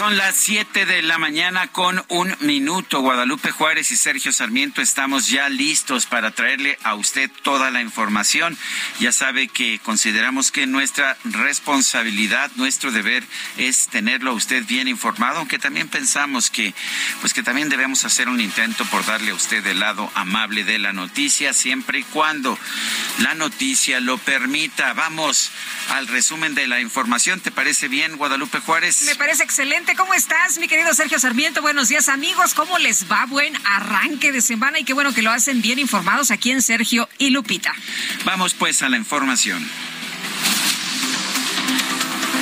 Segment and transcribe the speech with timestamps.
[0.00, 3.00] Son las 7 de la mañana con un minuto.
[3.00, 8.56] Guadalupe Juárez y Sergio Sarmiento estamos ya listos para traerle a usted toda la información.
[8.98, 13.24] Ya sabe que consideramos que nuestra responsabilidad, nuestro deber
[13.58, 16.72] es tenerlo a usted bien informado, aunque también pensamos que
[17.20, 20.78] pues que también debemos hacer un intento por darle a usted el lado amable de
[20.78, 22.58] la noticia siempre y cuando
[23.18, 24.94] la noticia lo permita.
[24.94, 25.50] Vamos
[25.90, 27.40] al resumen de la información.
[27.40, 29.02] ¿Te parece bien, Guadalupe Juárez?
[29.02, 29.89] Me parece excelente.
[29.96, 31.62] ¿Cómo estás, mi querido Sergio Sarmiento?
[31.62, 32.54] Buenos días, amigos.
[32.54, 33.26] ¿Cómo les va?
[33.26, 37.08] Buen arranque de semana y qué bueno que lo hacen bien informados aquí en Sergio
[37.18, 37.74] y Lupita.
[38.24, 39.68] Vamos pues a la información.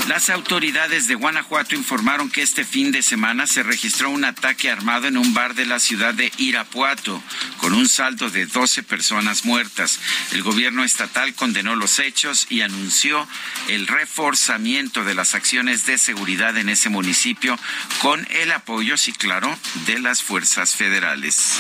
[0.07, 5.07] Las autoridades de Guanajuato informaron que este fin de semana se registró un ataque armado
[5.07, 7.23] en un bar de la ciudad de Irapuato,
[7.59, 9.99] con un saldo de 12 personas muertas.
[10.33, 13.27] El gobierno estatal condenó los hechos y anunció
[13.69, 17.59] el reforzamiento de las acciones de seguridad en ese municipio
[18.01, 21.59] con el apoyo, sí claro, de las fuerzas federales.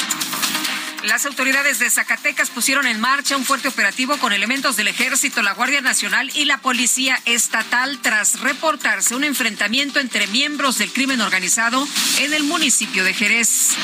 [1.04, 5.54] Las autoridades de Zacatecas pusieron en marcha un fuerte operativo con elementos del Ejército, la
[5.54, 11.86] Guardia Nacional y la Policía Estatal tras reportarse un enfrentamiento entre miembros del crimen organizado
[12.18, 13.76] en el municipio de Jerez.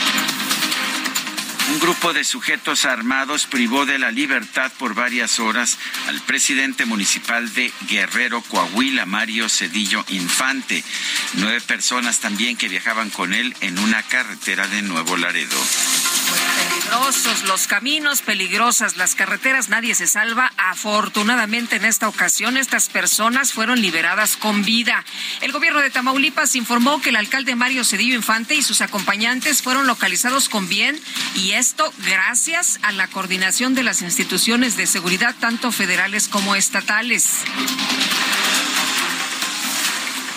[1.71, 7.53] Un grupo de sujetos armados privó de la libertad por varias horas al presidente municipal
[7.55, 10.85] de Guerrero, Coahuila, Mario Cedillo Infante.
[11.35, 15.57] Nueve personas también que viajaban con él en una carretera de Nuevo Laredo.
[16.25, 20.53] Peligrosos los caminos, peligrosas las carreteras, nadie se salva.
[20.57, 25.05] Afortunadamente en esta ocasión estas personas fueron liberadas con vida.
[25.41, 29.87] El gobierno de Tamaulipas informó que el alcalde Mario Cedillo Infante y sus acompañantes fueron
[29.87, 31.01] localizados con bien
[31.35, 37.39] y esto gracias a la coordinación de las instituciones de seguridad tanto federales como estatales.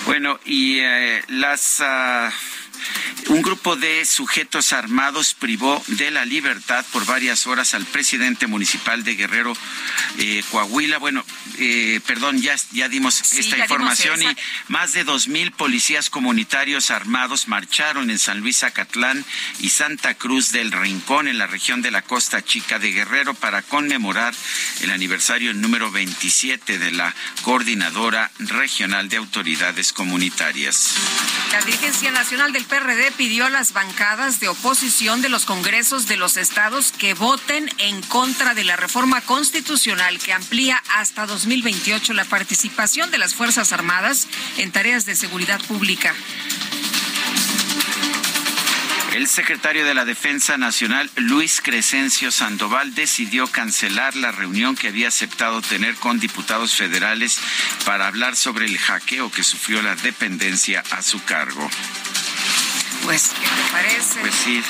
[0.05, 1.81] Bueno, y eh, las...
[1.81, 2.56] Uh
[3.29, 9.03] un grupo de sujetos armados privó de la libertad por varias horas al presidente municipal
[9.03, 9.53] de Guerrero,
[10.17, 10.97] eh, Coahuila.
[10.97, 11.25] Bueno,
[11.57, 14.27] eh, perdón, ya, ya dimos esta información y
[14.69, 19.25] más de dos mil policías comunitarios armados marcharon en San Luis Acatlán
[19.59, 23.61] y Santa Cruz del Rincón, en la región de la Costa Chica de Guerrero, para
[23.61, 24.33] conmemorar
[24.81, 30.95] el aniversario número 27 de la Coordinadora Regional de Autoridades Comunitarias.
[31.51, 36.15] La Dirigencia Nacional del PRD pidió a las bancadas de oposición de los congresos de
[36.15, 42.25] los estados que voten en contra de la reforma constitucional que amplía hasta 2028 la
[42.25, 44.27] participación de las Fuerzas Armadas
[44.57, 46.13] en tareas de seguridad pública.
[49.15, 55.07] El secretario de la Defensa Nacional, Luis Crescencio Sandoval, decidió cancelar la reunión que había
[55.07, 57.39] aceptado tener con diputados federales
[57.85, 61.67] para hablar sobre el hackeo que sufrió la dependencia a su cargo.
[63.03, 64.19] Pues, ¿qué te parece?
[64.19, 64.63] Pues sí,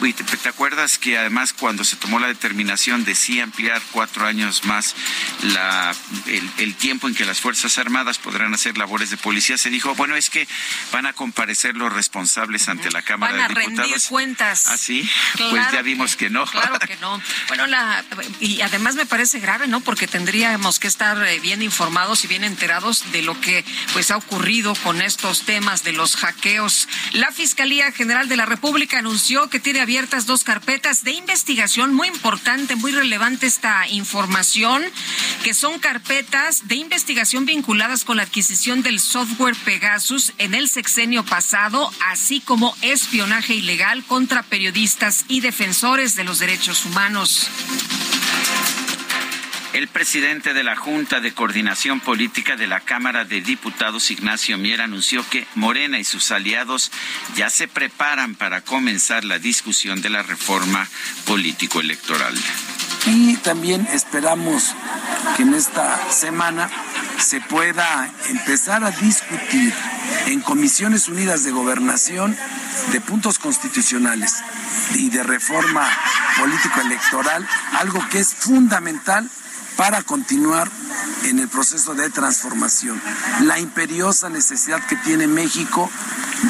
[0.00, 4.94] ¿te, acuerdas que además cuando se tomó la determinación de sí ampliar cuatro años más
[5.42, 5.94] la,
[6.26, 10.14] el, tiempo en que las Fuerzas Armadas podrán hacer labores de policía, se dijo, bueno,
[10.16, 10.46] es que
[10.92, 13.90] van a comparecer los responsables ante la Cámara van a de Diputados.
[13.90, 14.66] rendir cuentas.
[14.66, 15.08] ¿Ah, sí?
[15.36, 16.46] pues ya vimos que, no.
[16.46, 17.20] Claro que no.
[17.48, 18.04] Bueno, la,
[18.40, 19.80] y además me parece grave, ¿no?
[19.80, 24.16] Porque tendríamos que estar eh, bien informados y bien enterados de lo que pues ha
[24.16, 26.88] ocurrido con estos temas de los hackeos.
[27.12, 32.08] La Fiscalía General de la República anunció que tiene abiertas dos carpetas de investigación muy
[32.08, 34.82] importante, muy relevante esta información,
[35.42, 41.24] que son carpetas de investigación vinculadas con la adquisición del software Pegasus en el sexenio
[41.24, 47.48] pasado, así como espionaje ilegal contra periodistas y defensores de los derechos humanos.
[49.78, 54.80] El presidente de la Junta de Coordinación Política de la Cámara de Diputados, Ignacio Mier,
[54.80, 56.90] anunció que Morena y sus aliados
[57.36, 60.88] ya se preparan para comenzar la discusión de la reforma
[61.26, 62.34] político-electoral.
[63.06, 64.74] Y también esperamos
[65.36, 66.68] que en esta semana
[67.20, 69.72] se pueda empezar a discutir
[70.26, 72.36] en Comisiones Unidas de Gobernación
[72.90, 74.42] de puntos constitucionales
[74.94, 75.88] y de reforma
[76.36, 77.46] político-electoral,
[77.78, 79.30] algo que es fundamental
[79.78, 80.68] para continuar
[81.22, 83.00] en el proceso de transformación.
[83.42, 85.88] La imperiosa necesidad que tiene México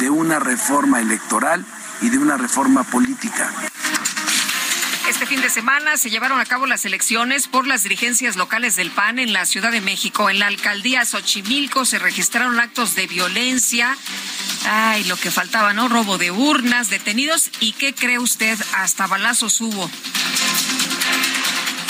[0.01, 1.63] de una reforma electoral
[2.01, 3.53] y de una reforma política.
[5.11, 8.91] Este fin de semana se llevaron a cabo las elecciones por las dirigencias locales del
[8.91, 10.31] PAN en la Ciudad de México.
[10.31, 13.95] En la alcaldía Xochimilco se registraron actos de violencia.
[14.71, 15.91] Ay, lo que faltaba, ¿no?
[15.91, 17.51] Robo de urnas, detenidos.
[17.61, 18.59] ¿Y qué cree usted?
[18.75, 19.91] Hasta balazos hubo.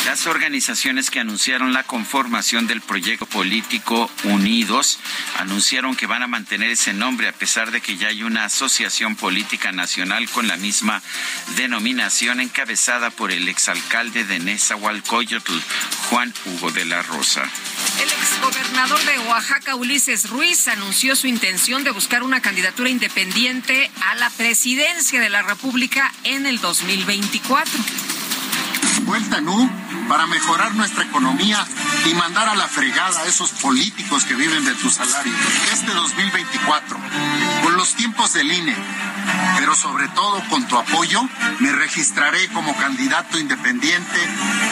[0.08, 4.99] Las organizaciones que anunciaron la conformación del proyecto político Unidos
[5.37, 9.16] anunciaron que van a mantener ese nombre a pesar de que ya hay una asociación
[9.16, 11.02] política nacional con la misma
[11.56, 15.52] denominación encabezada por el exalcalde de Nezahualcóyotl,
[16.08, 17.43] Juan Hugo de la Rosa.
[18.00, 24.14] El exgobernador de Oaxaca, Ulises Ruiz, anunció su intención de buscar una candidatura independiente a
[24.14, 27.78] la presidencia de la República en el 2024.
[29.04, 29.88] Vuelta, ¿no?
[30.08, 31.64] Para mejorar nuestra economía
[32.06, 35.32] y mandar a la fregada a esos políticos que viven de tu salario.
[35.72, 36.99] Este 2024,
[37.62, 38.75] con los tiempos del INE,
[39.58, 41.22] pero sobre todo con tu apoyo,
[41.60, 44.19] me registraré como candidato independiente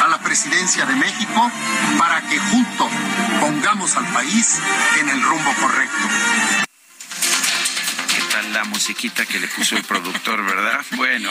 [0.02, 1.50] a la presidencia de México
[1.98, 2.90] para que juntos
[3.40, 4.58] pongamos al país
[5.00, 6.08] en el rumbo correcto.
[8.14, 10.84] ¿Qué tal la musiquita que le puso el productor, verdad?
[10.92, 11.30] Bueno.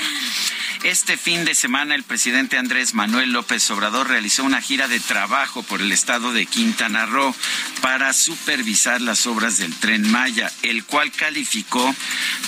[0.86, 5.64] Este fin de semana el presidente Andrés Manuel López Obrador realizó una gira de trabajo
[5.64, 7.34] por el estado de Quintana Roo
[7.82, 11.96] para supervisar las obras del tren Maya, el cual calificó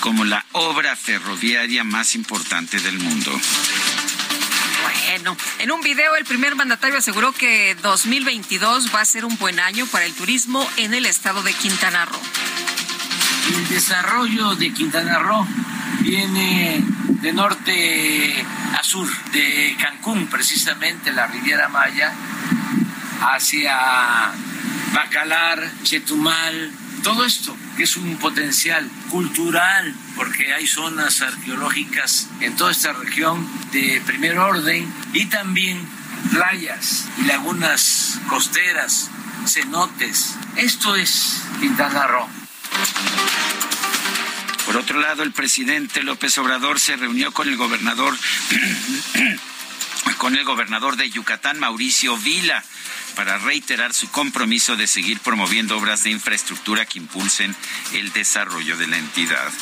[0.01, 3.31] como la obra ferroviaria más importante del mundo.
[4.83, 9.59] Bueno, en un video el primer mandatario aseguró que 2022 va a ser un buen
[9.59, 12.21] año para el turismo en el estado de Quintana Roo.
[13.55, 15.47] El desarrollo de Quintana Roo
[16.01, 16.83] viene
[17.21, 18.45] de norte
[18.77, 22.13] a sur, de Cancún, precisamente la Riviera Maya,
[23.21, 24.31] hacia
[24.93, 26.71] Bacalar, Chetumal,
[27.03, 33.47] todo esto que es un potencial cultural, porque hay zonas arqueológicas en toda esta región
[33.71, 35.79] de primer orden y también
[36.31, 39.09] playas y lagunas costeras,
[39.45, 40.35] cenotes.
[40.55, 42.27] Esto es Quintana Roo.
[44.67, 48.13] Por otro lado, el presidente López Obrador se reunió con el gobernador
[50.17, 52.61] con el gobernador de Yucatán, Mauricio Vila,
[53.15, 57.55] para reiterar su compromiso de seguir promoviendo obras de infraestructura que impulsen
[57.93, 59.53] el desarrollo de la entidad.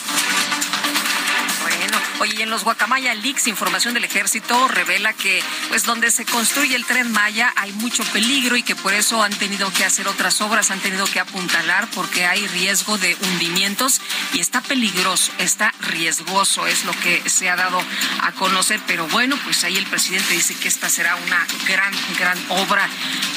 [1.66, 6.76] Bueno, oye, en los Guacamaya Leaks, información del ejército revela que, pues, donde se construye
[6.76, 10.42] el tren Maya hay mucho peligro y que por eso han tenido que hacer otras
[10.42, 14.00] obras, han tenido que apuntalar porque hay riesgo de hundimientos
[14.34, 17.82] y está peligroso, está riesgoso, es lo que se ha dado
[18.22, 18.80] a conocer.
[18.86, 22.88] Pero bueno, pues ahí el presidente dice que esta será una gran, gran obra.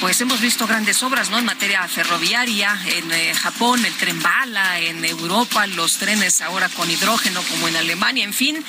[0.00, 1.38] Pues hemos visto grandes obras, ¿no?
[1.38, 6.90] En materia ferroviaria, en eh, Japón, el tren bala, en Europa, los trenes ahora con
[6.90, 8.64] hidrógeno, como en Alemania, en fin.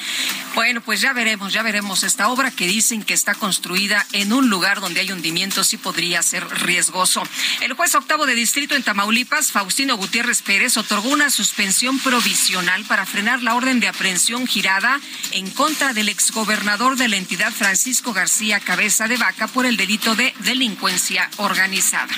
[0.55, 4.49] Bueno, pues ya veremos, ya veremos esta obra que dicen que está construida en un
[4.49, 7.23] lugar donde hay hundimientos y podría ser riesgoso.
[7.61, 13.05] El juez octavo de distrito en Tamaulipas, Faustino Gutiérrez Pérez, otorgó una suspensión provisional para
[13.05, 14.99] frenar la orden de aprehensión girada
[15.31, 20.15] en contra del exgobernador de la entidad Francisco García Cabeza de Vaca por el delito
[20.15, 22.13] de delincuencia organizada.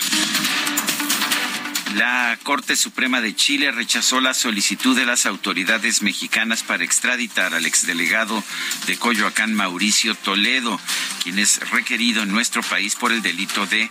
[1.95, 7.65] La Corte Suprema de Chile rechazó la solicitud de las autoridades mexicanas para extraditar al
[7.65, 8.41] exdelegado
[8.87, 10.79] de Coyoacán, Mauricio Toledo,
[11.21, 13.89] quien es requerido en nuestro país por el delito de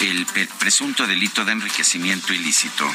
[0.00, 0.26] el
[0.58, 2.88] presunto delito de enriquecimiento ilícito.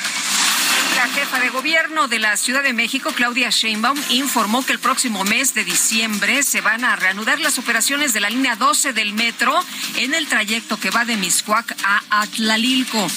[0.96, 5.26] La jefa de gobierno de la Ciudad de México, Claudia Sheinbaum, informó que el próximo
[5.26, 9.54] mes de diciembre se van a reanudar las operaciones de la línea 12 del metro
[9.98, 13.10] en el trayecto que va de Miscuac a Atlalilco.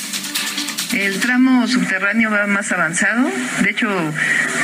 [0.92, 3.30] El tramo subterráneo va más avanzado.
[3.62, 3.88] De hecho,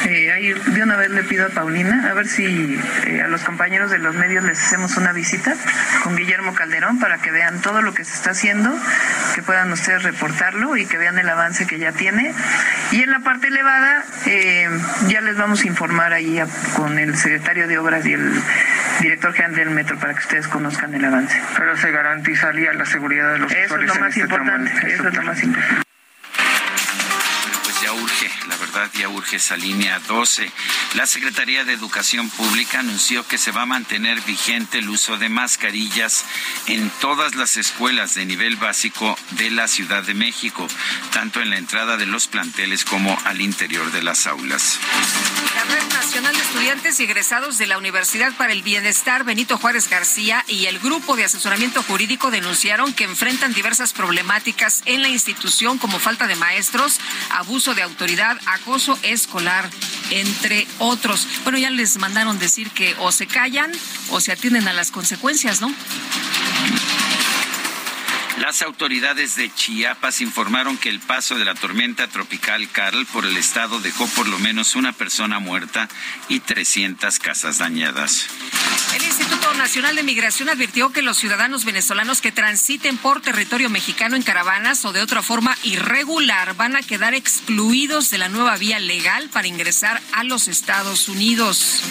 [0.07, 3.43] eh, ahí de una vez le pido a Paulina a ver si eh, a los
[3.43, 5.55] compañeros de los medios les hacemos una visita
[6.03, 8.75] con Guillermo Calderón para que vean todo lo que se está haciendo,
[9.35, 12.33] que puedan ustedes reportarlo y que vean el avance que ya tiene.
[12.91, 14.69] Y en la parte elevada eh,
[15.09, 16.41] ya les vamos a informar ahí
[16.75, 18.33] con el secretario de Obras y el
[19.01, 21.39] director general del metro para que ustedes conozcan el avance.
[21.57, 24.73] Pero se garantizaría la seguridad de los Eso es lo más este importante.
[24.87, 25.84] Eso es lo más importante
[28.99, 30.51] ya urge esa línea 12.
[30.95, 35.29] La Secretaría de Educación Pública anunció que se va a mantener vigente el uso de
[35.29, 36.25] mascarillas
[36.67, 40.67] en todas las escuelas de nivel básico de la Ciudad de México,
[41.13, 44.79] tanto en la entrada de los planteles como al interior de las aulas.
[45.55, 49.89] La Red Nacional de Estudiantes y Egresados de la Universidad para el Bienestar Benito Juárez
[49.89, 55.79] García y el Grupo de Asesoramiento Jurídico denunciaron que enfrentan diversas problemáticas en la institución
[55.79, 59.69] como falta de maestros, abuso de autoridad, acoso escolar,
[60.11, 61.27] entre otros.
[61.43, 63.73] Bueno, ya les mandaron decir que o se callan
[64.11, 65.73] o se atienden a las consecuencias, ¿no?
[68.41, 73.37] Las autoridades de Chiapas informaron que el paso de la tormenta tropical Carl por el
[73.37, 75.89] estado dejó por lo menos una persona muerta
[76.29, 78.27] y 300 casas dañadas.
[78.97, 84.17] El Instituto Nacional de Migración advirtió que los ciudadanos venezolanos que transiten por territorio mexicano
[84.17, 88.81] en caravanas o de otra forma irregular van a quedar excluidos de la nueva vía
[88.81, 91.83] legal para ingresar a los Estados Unidos.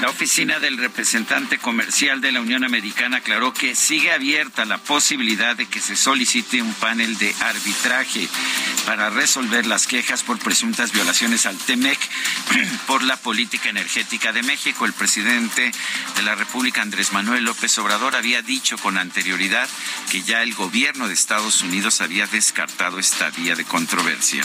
[0.00, 5.56] La oficina del representante comercial de la Unión Americana aclaró que sigue abierta la posibilidad
[5.56, 8.28] de que se solicite un panel de arbitraje
[8.86, 11.98] para resolver las quejas por presuntas violaciones al TEMEC
[12.86, 14.84] por la política energética de México.
[14.84, 15.72] El presidente
[16.16, 19.68] de la República, Andrés Manuel López Obrador, había dicho con anterioridad
[20.10, 24.44] que ya el gobierno de Estados Unidos había descartado esta vía de controversia.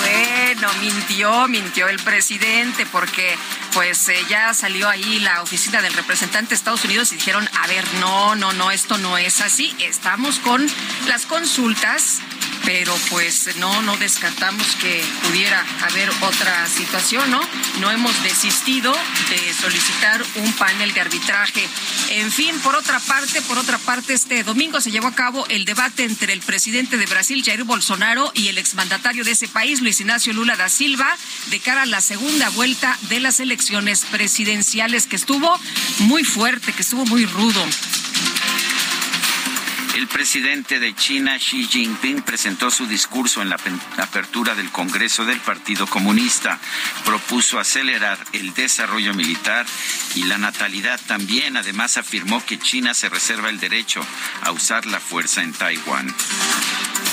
[0.00, 3.36] Bueno, mintió, mintió el presidente porque
[3.72, 7.66] pues eh, ya salió ahí la oficina del representante de Estados Unidos y dijeron, a
[7.66, 9.74] ver, no, no, no, esto no es así.
[9.78, 10.66] Estamos con
[11.06, 12.20] las consultas
[12.64, 17.40] pero pues no, no descartamos que pudiera haber otra situación, ¿no?
[17.80, 18.92] No hemos desistido
[19.30, 21.68] de solicitar un panel de arbitraje.
[22.10, 25.64] En fin, por otra parte, por otra parte, este domingo se llevó a cabo el
[25.64, 30.00] debate entre el presidente de Brasil, Jair Bolsonaro, y el exmandatario de ese país, Luis
[30.00, 31.16] Ignacio Lula da Silva,
[31.50, 35.58] de cara a la segunda vuelta de las elecciones presidenciales, que estuvo
[36.00, 37.64] muy fuerte, que estuvo muy rudo.
[39.94, 43.56] El presidente de China, Xi Jinping, presentó su discurso en la
[43.98, 46.58] apertura del Congreso del Partido Comunista.
[47.04, 49.66] Propuso acelerar el desarrollo militar
[50.14, 51.58] y la natalidad también.
[51.58, 54.00] Además, afirmó que China se reserva el derecho
[54.40, 56.14] a usar la fuerza en Taiwán.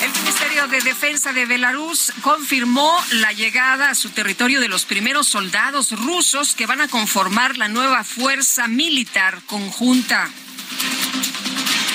[0.02, 5.28] El Ministerio de Defensa de Belarus confirmó la llegada a su territorio de los primeros
[5.28, 10.30] soldados rusos que van a conformar la nueva fuerza militar conjunta.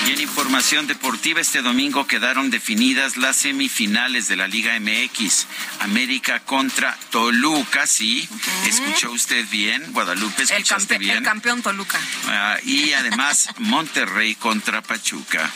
[0.05, 5.47] Y en información deportiva, este domingo quedaron definidas las semifinales de la Liga MX.
[5.79, 8.27] América contra Toluca, sí.
[8.67, 9.93] ¿Escuchó usted bien?
[9.93, 11.17] Guadalupe, ¿escuchaste el bien?
[11.17, 11.99] El campeón Toluca.
[12.27, 15.51] Ah, y además Monterrey contra Pachuca.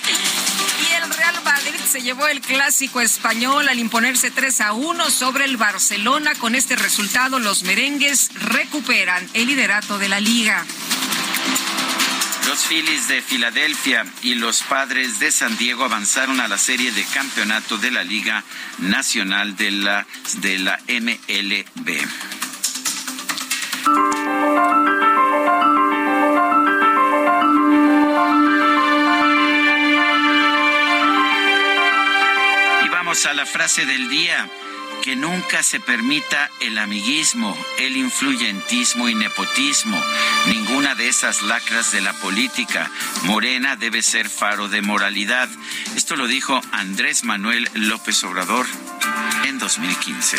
[0.82, 5.46] Y el Real Madrid se llevó el clásico español al imponerse 3 a 1 sobre
[5.46, 6.34] el Barcelona.
[6.36, 10.66] Con este resultado, los merengues recuperan el liderato de la liga.
[12.50, 17.04] Los Phillies de Filadelfia y los Padres de San Diego avanzaron a la serie de
[17.04, 18.44] campeonato de la Liga
[18.80, 20.08] Nacional de la,
[20.42, 21.90] de la MLB.
[32.84, 34.50] Y vamos a la frase del día
[35.04, 40.02] que nunca se permita el amiguismo, el influyentismo y nepotismo,
[40.48, 42.90] ninguna de esas lacras de la política.
[43.24, 45.50] Morena debe ser faro de moralidad.
[45.96, 48.66] Esto lo dijo Andrés Manuel López Obrador
[49.46, 50.38] en 2015.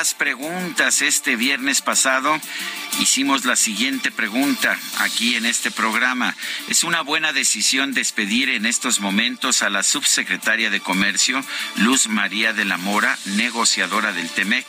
[0.00, 2.40] Las preguntas este viernes pasado
[3.00, 6.34] hicimos la siguiente pregunta aquí en este programa.
[6.68, 11.44] ¿Es una buena decisión despedir en estos momentos a la subsecretaria de Comercio,
[11.76, 14.66] Luz María de la Mora, negociadora del TEMEC?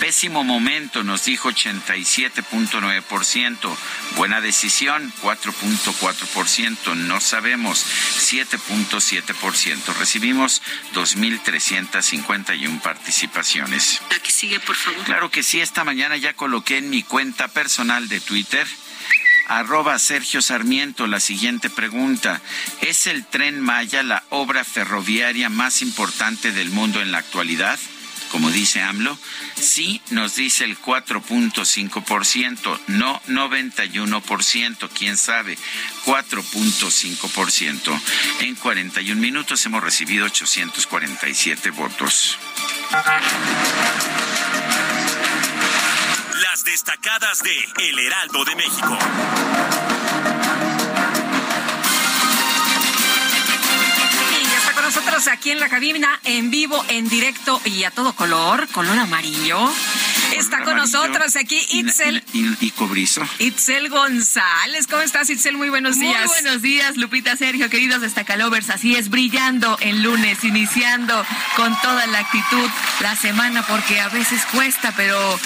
[0.00, 3.76] Pésimo momento, nos dijo 87.9%.
[4.16, 6.96] Buena decisión, 4.4%.
[6.96, 7.84] No sabemos,
[8.18, 9.94] 7.7%.
[9.98, 10.62] Recibimos
[10.94, 14.00] 2.351 participaciones.
[14.14, 14.60] Aquí sigue,
[15.04, 18.66] Claro que sí, esta mañana ya coloqué en mi cuenta personal de Twitter
[19.46, 22.42] arroba Sergio Sarmiento la siguiente pregunta.
[22.80, 27.78] ¿Es el tren Maya la obra ferroviaria más importante del mundo en la actualidad?
[28.30, 29.16] Como dice AMLO,
[29.54, 35.56] sí nos dice el 4.5%, no 91%, quién sabe,
[36.04, 38.00] 4.5%.
[38.40, 42.36] En 41 minutos hemos recibido 847 votos.
[46.42, 48.98] Las destacadas de El Heraldo de México.
[54.40, 58.14] Y está con nosotros aquí en la cabina, en vivo, en directo y a todo
[58.14, 59.70] color, color amarillo.
[60.38, 62.22] Está con nosotros aquí Itzel.
[62.32, 63.26] Y, y- y cobrizo.
[63.38, 64.86] Itzel González.
[64.86, 65.56] ¿Cómo estás, Itzel?
[65.56, 66.26] Muy buenos días.
[66.26, 68.70] Muy buenos días, Lupita, Sergio, queridos destacalovers.
[68.70, 71.24] Así es, brillando el lunes, iniciando
[71.56, 72.68] con toda la actitud
[73.00, 75.38] la semana, porque a veces cuesta, pero,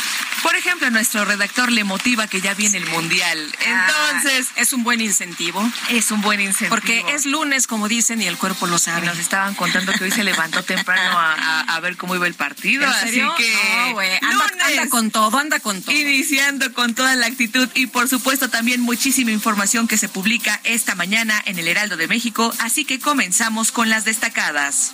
[0.43, 3.39] por ejemplo, nuestro redactor le motiva que ya viene el mundial.
[3.61, 5.69] Entonces, Ah, es un buen incentivo.
[5.91, 6.71] es un buen incentivo.
[6.71, 9.07] Porque es lunes, como dicen, y el cuerpo lo Y sabe.
[9.07, 12.35] nos estaban contando que hoy se levantó temprano a, a- a ver cómo iba el
[12.35, 12.85] partido.
[12.85, 13.57] ¿En Así que.
[13.87, 14.11] No, güey.
[14.23, 14.78] Anda.
[14.79, 15.95] Anda con todo, anda con todo.
[15.95, 20.95] Iniciando con toda la actitud y por supuesto también muchísima información que se publica esta
[20.95, 24.93] mañana en el Heraldo de México, así que comenzamos con las destacadas.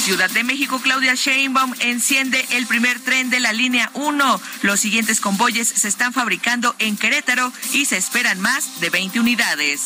[0.03, 4.41] Ciudad de México, Claudia Sheinbaum enciende el primer tren de la línea 1.
[4.63, 9.81] Los siguientes convoyes se están fabricando en Querétaro y se esperan más de 20 unidades.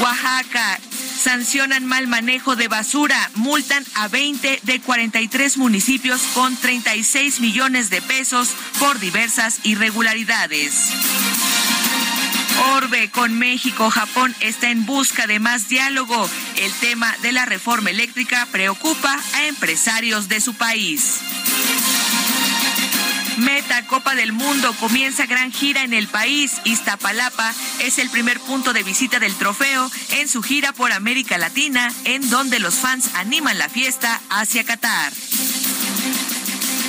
[0.00, 0.80] Oaxaca.
[1.22, 8.00] Sancionan mal manejo de basura, multan a 20 de 43 municipios con 36 millones de
[8.00, 8.48] pesos
[8.78, 10.72] por diversas irregularidades.
[12.74, 16.26] Orbe con México, Japón está en busca de más diálogo.
[16.56, 21.20] El tema de la reforma eléctrica preocupa a empresarios de su país.
[23.40, 26.60] Meta Copa del Mundo comienza gran gira en el país.
[26.64, 31.90] Iztapalapa es el primer punto de visita del trofeo en su gira por América Latina,
[32.04, 35.12] en donde los fans animan la fiesta hacia Qatar.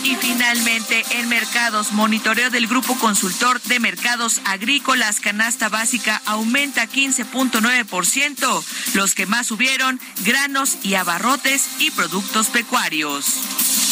[0.03, 8.63] Y finalmente, en mercados, monitoreo del Grupo Consultor de Mercados Agrícolas, canasta básica aumenta 15.9%.
[8.93, 13.90] Los que más subieron, granos y abarrotes y productos pecuarios.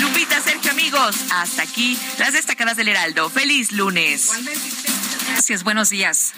[0.00, 3.30] Lupita, Sergio, amigos, hasta aquí las destacadas del Heraldo.
[3.30, 4.30] Feliz lunes.
[5.28, 6.32] Gracias, buenos días.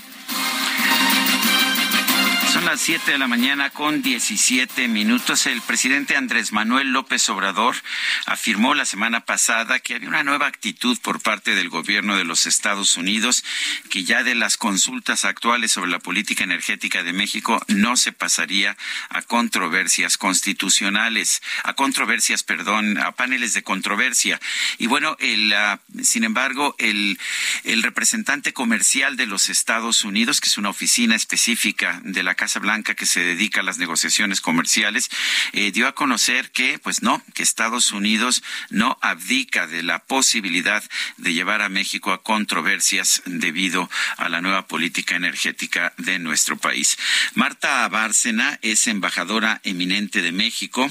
[2.52, 5.46] Son las 7 de la mañana con 17 minutos.
[5.46, 7.76] El presidente Andrés Manuel López Obrador
[8.24, 12.46] afirmó la semana pasada que había una nueva actitud por parte del gobierno de los
[12.46, 13.44] Estados Unidos,
[13.90, 18.78] que ya de las consultas actuales sobre la política energética de México no se pasaría
[19.10, 24.40] a controversias constitucionales, a controversias, perdón, a paneles de controversia.
[24.78, 27.18] Y bueno, el, ah, sin embargo, el,
[27.64, 32.60] el representante comercial de los Estados Unidos, que es una oficina específica de la Casa
[32.60, 35.10] Blanca que se dedica a las negociaciones comerciales,
[35.52, 40.82] eh, dio a conocer que, pues no, que Estados Unidos no abdica de la posibilidad
[41.16, 46.96] de llevar a México a controversias debido a la nueva política energética de nuestro país.
[47.34, 50.88] Marta Bárcena es embajadora eminente de México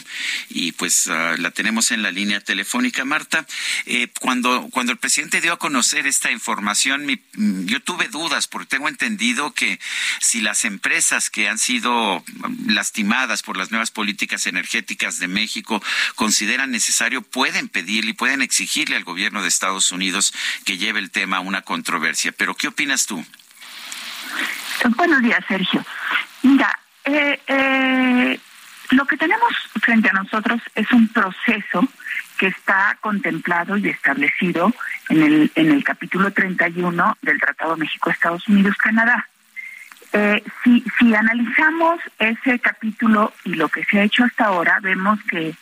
[0.49, 3.05] y pues ah, la tenemos en la línea telefónica.
[3.05, 3.47] Marta,
[3.85, 7.21] eh, cuando, cuando el presidente dio a conocer esta información, mi-
[7.65, 9.79] yo tuve dudas porque tengo entendido que
[10.19, 12.23] si las empresas que han sido
[12.65, 15.81] lastimadas por las nuevas políticas energéticas de México
[16.15, 20.33] consideran necesario, pueden pedirle y pueden exigirle al gobierno de Estados Unidos
[20.65, 22.31] que lleve el tema a una controversia.
[22.31, 23.23] Pero, ¿qué opinas tú?
[24.95, 25.85] Buenos días, Sergio.
[26.43, 28.39] Mira, eh, eh,
[28.91, 31.87] lo que tenemos frente a nosotros es un proceso
[32.37, 34.73] que está contemplado y establecido
[35.09, 39.27] en el, en el capítulo 31 del Tratado México-Estados Unidos-Canadá.
[40.13, 45.19] Eh, si, si analizamos ese capítulo y lo que se ha hecho hasta ahora, vemos
[45.29, 45.53] que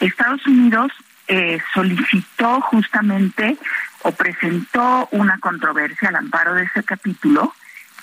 [0.00, 0.92] Estados Unidos
[1.28, 3.56] eh, solicitó justamente
[4.02, 7.52] o presentó una controversia al amparo de ese capítulo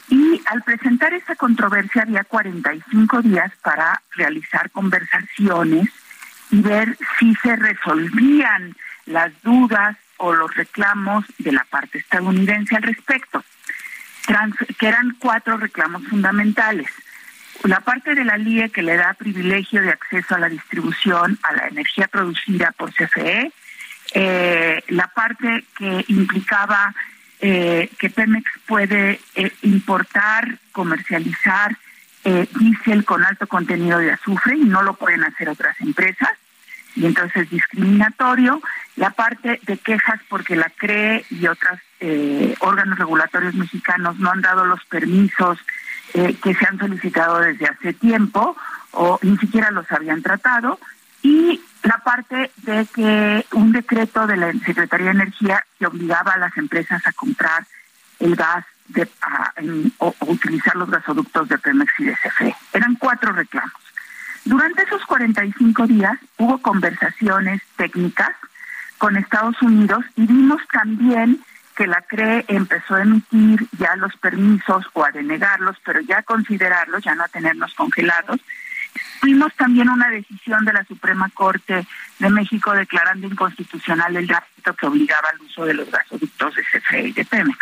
[0.10, 5.90] y al presentar esa controversia había 45 días para realizar conversaciones
[6.52, 8.76] y ver si se resolvían
[9.06, 13.44] las dudas o los reclamos de la parte estadounidense al respecto,
[14.78, 16.88] que eran cuatro reclamos fundamentales.
[17.64, 21.54] La parte de la LIE que le da privilegio de acceso a la distribución a
[21.54, 23.52] la energía producida por CFE,
[24.16, 26.94] eh, la parte que implicaba
[27.46, 31.78] eh, que Pemex puede eh, importar, comercializar
[32.24, 36.30] eh, diésel con alto contenido de azufre y no lo pueden hacer otras empresas,
[36.96, 38.62] y entonces es discriminatorio.
[38.96, 44.42] La parte de quejas porque la CRE y otros eh, órganos regulatorios mexicanos no han
[44.42, 45.58] dado los permisos
[46.14, 48.56] que se han solicitado desde hace tiempo
[48.92, 50.80] o ni siquiera los habían tratado.
[51.24, 56.38] Y la parte de que un decreto de la Secretaría de Energía que obligaba a
[56.38, 57.66] las empresas a comprar
[58.20, 59.10] el gas de,
[59.98, 62.56] o, utilizar los gasoductos de Pemex y de CFE.
[62.74, 63.74] Eran cuatro reclamos.
[64.46, 68.36] Durante esos 45 días hubo conversaciones técnicas
[68.98, 71.42] con Estados Unidos y vimos también
[71.76, 76.24] que la CRE empezó a emitir ya los permisos o a denegarlos, pero ya a
[76.24, 78.40] considerarlos, ya no a tenernos congelados,
[79.20, 81.88] Tuvimos también una decisión de la Suprema Corte
[82.20, 87.08] de México declarando inconstitucional el decreto que obligaba al uso de los gasoductos de CFE
[87.08, 87.58] y de Pemex.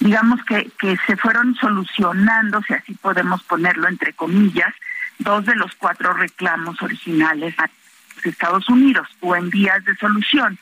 [0.00, 4.74] Digamos que, que se fueron solucionando, si así podemos ponerlo entre comillas,
[5.18, 7.70] dos de los cuatro reclamos originales a
[8.16, 10.58] los Estados Unidos o en vías de solución.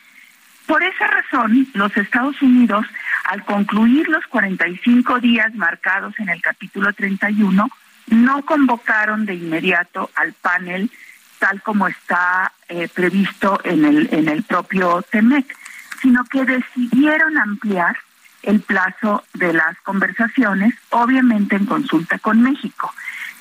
[0.66, 2.86] Por esa razón, los Estados Unidos,
[3.24, 7.70] al concluir los 45 días marcados en el capítulo 31,
[8.08, 10.90] no convocaron de inmediato al panel
[11.38, 15.54] tal como está eh, previsto en el, en el propio TEMEC,
[16.00, 17.96] sino que decidieron ampliar
[18.42, 22.92] el plazo de las conversaciones, obviamente en consulta con México.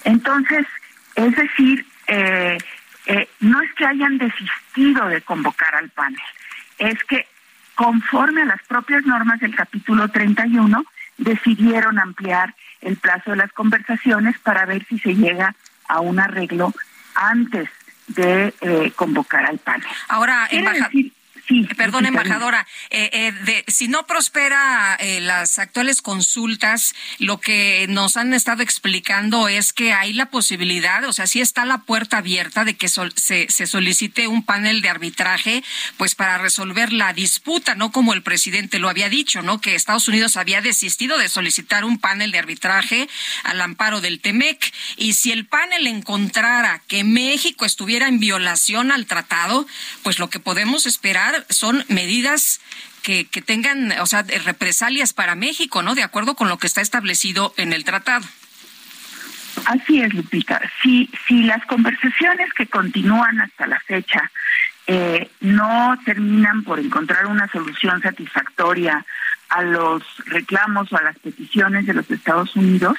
[0.04, 0.66] Entonces,
[1.16, 2.58] es decir, eh,
[3.06, 6.20] eh, no es que hayan desistido de convocar al panel,
[6.78, 7.28] es que
[7.76, 10.84] conforme a las propias normas del capítulo 31,
[11.18, 15.56] decidieron ampliar el plazo de las conversaciones para ver si se llega
[15.88, 16.74] a un arreglo
[17.16, 17.70] antes
[18.08, 19.88] de eh, convocar al panel.
[20.10, 20.92] Ahora, embajador.
[21.48, 27.86] Sí, Perdón, embajadora, eh, eh, de, si no prospera eh, las actuales consultas, lo que
[27.90, 32.20] nos han estado explicando es que hay la posibilidad, o sea, sí está la puerta
[32.20, 35.66] abierta de que se, se, solicite un panel de arbitraje,
[35.98, 39.60] pues para resolver la disputa, no como el presidente lo había dicho, ¿no?
[39.60, 43.10] Que Estados Unidos había desistido de solicitar un panel de arbitraje
[43.44, 44.74] al amparo del TEMEC.
[44.96, 49.68] Y si el panel encontrara que México estuviera en violación al tratado,
[50.04, 52.62] pues lo que podemos esperar son medidas
[53.02, 55.96] que, que tengan, o sea, represalias para México, ¿no?
[55.96, 58.26] De acuerdo con lo que está establecido en el tratado.
[59.66, 60.62] Así es, Lupita.
[60.82, 64.32] Si, si las conversaciones que continúan hasta la fecha
[64.88, 69.06] eh, no terminan por encontrar una solución satisfactoria
[69.50, 72.98] a los reclamos o a las peticiones de los Estados Unidos,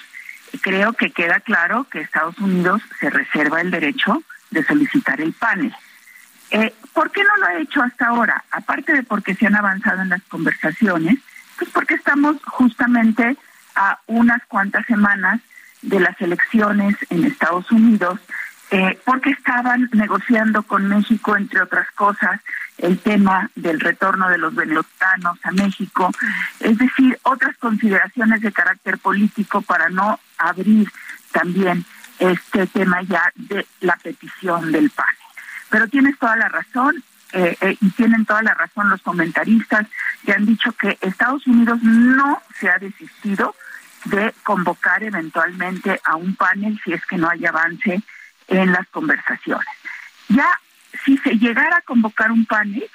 [0.60, 5.74] creo que queda claro que Estados Unidos se reserva el derecho de solicitar el panel.
[6.54, 8.44] Eh, ¿Por qué no lo ha hecho hasta ahora?
[8.52, 11.18] Aparte de porque se han avanzado en las conversaciones,
[11.58, 13.36] pues porque estamos justamente
[13.74, 15.40] a unas cuantas semanas
[15.82, 18.20] de las elecciones en Estados Unidos,
[18.70, 22.40] eh, porque estaban negociando con México, entre otras cosas,
[22.78, 26.12] el tema del retorno de los venezolanos a México,
[26.60, 30.88] es decir, otras consideraciones de carácter político para no abrir
[31.32, 31.84] también
[32.20, 35.23] este tema ya de la petición del PAN.
[35.74, 39.88] Pero tienes toda la razón, eh, eh, y tienen toda la razón los comentaristas
[40.24, 43.56] que han dicho que Estados Unidos no se ha desistido
[44.04, 48.00] de convocar eventualmente a un panel si es que no hay avance
[48.46, 49.66] en las conversaciones.
[50.28, 50.46] Ya
[51.04, 52.88] si se llegara a convocar un panel,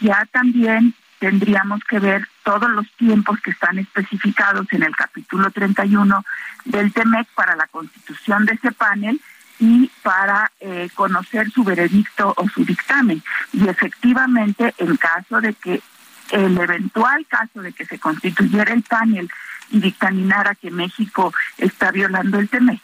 [0.00, 6.24] ya también tendríamos que ver todos los tiempos que están especificados en el capítulo 31
[6.64, 9.20] del TEMEC para la constitución de ese panel
[9.58, 13.22] y para eh, conocer su veredicto o su dictamen.
[13.52, 15.82] Y efectivamente, en caso de que
[16.30, 19.30] el eventual caso de que se constituyera el panel
[19.70, 22.80] y dictaminara que México está violando el TEMEC,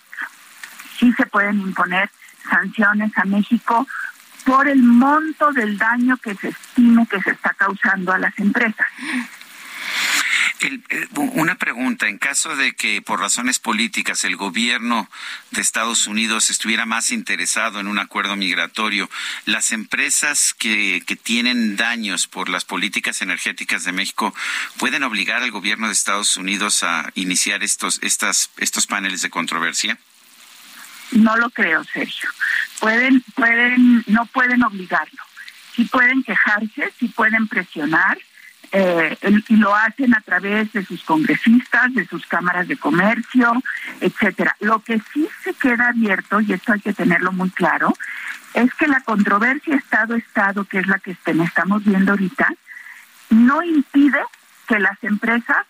[0.98, 2.10] sí se pueden imponer
[2.48, 3.86] sanciones a México
[4.44, 8.86] por el monto del daño que se estime que se está causando a las empresas.
[10.64, 15.08] Eh, una pregunta, en caso de que por razones políticas el gobierno
[15.50, 19.10] de Estados Unidos estuviera más interesado en un acuerdo migratorio,
[19.44, 24.34] ¿las empresas que, que tienen daños por las políticas energéticas de México
[24.78, 29.98] pueden obligar al gobierno de Estados Unidos a iniciar estos, estas, estos paneles de controversia?
[31.10, 32.30] No lo creo, Sergio.
[32.80, 35.22] Pueden, pueden, no pueden obligarlo.
[35.74, 38.18] Sí pueden quejarse, sí pueden presionar,
[38.72, 39.16] eh,
[39.48, 43.62] y lo hacen a través de sus congresistas, de sus cámaras de comercio,
[44.00, 44.56] etcétera.
[44.60, 47.94] Lo que sí se queda abierto, y esto hay que tenerlo muy claro,
[48.54, 52.48] es que la controversia Estado-Estado, que es la que estamos viendo ahorita,
[53.30, 54.20] no impide
[54.66, 55.66] que las empresas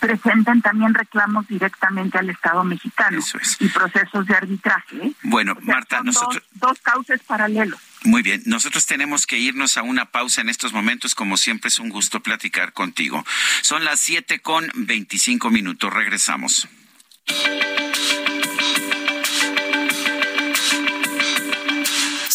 [0.00, 3.20] presenten también reclamos directamente al Estado mexicano
[3.60, 5.12] y procesos de arbitraje.
[5.22, 6.42] Bueno, Marta, nosotros...
[6.52, 7.80] Dos, dos cauces paralelos.
[8.04, 11.14] Muy bien, nosotros tenemos que irnos a una pausa en estos momentos.
[11.14, 13.24] Como siempre, es un gusto platicar contigo.
[13.62, 15.92] Son las siete con veinticinco minutos.
[15.92, 16.68] Regresamos.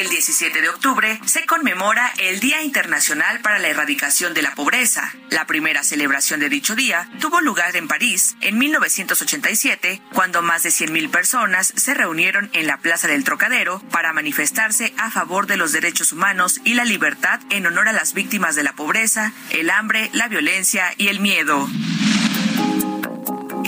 [0.00, 5.14] El 17 de octubre se conmemora el Día Internacional para la Erradicación de la Pobreza.
[5.28, 10.70] La primera celebración de dicho día tuvo lugar en París en 1987, cuando más de
[10.70, 15.72] 100.000 personas se reunieron en la Plaza del Trocadero para manifestarse a favor de los
[15.72, 20.08] derechos humanos y la libertad en honor a las víctimas de la pobreza, el hambre,
[20.14, 21.68] la violencia y el miedo.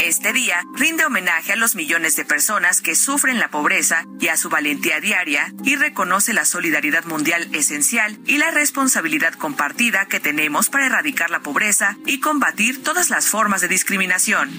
[0.05, 4.37] Este día rinde homenaje a los millones de personas que sufren la pobreza y a
[4.37, 10.71] su valentía diaria y reconoce la solidaridad mundial esencial y la responsabilidad compartida que tenemos
[10.71, 14.51] para erradicar la pobreza y combatir todas las formas de discriminación.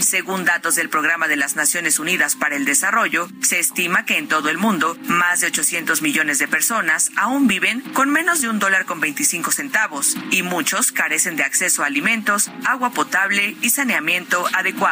[0.00, 4.26] Según datos del Programa de las Naciones Unidas para el Desarrollo, se estima que en
[4.26, 8.58] todo el mundo más de 800 millones de personas aún viven con menos de un
[8.58, 14.44] dólar con 25 centavos y muchos carecen de acceso a alimentos, agua potable y saneamiento
[14.52, 14.87] adecuado.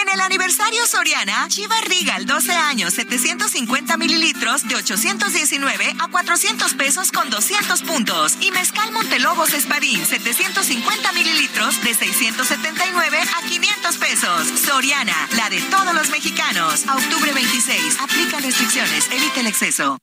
[0.00, 7.10] En el aniversario Soriana, Chivas Regal 12 años 750 mililitros de 819 a 400 pesos
[7.10, 8.36] con 200 puntos.
[8.40, 14.60] Y Mezcal Montelobos Espadín 750 mililitros de 679 a 500 pesos.
[14.64, 16.84] Soriana, la de todos los mexicanos.
[16.86, 17.98] Octubre 26.
[18.00, 19.08] Aplica restricciones.
[19.10, 19.98] Evita el exceso.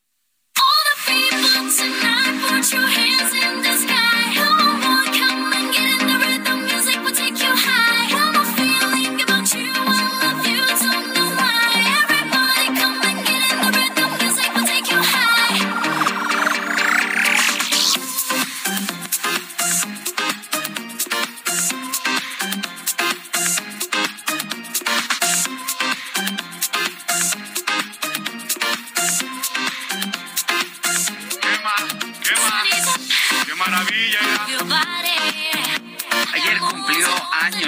[1.05, 3.78] people tonight, put your hands in the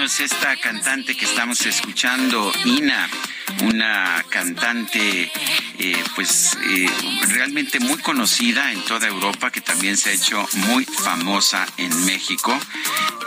[0.01, 3.07] esta cantante que estamos escuchando, Ina,
[3.63, 5.31] una cantante
[5.79, 6.89] eh, pues eh,
[7.29, 12.57] realmente muy conocida en toda Europa, que también se ha hecho muy famosa en México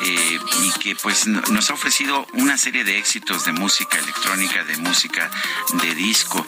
[0.03, 4.77] eh, y que pues nos ha ofrecido una serie de éxitos de música electrónica, de
[4.77, 5.31] música
[5.83, 6.47] de disco.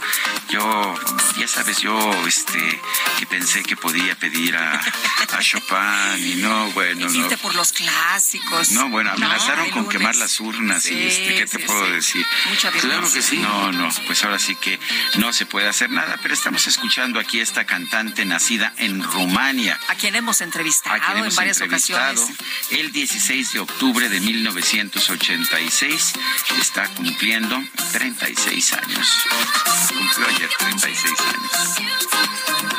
[0.49, 0.95] Yo,
[1.39, 2.81] ya sabes, yo este,
[3.19, 4.81] que pensé que podía pedir a,
[5.41, 7.29] Chopin y no, bueno, no.
[7.39, 8.71] por los clásicos.
[8.71, 12.25] No, bueno, amenazaron con quemar las urnas y este, ¿qué te puedo decir?
[12.81, 13.39] claro que sí.
[13.39, 14.79] No, no, pues ahora sí que
[15.19, 19.79] no se puede hacer nada, pero estamos escuchando aquí esta cantante nacida en Rumania.
[19.89, 22.27] A quien hemos entrevistado en varias ocasiones.
[22.71, 26.13] El 16 de octubre de 1986
[26.61, 29.09] está cumpliendo 36 años.
[29.89, 31.97] Cumplió ayer 36 años.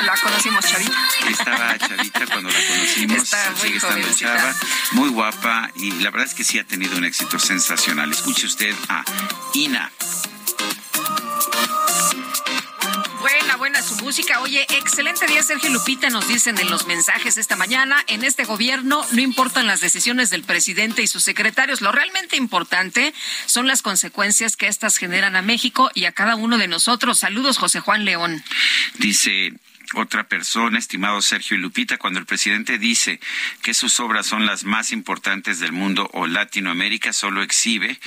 [0.04, 0.98] La conocimos chavita.
[1.28, 3.18] Estaba chavita cuando la conocimos.
[3.22, 4.54] Está muy sigue estando chava,
[4.92, 8.10] muy guapa y la verdad es que sí ha tenido un éxito sensacional.
[8.12, 9.04] Escuche usted a
[9.54, 9.90] Ina.
[14.08, 14.40] Música.
[14.40, 18.02] Oye, excelente día, Sergio Lupita, nos dicen en los mensajes esta mañana.
[18.06, 21.82] En este gobierno no importan las decisiones del presidente y sus secretarios.
[21.82, 23.12] Lo realmente importante
[23.44, 27.18] son las consecuencias que éstas generan a México y a cada uno de nosotros.
[27.18, 28.42] Saludos, José Juan León.
[28.94, 29.52] Dice
[29.94, 33.20] otra persona, estimado Sergio Lupita, cuando el presidente dice
[33.62, 37.98] que sus obras son las más importantes del mundo o Latinoamérica, solo exhibe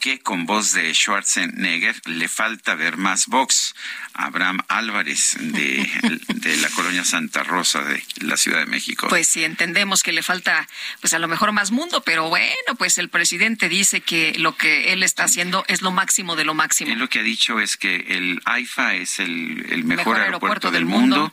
[0.00, 3.74] que con voz de Schwarzenegger le falta ver más box.
[4.14, 5.88] Abraham Álvarez de,
[6.34, 9.08] de, la colonia Santa Rosa de la Ciudad de México.
[9.08, 10.66] Pues sí, entendemos que le falta,
[11.00, 14.92] pues a lo mejor más mundo, pero bueno, pues el presidente dice que lo que
[14.92, 16.92] él está haciendo es lo máximo de lo máximo.
[16.92, 21.32] Él lo que ha dicho es que el AIFA es el, mejor, aeropuerto, del mundo,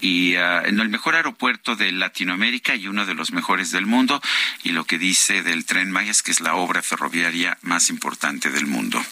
[0.00, 4.20] y uh, el mejor aeropuerto de Latinoamérica y uno de los mejores del mundo.
[4.62, 8.50] Y lo que dice del Tren Maya es que es la obra ferroviaria más importante
[8.50, 9.04] del mundo.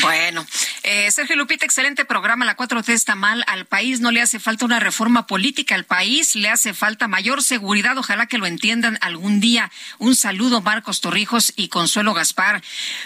[0.00, 0.46] Bueno,
[0.82, 2.44] eh, Sergio Lupita, excelente programa.
[2.44, 3.42] La 4T está mal.
[3.46, 5.74] Al país no le hace falta una reforma política.
[5.74, 7.96] Al país le hace falta mayor seguridad.
[7.96, 9.72] Ojalá que lo entiendan algún día.
[9.96, 12.62] Un saludo, Marcos Torrijos y Consuelo Gaspar.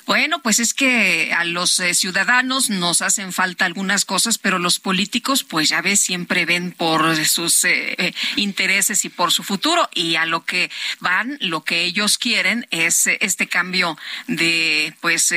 [0.07, 4.81] Bueno, pues es que a los eh, ciudadanos nos hacen falta algunas cosas, pero los
[4.81, 9.89] políticos, pues ya ves, siempre ven por sus eh, intereses y por su futuro.
[9.95, 15.33] Y a lo que van, lo que ellos quieren es este cambio de, pues,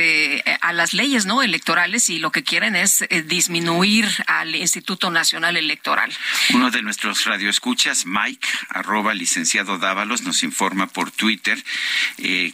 [0.60, 1.40] a las leyes, ¿no?
[1.40, 6.12] Electorales y lo que quieren es disminuir al Instituto Nacional Electoral.
[6.54, 11.62] Uno de nuestros radioescuchas, Mike, arroba licenciado Dávalos, nos informa por Twitter,
[12.18, 12.52] eh,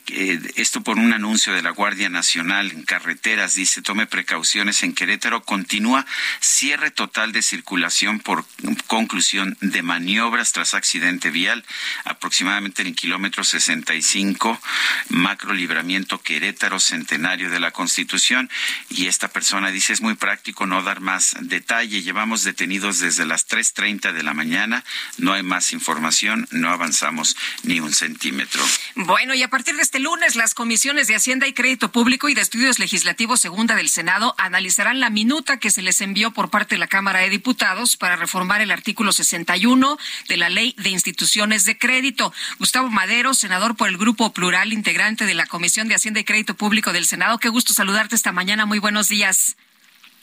[0.57, 5.43] esto por un anuncio de la Guardia Nacional en carreteras, dice, tome precauciones en Querétaro,
[5.43, 6.07] continúa
[6.41, 8.45] cierre total de circulación por
[8.87, 11.65] conclusión de maniobras tras accidente vial,
[12.05, 14.61] aproximadamente en el kilómetro 65,
[15.09, 18.51] macro libramiento Querétaro, centenario de la Constitución,
[18.89, 22.03] y esta persona dice, es muy práctico no dar más detalle.
[22.03, 24.85] Llevamos detenidos desde las 3.30 de la mañana.
[25.19, 26.47] No hay más información.
[26.51, 28.63] No avanzamos ni un centímetro.
[28.95, 32.35] Bueno, y a partir de este lunes, las comisiones de Hacienda y Crédito Público y
[32.35, 36.75] de Estudios Legislativos Segunda del Senado analizarán la minuta que se les envió por parte
[36.75, 41.65] de la Cámara de Diputados para reformar el artículo 61 de la Ley de Instituciones
[41.65, 42.33] de Crédito.
[42.59, 46.55] Gustavo Madero, senador por el Grupo Plural, integrante de la Comisión de Hacienda y Crédito
[46.55, 47.39] Público del Senado.
[47.39, 48.67] Qué gusto saludarte esta mañana.
[48.67, 49.57] Muy buenos días.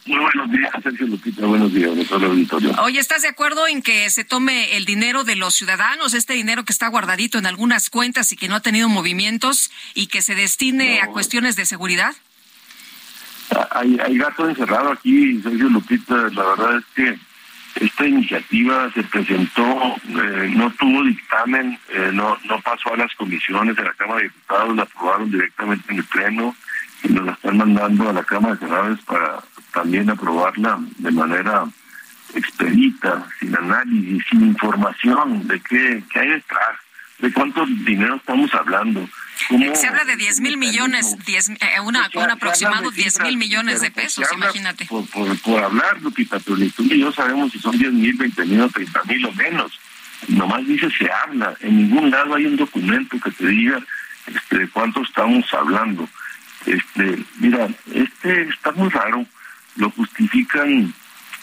[0.05, 1.45] Muy buenos días, Sergio Lupita.
[1.45, 2.71] Buenos días, doctor auditorio.
[2.81, 6.65] Oye, ¿estás de acuerdo en que se tome el dinero de los ciudadanos, este dinero
[6.65, 10.33] que está guardadito en algunas cuentas y que no ha tenido movimientos y que se
[10.33, 12.15] destine a cuestiones de seguridad?
[13.71, 16.15] Hay, hay gato encerrado aquí, Sergio Lupita.
[16.31, 17.19] La verdad es que
[17.85, 23.75] esta iniciativa se presentó, eh, no tuvo dictamen, eh, no, no pasó a las comisiones
[23.75, 26.55] de la Cámara de Diputados, la aprobaron directamente en el Pleno
[27.03, 29.39] y nos la están mandando a la Cámara de Senadores para
[29.71, 31.65] también aprobarla de manera
[32.33, 36.77] expedita, sin análisis, sin información de qué, qué hay detrás,
[37.19, 39.07] de cuánto dinero estamos hablando.
[39.73, 43.91] Se habla de 10 mil millones, diez, eh, una, un aproximado 10 mil millones de
[43.91, 44.85] pesos, imagínate.
[44.85, 45.05] Por,
[45.41, 48.61] por, hablar, Lupita, pero ni tú ni yo sabemos si son 10 mil, 20 mil
[48.61, 49.79] o 30 mil o menos.
[50.27, 51.55] Nomás dice se habla.
[51.61, 53.79] En ningún lado hay un documento que te diga
[54.27, 56.07] este, de cuánto estamos hablando.
[56.65, 59.25] Este, mira, este está muy raro
[59.81, 60.93] lo justifican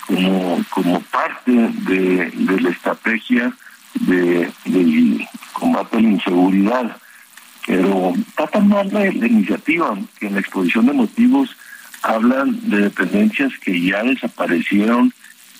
[0.06, 3.52] como, como parte de, la estrategia
[3.94, 6.96] de, del combate a la inseguridad.
[7.66, 11.54] Pero está tan mal la, iniciativa que en la exposición de motivos
[12.02, 15.12] hablan de dependencias que ya desaparecieron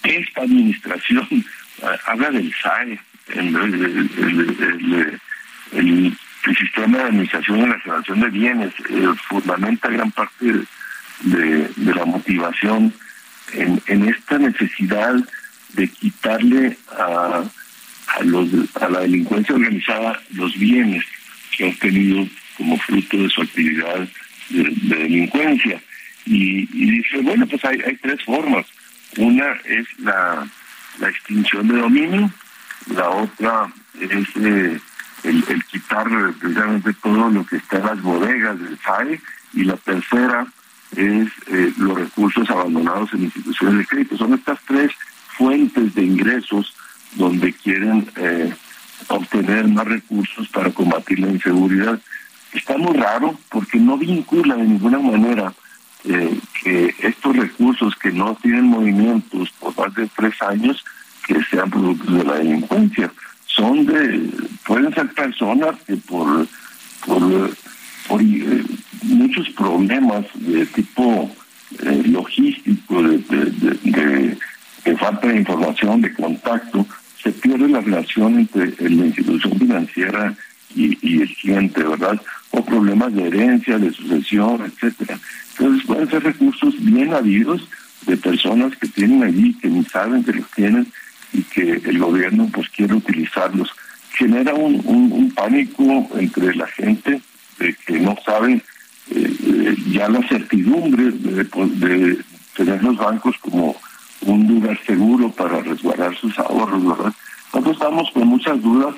[0.02, 1.26] esta administración.
[2.06, 2.98] Habla del SAE,
[3.34, 3.56] el,
[5.72, 6.18] el,
[6.58, 10.64] sistema de administración y la generación de bienes, eh, fundamenta gran parte de
[11.22, 12.92] de, la motivación
[13.52, 15.14] en, en, esta necesidad
[15.74, 17.42] de quitarle a,
[18.08, 18.48] a, los,
[18.80, 21.04] a la delincuencia organizada los bienes
[21.56, 22.26] que ha obtenido
[22.56, 24.08] como fruto de su actividad
[24.50, 25.80] de, delincuencia.
[26.26, 28.66] Y, dice, bueno, pues hay, tres formas.
[29.16, 30.46] Una es la,
[31.00, 32.30] extinción de dominio,
[32.92, 34.80] la otra es eh,
[35.22, 36.06] el, quitar
[36.40, 39.20] precisamente todo lo que está en las bodegas del SAE
[39.54, 40.46] y la tercera
[40.92, 44.16] es eh, los recursos abandonados en instituciones de crédito.
[44.16, 44.92] Son estas tres
[45.36, 46.74] fuentes de ingresos
[47.16, 48.54] donde quieren eh,
[49.08, 52.00] obtener más recursos para combatir la inseguridad.
[52.52, 55.52] Está muy raro porque no vincula de ninguna manera
[56.04, 60.84] eh, que estos recursos que no tienen movimientos por más de tres años
[61.26, 63.12] que sean productos de la delincuencia
[63.46, 64.30] son de
[64.64, 66.46] pueden ser personas que por
[67.04, 67.50] por,
[68.10, 68.64] eh,
[69.02, 71.30] muchos problemas de tipo
[71.82, 74.36] eh, logístico de,
[74.98, 76.86] falta de información de contacto
[77.22, 80.34] se pierde la relación entre la institución financiera
[80.74, 85.18] y, el cliente verdad o problemas de herencia de sucesión etcétera
[85.58, 87.68] entonces pueden ser recursos bien habidos
[88.06, 90.86] de personas que tienen allí, que ni saben que los tienen
[91.32, 93.70] y que el gobierno pues quiere utilizarlos.
[94.12, 97.20] Genera un, pánico entre la gente
[97.58, 98.62] de que no saben
[99.10, 102.24] eh, eh, ya la certidumbre de, de,
[102.56, 103.76] tener los bancos como
[104.22, 107.12] un lugar seguro para resguardar sus ahorros, ¿verdad?
[107.52, 108.94] Nosotros estamos con muchas dudas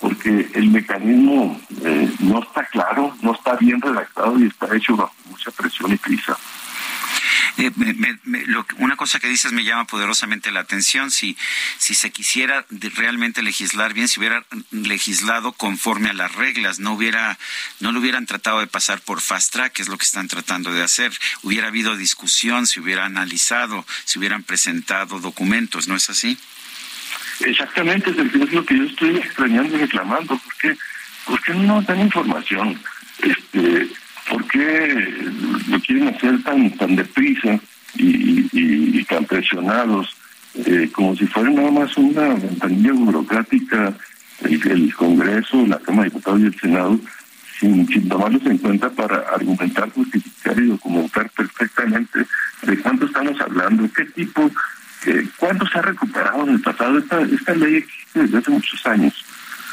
[0.00, 5.14] porque el mecanismo eh, no está claro, no está bien redactado y está hecho bajo
[5.30, 6.36] mucha presión y prisa.
[7.58, 7.72] Eh,
[8.78, 11.10] una cosa que dices me llama poderosamente la atención.
[11.10, 11.36] Si,
[11.78, 17.38] si se quisiera realmente legislar bien, si hubiera legislado conforme a las reglas, no hubiera,
[17.80, 20.72] no lo hubieran tratado de pasar por fast track, que es lo que están tratando
[20.72, 21.12] de hacer.
[21.42, 26.38] Hubiera habido discusión, se hubiera analizado, se hubieran presentado documentos, ¿no es así?
[27.40, 30.38] Exactamente, es lo que yo estoy extrañando y reclamando.
[30.38, 30.76] ¿Por qué,
[31.24, 32.80] ¿Por qué no dan información?
[33.18, 33.88] Este,
[34.28, 35.08] ¿Por qué
[35.68, 37.58] lo quieren hacer tan tan deprisa
[37.94, 40.16] y, tan presionados?
[40.54, 43.94] Eh, como si fuera nada más una ventanilla burocrática
[44.42, 46.98] el, Congreso, la Cámara de Diputados y el Senado,
[47.60, 52.26] sin, sin tomarlos en cuenta para argumentar, justificar y documentar perfectamente
[52.62, 54.50] de cuánto estamos hablando, qué tipo
[55.36, 56.98] ¿Cuánto se ha recuperado en el pasado?
[56.98, 59.24] Esta, esta ley existe desde hace muchos años.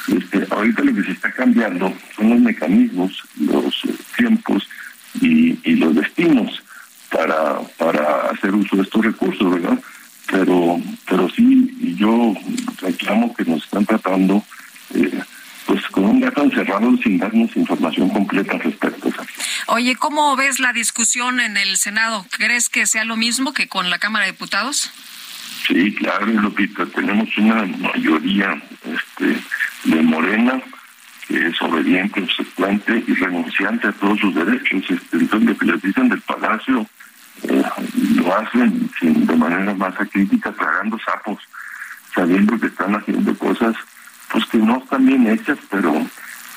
[0.08, 4.68] Este, ahorita lo que se está cambiando son los mecanismos, los eh, tiempos
[5.22, 6.62] y, y, los destinos
[7.10, 9.80] para, para hacer uso de estos recursos, ¿verdad?
[10.30, 12.34] Pero, pero sí, yo
[12.82, 14.44] reclamo que nos están tratando
[14.94, 15.22] eh,
[15.66, 19.24] pues con un gato encerrado sin darnos información completa respecto a eso.
[19.68, 22.26] Oye, ¿cómo ves la discusión en el Senado?
[22.32, 24.92] ¿Crees que sea lo mismo que con la Cámara de Diputados?
[25.68, 29.42] Sí, claro, Lupita, tenemos una mayoría este,
[29.84, 30.62] de Morena
[31.28, 34.84] que es obediente, obsecuente y renunciante a todos sus derechos.
[34.90, 36.86] Este, entonces, lo que les dicen del Palacio
[37.44, 37.64] eh,
[38.16, 41.40] lo hacen sin, de manera más acrítica, tragando sapos,
[42.14, 43.76] sabiendo que están haciendo cosas
[44.32, 45.94] pues que no están bien hechas, pero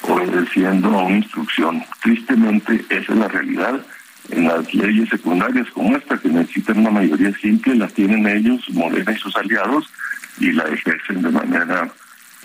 [0.03, 1.83] obedeciendo a una instrucción.
[2.01, 3.85] Tristemente, esa es la realidad
[4.31, 9.13] en las leyes secundarias como esta, que necesitan una mayoría simple, la tienen ellos, Morena
[9.13, 9.91] y sus aliados,
[10.39, 11.91] y la ejercen de manera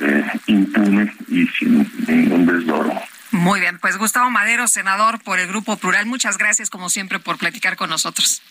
[0.01, 2.93] eh, impune y sin ningún desdoro.
[3.31, 7.37] Muy bien, pues Gustavo Madero, senador por el Grupo Plural, muchas gracias como siempre por
[7.37, 8.41] platicar con nosotros.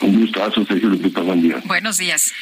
[0.00, 1.62] Un gustazo, Sergio Lupita, buen día.
[1.64, 2.34] Buenos días.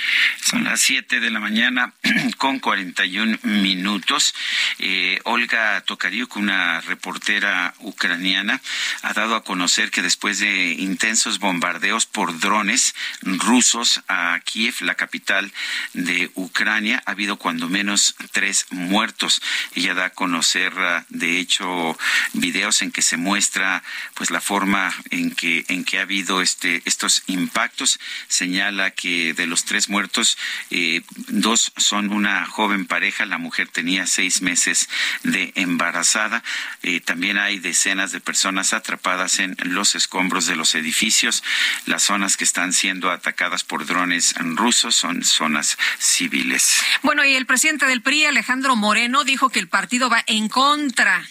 [0.43, 1.95] Son las 7 de la mañana
[2.39, 4.35] con 41 minutos.
[4.81, 8.61] Eh, Olga Tokariuk, una reportera ucraniana,
[9.03, 14.97] ha dado a conocer que después de intensos bombardeos por drones rusos a Kiev, la
[14.97, 15.53] capital
[15.93, 19.41] de Ucrania, ha habido cuando menos tres muertos.
[19.77, 21.97] Ella da a conocer, ah, de hecho,
[22.33, 23.83] videos en que se muestra
[24.15, 28.01] pues la forma en que, en que ha habido este, estos impactos.
[28.29, 30.37] Señala que de los tres muertos,
[30.71, 34.89] eh, dos son una joven pareja, la mujer tenía seis meses
[35.23, 36.43] de embarazada.
[36.83, 41.43] Eh, también hay decenas de personas atrapadas en los escombros de los edificios.
[41.87, 46.83] Las zonas que están siendo atacadas por drones rusos son zonas civiles.
[47.03, 51.25] Bueno, y el presidente del PRI, Alejandro Moreno, dijo que el partido va en contra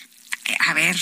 [0.46, 0.98] eh, a ver,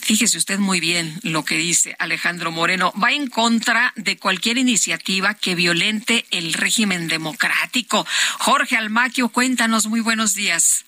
[0.00, 2.92] Fíjese usted muy bien lo que dice Alejandro Moreno.
[3.02, 8.06] Va en contra de cualquier iniciativa que violente el régimen democrático.
[8.38, 10.84] Jorge Almaquio, cuéntanos, muy buenos días.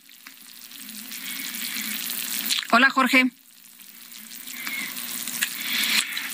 [2.71, 3.31] Hola, Jorge.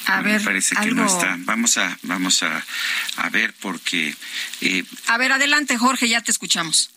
[0.06, 1.36] A ver, parece que no está.
[1.40, 2.64] Vamos a, vamos a,
[3.16, 4.14] a ver porque.
[4.60, 4.84] Eh...
[5.08, 6.90] A ver, adelante, Jorge, ya te escuchamos.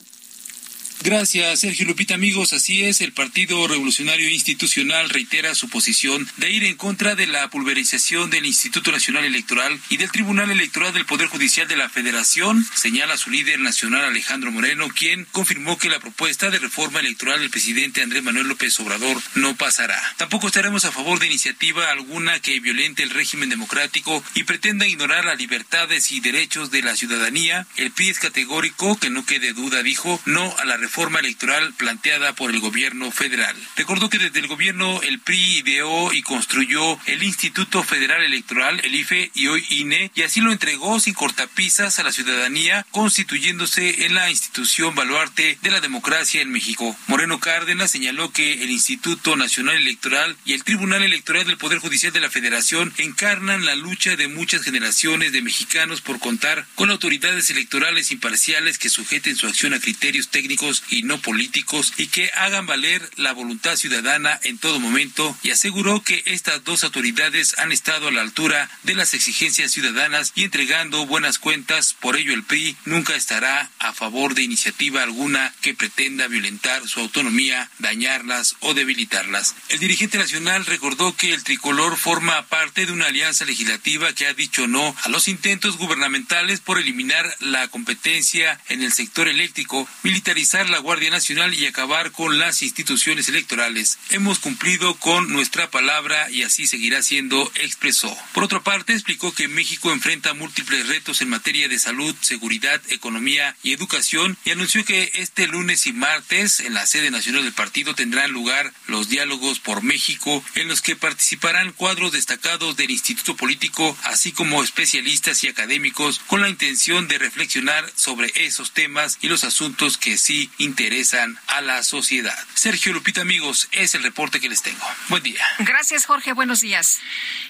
[1.02, 2.16] Gracias, Sergio Lupita.
[2.16, 7.26] Amigos, así es, el Partido Revolucionario Institucional reitera su posición de ir en contra de
[7.26, 11.88] la pulverización del Instituto Nacional Electoral y del Tribunal Electoral del Poder Judicial de la
[11.88, 17.40] Federación, señala su líder nacional Alejandro Moreno, quien confirmó que la propuesta de reforma electoral
[17.40, 20.02] del presidente Andrés Manuel López Obrador no pasará.
[20.18, 25.24] Tampoco estaremos a favor de iniciativa alguna que violente el régimen democrático y pretenda ignorar
[25.24, 27.66] las libertades y derechos de la ciudadanía.
[27.78, 30.89] El PRI es categórico, que no quede duda, dijo, no a la reforma
[31.20, 33.56] electoral planteada por el gobierno federal.
[33.76, 38.96] Recordó que desde el gobierno el PRI ideó y construyó el Instituto Federal Electoral, el
[38.96, 44.16] IFE y hoy INE, y así lo entregó sin cortapisas a la ciudadanía, constituyéndose en
[44.16, 46.96] la institución baluarte de la democracia en México.
[47.08, 52.12] Moreno Cárdenas señaló que el Instituto Nacional Electoral y el Tribunal Electoral del Poder Judicial
[52.12, 57.50] de la Federación encarnan la lucha de muchas generaciones de mexicanos por contar con autoridades
[57.50, 62.66] electorales imparciales que sujeten su acción a criterios técnicos y no políticos y que hagan
[62.66, 68.08] valer la voluntad ciudadana en todo momento y aseguró que estas dos autoridades han estado
[68.08, 72.76] a la altura de las exigencias ciudadanas y entregando buenas cuentas, por ello el PRI
[72.86, 79.56] nunca estará a favor de iniciativa alguna que pretenda violentar su autonomía, dañarlas o debilitarlas.
[79.70, 84.34] El dirigente nacional recordó que el tricolor forma parte de una alianza legislativa que ha
[84.34, 90.69] dicho no a los intentos gubernamentales por eliminar la competencia en el sector eléctrico, militarizar
[90.70, 93.98] la Guardia Nacional y acabar con las instituciones electorales.
[94.10, 98.16] Hemos cumplido con nuestra palabra y así seguirá siendo, expresó.
[98.34, 103.56] Por otra parte, explicó que México enfrenta múltiples retos en materia de salud, seguridad, economía
[103.64, 107.96] y educación y anunció que este lunes y martes en la sede nacional del partido
[107.96, 113.98] tendrán lugar los diálogos por México en los que participarán cuadros destacados del Instituto Político,
[114.04, 119.44] así como especialistas y académicos con la intención de reflexionar sobre esos temas y los
[119.44, 122.38] asuntos que sí interesan a la sociedad.
[122.54, 124.86] Sergio Lupita, amigos, es el reporte que les tengo.
[125.08, 125.42] Buen día.
[125.60, 126.34] Gracias, Jorge.
[126.34, 127.00] Buenos días.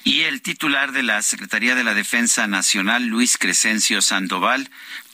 [0.03, 4.69] Y el titular de la Secretaría de la Defensa Nacional, Luis Crescencio Sandoval,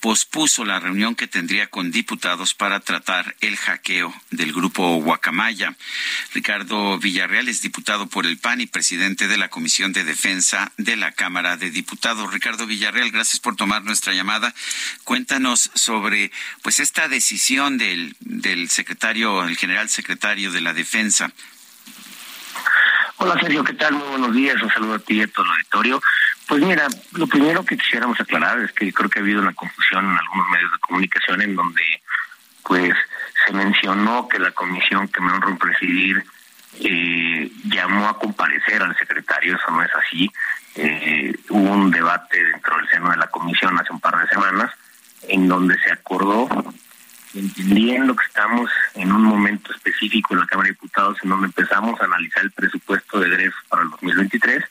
[0.06, 5.76] pospuso la reunión que tendría con diputados para tratar el hackeo del grupo Guacamaya.
[6.32, 10.96] Ricardo Villarreal es diputado por el PAN y presidente de la Comisión de Defensa de
[10.96, 12.32] la Cámara de Diputados.
[12.32, 14.54] Ricardo Villarreal, gracias por tomar nuestra llamada.
[15.06, 16.32] Cuéntanos sobre
[16.62, 21.34] pues esta decisión del, del secretario, el general secretario de la Defensa.
[23.18, 23.94] Hola Sergio, ¿qué tal?
[23.94, 24.62] Muy buenos días.
[24.62, 26.02] Un saludo a ti y a todo el auditorio.
[26.48, 30.04] Pues mira, lo primero que quisiéramos aclarar es que creo que ha habido una confusión
[30.04, 32.02] en algunos medios de comunicación en donde
[32.64, 32.94] pues
[33.46, 36.26] se mencionó que la comisión que me honro en presidir
[36.82, 40.30] eh, llamó a comparecer al secretario, eso no es así.
[40.76, 44.72] Eh, hubo un debate dentro del seno de la comisión hace un par de semanas
[45.30, 46.50] en donde se acordó,
[47.36, 52.00] entendiendo que estamos en un momento específico en la Cámara de Diputados en donde empezamos
[52.00, 54.64] a analizar el presupuesto de DREF para el 2023,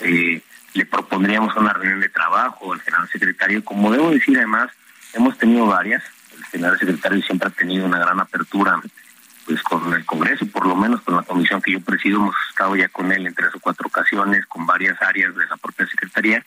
[0.00, 0.42] eh,
[0.74, 3.64] le propondríamos una reunión de trabajo al general secretario.
[3.64, 4.70] Como debo decir, además,
[5.12, 6.02] hemos tenido varias.
[6.36, 8.80] El general secretario siempre ha tenido una gran apertura
[9.46, 12.76] pues con el Congreso, por lo menos con la comisión que yo presido, hemos estado
[12.76, 16.44] ya con él en tres o cuatro ocasiones, con varias áreas de la propia Secretaría.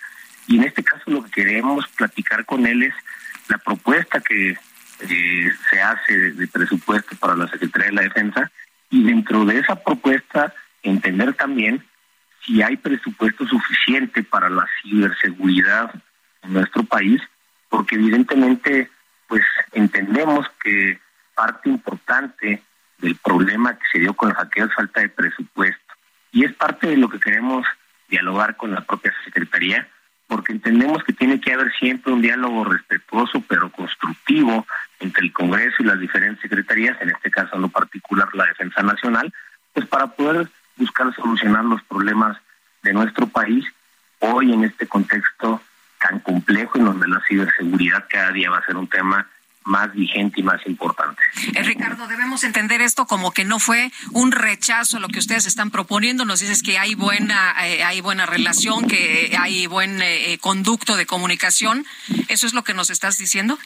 [0.48, 2.94] Y en este caso lo que queremos platicar con él es
[3.50, 4.58] la propuesta que
[5.10, 8.52] eh, se hace de presupuesto para la Secretaría de la Defensa
[8.90, 11.84] y dentro de esa propuesta entender también
[12.46, 15.94] si hay presupuesto suficiente para la ciberseguridad
[16.44, 17.22] en nuestro país,
[17.70, 18.90] porque evidentemente
[19.28, 21.00] pues entendemos que
[21.34, 22.62] parte importante
[23.00, 25.94] del problema que se dio con el hackeo es falta de presupuesto.
[26.32, 27.66] Y es parte de lo que queremos
[28.08, 29.88] dialogar con la propia Secretaría,
[30.28, 34.66] porque entendemos que tiene que haber siempre un diálogo respetuoso pero constructivo
[35.00, 38.82] entre el Congreso y las diferentes secretarías, en este caso en lo particular la Defensa
[38.82, 39.34] Nacional,
[39.74, 40.48] pues para poder
[40.78, 42.38] buscar solucionar los problemas
[42.82, 43.66] de nuestro país
[44.20, 45.62] hoy en este contexto
[46.00, 49.28] tan complejo en donde la ciberseguridad cada día va a ser un tema
[49.66, 51.22] más vigente y más importante.
[51.54, 55.46] Eh, Ricardo, debemos entender esto como que no fue un rechazo a lo que ustedes
[55.46, 56.26] están proponiendo.
[56.26, 61.06] Nos dices que hay buena, eh, hay buena relación, que hay buen eh, conducto de
[61.06, 61.86] comunicación.
[62.28, 63.58] ¿Eso es lo que nos estás diciendo?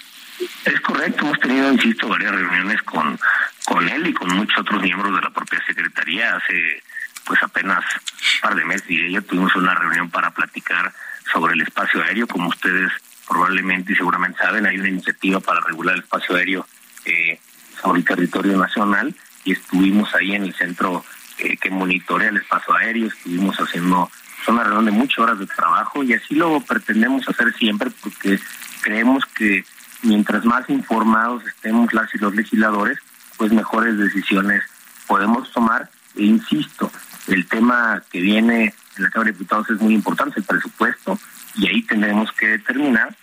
[0.65, 1.25] Es correcto.
[1.25, 3.19] Hemos tenido, insisto, varias reuniones con,
[3.65, 6.35] con él y con muchos otros miembros de la propia Secretaría.
[6.35, 6.83] Hace
[7.25, 10.93] pues apenas un par de meses y ella tuvimos una reunión para platicar
[11.31, 12.27] sobre el espacio aéreo.
[12.27, 12.91] Como ustedes
[13.27, 16.67] probablemente y seguramente saben, hay una iniciativa para regular el espacio aéreo
[17.05, 17.39] eh,
[17.81, 19.13] sobre el territorio nacional
[19.43, 21.03] y estuvimos ahí en el centro
[21.37, 24.09] eh, que monitorea el espacio aéreo, estuvimos haciendo
[24.47, 28.39] una reunión de muchas horas de trabajo y así lo pretendemos hacer siempre porque
[28.81, 29.65] creemos que
[30.03, 32.97] mientras más informados estemos las y los legisladores,
[33.37, 34.63] pues mejores decisiones
[35.05, 35.89] podemos tomar.
[36.15, 36.91] E insisto,
[37.27, 41.19] el tema que viene en la Cámara de Diputados es muy importante, el presupuesto,
[41.57, 43.15] y ahí tendremos que determinar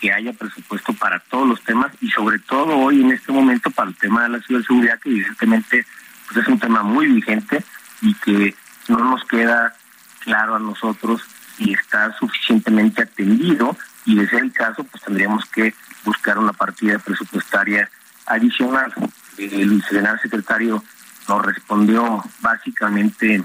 [0.00, 3.90] que haya presupuesto para todos los temas y sobre todo hoy en este momento para
[3.90, 5.86] el tema de la ciberseguridad, que evidentemente
[6.26, 7.64] pues es un tema muy vigente
[8.00, 8.54] y que
[8.88, 9.74] no nos queda
[10.20, 11.22] claro a nosotros
[11.56, 15.74] si está suficientemente atendido y de ser el caso, pues tendríamos que
[16.04, 17.88] buscar una partida presupuestaria
[18.26, 18.92] adicional.
[19.38, 20.82] El general secretario
[21.28, 23.42] nos respondió básicamente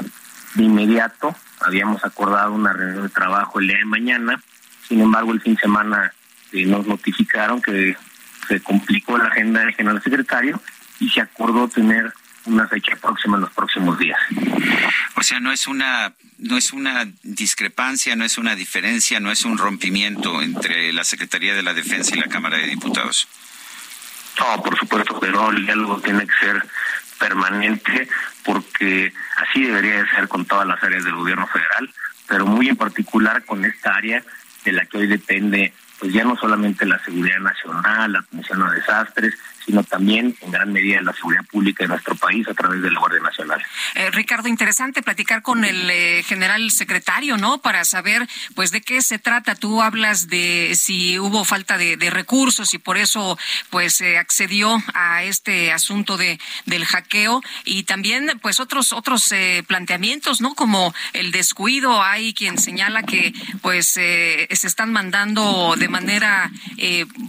[0.55, 1.35] de inmediato.
[1.61, 4.41] Habíamos acordado una reunión de trabajo el día de mañana.
[4.87, 6.13] Sin embargo, el fin de semana
[6.51, 7.95] eh, nos notificaron que
[8.47, 10.61] se complicó la agenda del general secretario
[10.99, 12.11] y se acordó tener
[12.45, 14.19] una fecha próxima en los próximos días.
[15.15, 19.43] O sea, no es una no es una discrepancia, no es una diferencia, no es
[19.43, 23.27] un rompimiento entre la Secretaría de la Defensa y la Cámara de Diputados.
[24.39, 26.63] No, por supuesto, pero el diálogo tiene que ser
[27.19, 28.07] permanente
[28.43, 31.93] porque así debería de ser con todas las áreas del gobierno federal,
[32.27, 34.23] pero muy en particular con esta área
[34.63, 38.71] de la que hoy depende pues ya no solamente la seguridad nacional, la atención a
[38.71, 39.37] desastres,
[39.69, 42.99] sino también en gran medida la seguridad pública de nuestro país a través de la
[42.99, 43.63] Guardia Nacional.
[43.93, 47.61] Eh, Ricardo, interesante platicar con el eh, general secretario, ¿no?
[47.61, 49.53] Para saber, pues, de qué se trata.
[49.53, 53.37] Tú hablas de si hubo falta de, recursos y por eso,
[53.69, 60.41] pues, accedió a este asunto de del hackeo y también, pues, otros otros eh, planteamientos,
[60.41, 60.55] ¿no?
[60.55, 62.01] Como el descuido.
[62.01, 66.51] Hay quien señala que, pues, se están mandando de manera,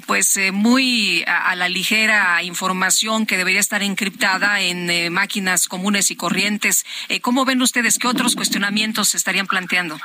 [0.07, 6.17] pues, muy a la ligera información que debería estar encriptada en eh, máquinas comunes y
[6.17, 6.85] corrientes.
[7.09, 9.99] Eh, ¿Cómo ven ustedes qué otros cuestionamientos se estarían planteando?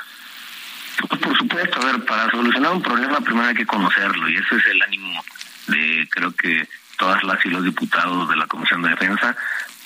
[1.10, 4.66] Por supuesto, a ver, para solucionar un problema primero hay que conocerlo y ese es
[4.68, 5.24] el ánimo
[5.68, 6.68] de creo que
[6.98, 9.36] todas las y los diputados de la Comisión de Defensa,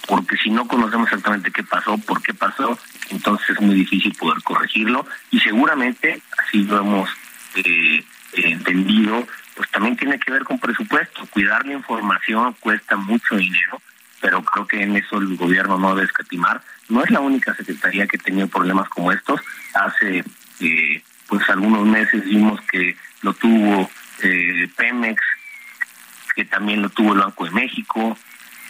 [0.08, 2.78] porque si no conocemos exactamente qué pasó, por qué pasó,
[3.10, 7.10] entonces es muy difícil poder corregirlo y seguramente así lo hemos
[7.56, 9.28] eh, entendido
[9.60, 11.26] pues también tiene que ver con presupuesto.
[11.32, 13.82] Cuidar la información cuesta mucho dinero,
[14.22, 16.62] pero creo que en eso el gobierno no debe escatimar.
[16.88, 19.42] No es la única secretaría que ha tenido problemas como estos.
[19.74, 20.24] Hace
[20.62, 23.92] eh, pues algunos meses vimos que lo tuvo
[24.24, 25.22] eh, Pemex,
[26.34, 28.18] que también lo tuvo el Banco de México,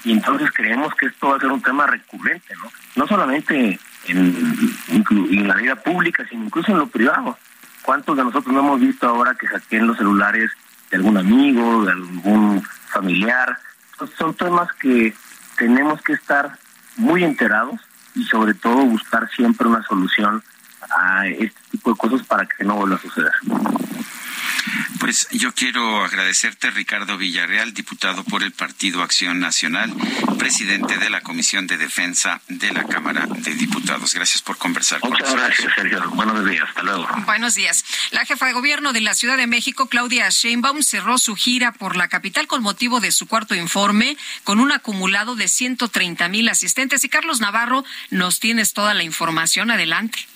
[0.04, 2.72] y entonces creemos que esto va a ser un tema recurrente, ¿no?
[2.96, 7.38] No solamente en, en la vida pública, sino incluso en lo privado.
[7.84, 10.50] ¿Cuántos de nosotros no hemos visto ahora que hackeen los celulares
[10.90, 13.60] de algún amigo, de algún familiar.
[14.18, 15.14] son temas que
[15.58, 16.58] tenemos que estar
[16.98, 17.80] muy enterados
[18.16, 20.44] y sobre todo buscar siempre una solución
[20.90, 23.34] a este tipo de cosas para que no vuelva a suceder.
[25.00, 29.94] Pues yo quiero agradecerte, Ricardo Villarreal, diputado por el Partido Acción Nacional,
[30.38, 34.14] presidente de la Comisión de Defensa de la Cámara de Diputados.
[34.14, 35.34] Gracias por conversar con nosotros.
[35.34, 36.10] Muchas gracias, Sergio.
[36.12, 36.64] Buenos días.
[36.68, 37.08] Hasta luego.
[37.26, 37.86] Buenos días.
[38.12, 41.96] La jefa de gobierno de la Ciudad de México, Claudia Sheinbaum, cerró su gira por
[41.96, 47.04] la capital con motivo de su cuarto informe, con un acumulado de 130 mil asistentes.
[47.04, 49.72] Y Carlos Navarro, nos tienes toda la información.
[49.72, 50.28] Adelante.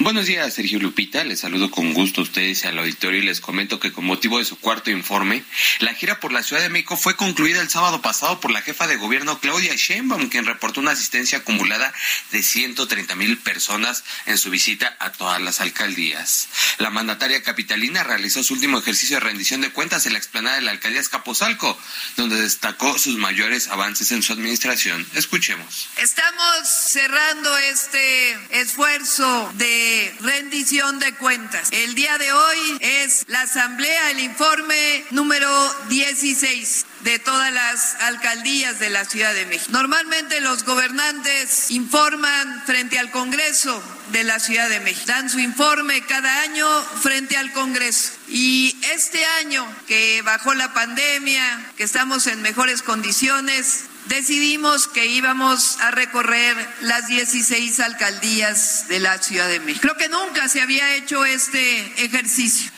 [0.00, 1.24] Buenos días, Sergio Lupita.
[1.24, 4.44] Les saludo con gusto a ustedes al auditorio y les comento que con motivo de
[4.44, 5.42] su cuarto informe,
[5.80, 8.86] la gira por la Ciudad de México fue concluida el sábado pasado por la jefa
[8.86, 11.92] de gobierno Claudia Sheinbaum, quien reportó una asistencia acumulada
[12.30, 16.48] de 130 mil personas en su visita a todas las alcaldías.
[16.78, 20.62] La mandataria capitalina realizó su último ejercicio de rendición de cuentas en la explanada de
[20.62, 21.76] la alcaldía Escaposalco,
[22.16, 25.04] donde destacó sus mayores avances en su administración.
[25.14, 25.88] Escuchemos.
[25.96, 29.87] Estamos cerrando este esfuerzo de
[30.20, 31.68] rendición de cuentas.
[31.72, 35.48] El día de hoy es la asamblea, el informe número
[35.88, 39.70] 16 de todas las alcaldías de la Ciudad de México.
[39.72, 43.82] Normalmente los gobernantes informan frente al Congreso
[44.12, 45.06] de la Ciudad de México.
[45.06, 46.66] Dan su informe cada año
[47.02, 48.12] frente al Congreso.
[48.28, 55.78] Y este año que bajó la pandemia, que estamos en mejores condiciones, decidimos que íbamos
[55.80, 59.82] a recorrer las 16 alcaldías de la Ciudad de México.
[59.82, 62.70] Creo que nunca se había hecho este ejercicio.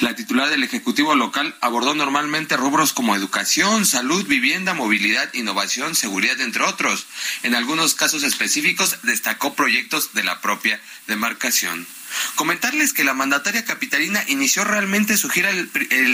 [0.00, 6.40] La titular del Ejecutivo local abordó normalmente rubros como educación, salud, vivienda, movilidad, innovación, seguridad,
[6.40, 7.06] entre otros.
[7.42, 11.86] En algunos casos específicos destacó proyectos de la propia demarcación.
[12.34, 15.70] Comentarles que la mandataria capitalina inició realmente su gira el,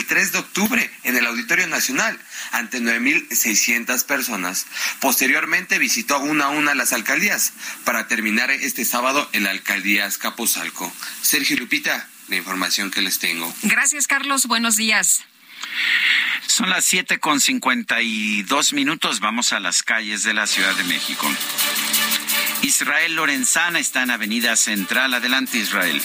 [0.06, 2.18] 3 de octubre en el Auditorio Nacional
[2.52, 4.66] ante 9.600 personas.
[5.00, 7.52] Posteriormente visitó una a una las alcaldías
[7.84, 10.92] para terminar este sábado en la alcaldía Escaposalco.
[11.22, 13.52] Sergio Lupita, la información que les tengo.
[13.62, 14.46] Gracias, Carlos.
[14.46, 15.24] Buenos días.
[16.46, 19.20] Son las siete con cincuenta y dos minutos.
[19.20, 21.30] Vamos a las calles de la Ciudad de México.
[22.62, 25.14] Israel Lorenzana está en Avenida Central.
[25.14, 26.00] Adelante, Israel.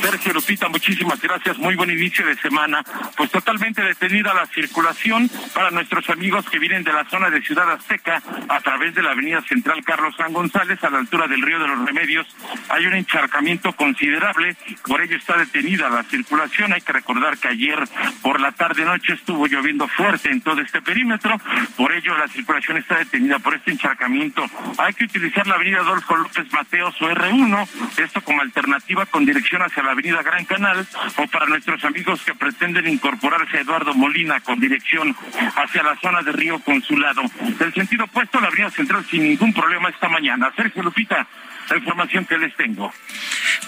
[0.00, 1.58] Sergio Lupita, muchísimas gracias.
[1.58, 2.82] Muy buen inicio de semana.
[3.16, 7.70] Pues totalmente detenida la circulación para nuestros amigos que vienen de la zona de Ciudad
[7.70, 11.58] Azteca a través de la avenida central Carlos San González a la altura del río
[11.58, 12.26] de los Remedios.
[12.68, 16.72] Hay un encharcamiento considerable, por ello está detenida la circulación.
[16.72, 17.78] Hay que recordar que ayer
[18.22, 21.40] por la tarde noche estuvo lloviendo fuerte en todo este perímetro,
[21.76, 24.44] por ello la circulación está detenida por este encharcamiento.
[24.78, 27.68] Hay que utilizar la avenida Adolfo López Mateos o R1,
[27.98, 32.34] esto como alternativa con dirección hacia la avenida Gran Canal o para nuestros amigos que
[32.34, 35.16] pretenden incorporarse a Eduardo Molina con dirección
[35.54, 37.22] hacia la zona de Río Consulado.
[37.58, 40.52] Del sentido opuesto, la avenida central sin ningún problema esta mañana.
[40.56, 41.26] Sergio Lupita,
[41.70, 42.92] la información que les tengo.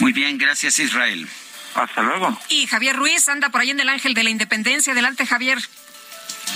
[0.00, 1.26] Muy bien, gracias Israel.
[1.74, 2.36] Hasta luego.
[2.48, 4.92] Y Javier Ruiz anda por ahí en el Ángel de la Independencia.
[4.92, 5.58] Adelante, Javier.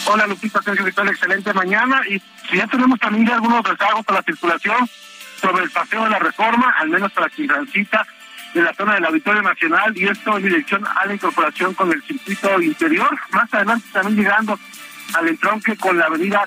[0.06, 2.02] Hola Lupita, Sergio, ¿qué Excelente mañana.
[2.08, 2.20] Y
[2.56, 4.90] ya tenemos también algunos rezagos para la circulación
[5.40, 8.04] sobre el paseo de la reforma, al menos para quien transita
[8.54, 12.02] de la zona del Auditorio Nacional y esto en dirección a la incorporación con el
[12.02, 13.10] circuito interior.
[13.32, 14.58] Más adelante también llegando
[15.14, 16.46] al entronque con la avenida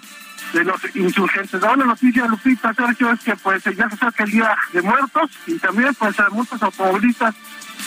[0.53, 1.61] de los insurgentes.
[1.61, 5.31] La buena noticia, Lupita, Sergio, es que pues ya se acerca el Día de Muertos
[5.47, 7.35] y también pues muchos automovilistas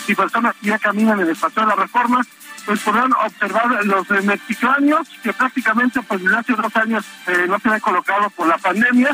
[0.07, 2.21] y personas que ya caminan en el paseo de la Reforma
[2.65, 7.57] pues podrán observar los eh, mexicanos que prácticamente pues desde hace dos años eh, no
[7.57, 9.09] se han colocado por la pandemia.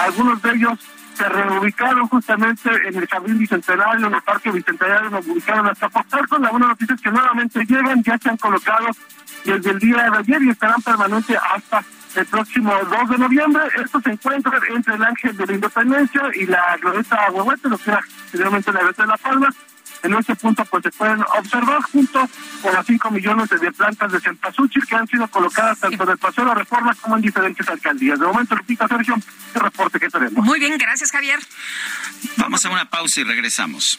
[0.00, 0.78] Algunos de ellos
[1.18, 5.90] se reubicaron justamente en el Jardín Bicentenario, en el Parque Bicentenario, nos ubicaron hasta
[6.28, 8.86] con La buena noticia es que nuevamente llegan, ya se han colocado
[9.44, 13.62] desde el día de ayer y estarán permanentes hasta el próximo 2 de noviembre.
[13.82, 17.90] Esto se encuentra entre el Ángel de la Independencia y la Glorieta Huehuete, lo que
[17.90, 19.54] era anteriormente la Glorieta de La Palma.
[20.02, 22.28] En ese punto pues se pueden observar junto
[22.62, 26.18] con las 5 millones de plantas de cempasúchil que han sido colocadas tanto en el
[26.18, 28.18] Paseo de la Reforma como en diferentes alcaldías.
[28.18, 30.44] De momento, Lupita Sergio, este reporte que tenemos.
[30.44, 31.40] Muy bien, gracias Javier.
[32.36, 33.98] Vamos a una pausa y regresamos.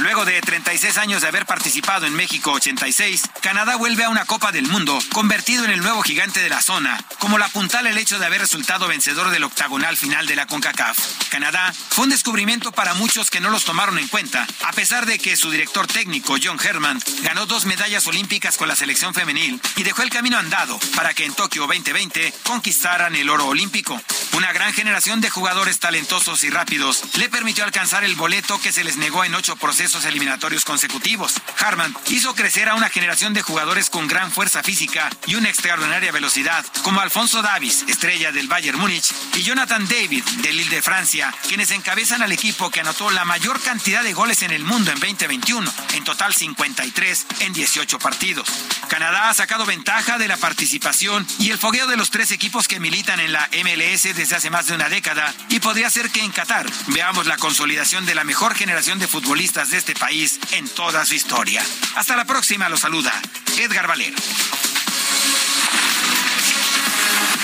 [0.00, 4.52] Luego de 36 años de haber participado en México 86, Canadá vuelve a una Copa
[4.52, 8.18] del Mundo, convertido en el nuevo gigante de la zona, como la puntal el hecho
[8.18, 10.98] de haber resultado vencedor del octagonal final de la CONCACAF.
[11.28, 15.18] Canadá fue un descubrimiento para muchos que no los tomaron en cuenta, a pesar de
[15.18, 19.82] que su director técnico, John Herman, ganó dos medallas olímpicas con la selección femenil y
[19.82, 24.00] dejó el camino andado para que en Tokio 2020 conquistaran el oro olímpico.
[24.40, 28.82] Una gran generación de jugadores talentosos y rápidos le permitió alcanzar el boleto que se
[28.82, 31.34] les negó en ocho procesos eliminatorios consecutivos.
[31.58, 36.10] Harman hizo crecer a una generación de jugadores con gran fuerza física y una extraordinaria
[36.10, 41.34] velocidad, como Alfonso Davis, estrella del Bayern Múnich, y Jonathan David, del Lille de Francia,
[41.46, 45.00] quienes encabezan al equipo que anotó la mayor cantidad de goles en el mundo en
[45.00, 48.48] 2021, en total 53 en 18 partidos.
[48.88, 52.80] Canadá ha sacado ventaja de la participación y el fogueo de los tres equipos que
[52.80, 56.30] militan en la MLS desde hace más de una década y podría ser que en
[56.30, 61.04] Qatar veamos la consolidación de la mejor generación de futbolistas de este país en toda
[61.04, 61.62] su historia.
[61.96, 63.12] Hasta la próxima, lo saluda
[63.58, 64.16] Edgar Valero.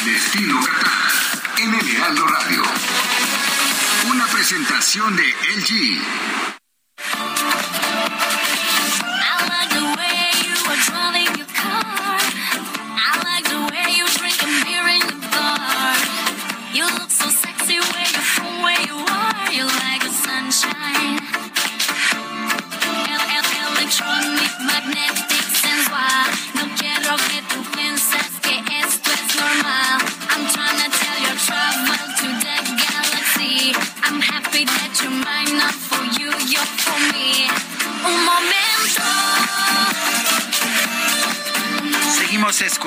[0.04, 1.16] Destino Qatar
[1.58, 1.72] en
[2.28, 2.62] Radio.
[4.08, 5.24] Una presentación de
[5.56, 6.02] LG.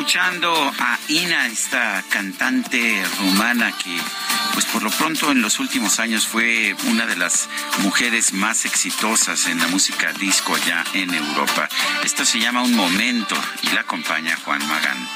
[0.09, 3.95] Escuchando a Ina, esta cantante rumana que,
[4.71, 7.49] por lo pronto en los últimos años fue una de las
[7.79, 11.69] mujeres más exitosas en la música disco allá en Europa.
[12.03, 15.07] Esto se llama Un Momento y la acompaña Juan Magán.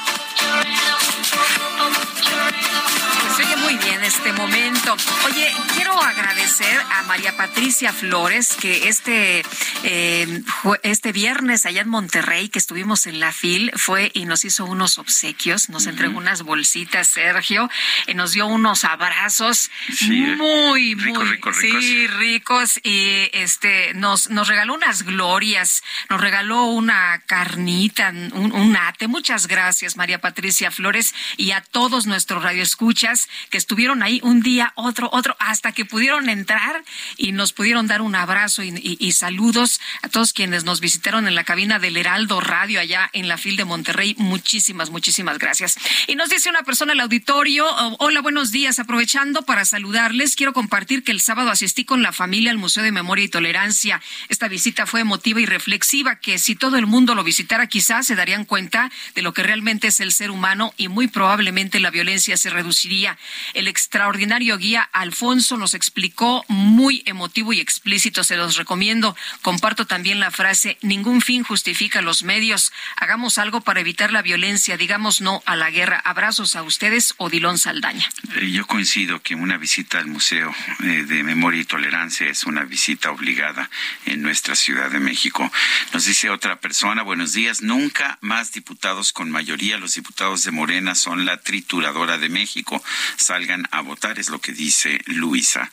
[3.36, 4.96] Se oye muy bien este momento.
[5.26, 9.42] Oye, quiero agradecer a María Patricia Flores que este,
[9.82, 10.42] eh,
[10.84, 14.98] este viernes allá en Monterrey que estuvimos en la FIL fue y nos hizo unos
[14.98, 17.68] obsequios, nos entregó unas bolsitas, Sergio,
[18.06, 19.70] y nos dio unos abrazos
[20.02, 27.20] muy, muy ricos, sí, ricos y este nos nos regaló unas glorias, nos regaló una
[27.26, 29.08] carnita, un, un ate.
[29.08, 34.72] Muchas gracias, María Patricia Flores, y a todos nuestros radioescuchas que estuvieron ahí un día,
[34.76, 36.84] otro, otro, hasta que pudieron entrar
[37.16, 41.44] y nos pudieron dar un abrazo y, saludos a todos quienes nos visitaron en la
[41.44, 44.14] cabina del Heraldo Radio allá en la FIL de Monterrey.
[44.18, 45.76] Muchísimas, muchísimas gracias.
[46.06, 50.52] Y nos dice una persona al auditorio, oh, hola, buenos días, aprovechando para saludarles, quiero
[50.52, 54.00] compartir que el sábado asistí con la familia al Museo de Memoria y Tolerancia.
[54.28, 58.16] Esta visita fue emotiva y reflexiva, que si todo el mundo lo visitara quizás se
[58.16, 62.36] darían cuenta de lo que realmente es el ser humano y muy probablemente la violencia
[62.36, 63.13] se reduciría.
[63.54, 69.16] El extraordinario guía Alfonso nos explicó muy emotivo y explícito, se los recomiendo.
[69.42, 72.72] Comparto también la frase, ningún fin justifica los medios.
[72.96, 76.00] Hagamos algo para evitar la violencia, digamos no a la guerra.
[76.04, 78.08] Abrazos a ustedes, Odilón Saldaña.
[78.36, 82.64] Eh, Yo coincido que una visita al Museo eh, de Memoria y Tolerancia es una
[82.64, 83.70] visita obligada
[84.06, 85.50] en nuestra Ciudad de México.
[85.92, 90.94] Nos dice otra persona, buenos días, nunca más diputados con mayoría, los diputados de Morena
[90.94, 92.82] son la trituradora de México.
[93.16, 95.70] Salgan a votar, es lo que dice Luisa.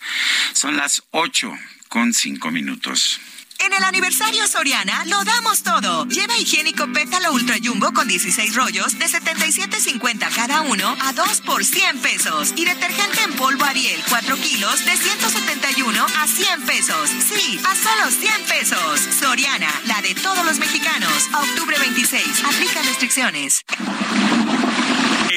[0.54, 1.52] Son las ocho
[1.90, 3.20] con cinco minutos.
[3.64, 6.08] En el aniversario Soriana lo damos todo.
[6.08, 11.64] Lleva higiénico pétalo ultra jumbo con 16 rollos de 77.50 cada uno a 2 por
[11.64, 12.54] 100 pesos.
[12.56, 17.10] Y detergente en polvo Ariel 4 kilos de 171 a 100 pesos.
[17.10, 19.00] Sí, a solo 100 pesos.
[19.20, 21.30] Soriana, la de todos los mexicanos.
[21.32, 22.44] A octubre 26.
[22.44, 23.62] Aplica restricciones.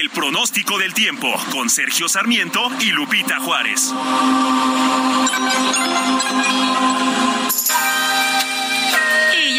[0.01, 3.95] El pronóstico del tiempo con Sergio Sarmiento y Lupita Juárez.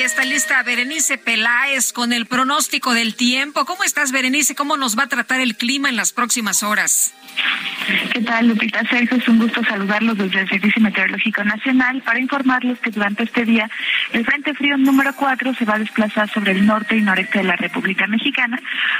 [0.06, 3.66] Está lista Berenice Peláez con el pronóstico del tiempo.
[3.66, 4.54] ¿Cómo estás, Berenice?
[4.54, 7.16] ¿Cómo nos va a tratar el clima en las próximas horas?
[8.14, 9.18] ¿Qué tal, Lupita Sergio?
[9.18, 13.70] Es un gusto saludarlos desde el Servicio Meteorológico Nacional para informarles que durante este día
[14.14, 17.44] el Frente Frío número 4 se va a desplazar sobre el norte y noreste de
[17.44, 18.60] la República Mexicana,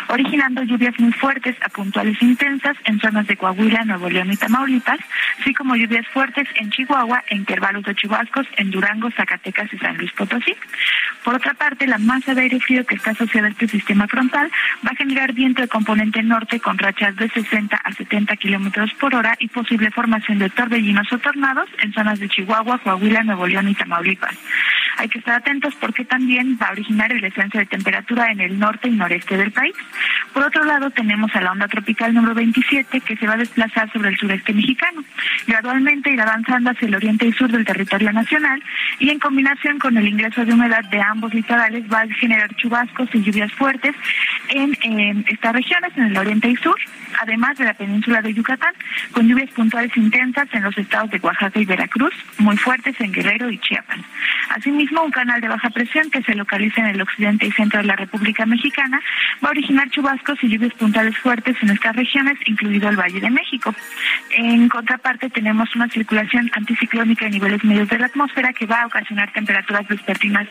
[0.10, 5.00] originando lluvias muy fuertes a puntuales intensas en zonas de Coahuila, Nuevo León y Tamaulipas,
[5.40, 9.98] así como lluvias fuertes en Chihuahua, en intervalos de chubascos en Durango, Zacatecas y San
[9.98, 10.56] Luis Potosí.
[11.24, 14.52] Por otra parte, la masa de aire frío que está asociada a este sistema frontal
[14.86, 19.16] va a generar viento de componente norte con rachas de 60 a 70 kilómetros por
[19.16, 23.70] hora y posible formación de torbellinos o tornados en zonas de Chihuahua, Coahuila, Nuevo León
[23.70, 24.38] y Tamaulipas.
[24.98, 28.58] Hay que estar atentos porque también va a originar el descenso de temperatura en el
[28.58, 29.76] norte y noreste del país.
[30.34, 33.92] Por otro lado, tenemos a la onda tropical número 27 que se va a desplazar
[33.92, 35.04] sobre el sureste mexicano.
[35.48, 38.62] Gradualmente irá avanzando hacia el oriente y sur del territorio nacional
[39.00, 43.10] y en combinación con el ingreso de humedad de ambos litorales va a generar chubascos
[43.14, 43.96] y lluvias fuertes
[44.50, 46.76] en, eh, estas regiones, en el oriente y sur,
[47.22, 48.74] además de la península de Yucatán,
[49.12, 53.50] con lluvias puntuales intensas en los estados de Oaxaca y Veracruz, muy fuertes en Guerrero
[53.50, 54.00] y Chiapas.
[54.50, 57.88] Asimismo, un canal de baja presión que se localiza en el occidente y centro de
[57.88, 59.02] la República Mexicana
[59.44, 63.30] va a originar chubascos y lluvias puntuales fuertes en estas regiones, incluido el Valle de
[63.30, 63.74] México.
[64.32, 68.86] En contraparte, tenemos una circulación anticiclónica en niveles medios de la atmósfera que va a
[68.88, 70.48] ocasionar temperaturas vespertinas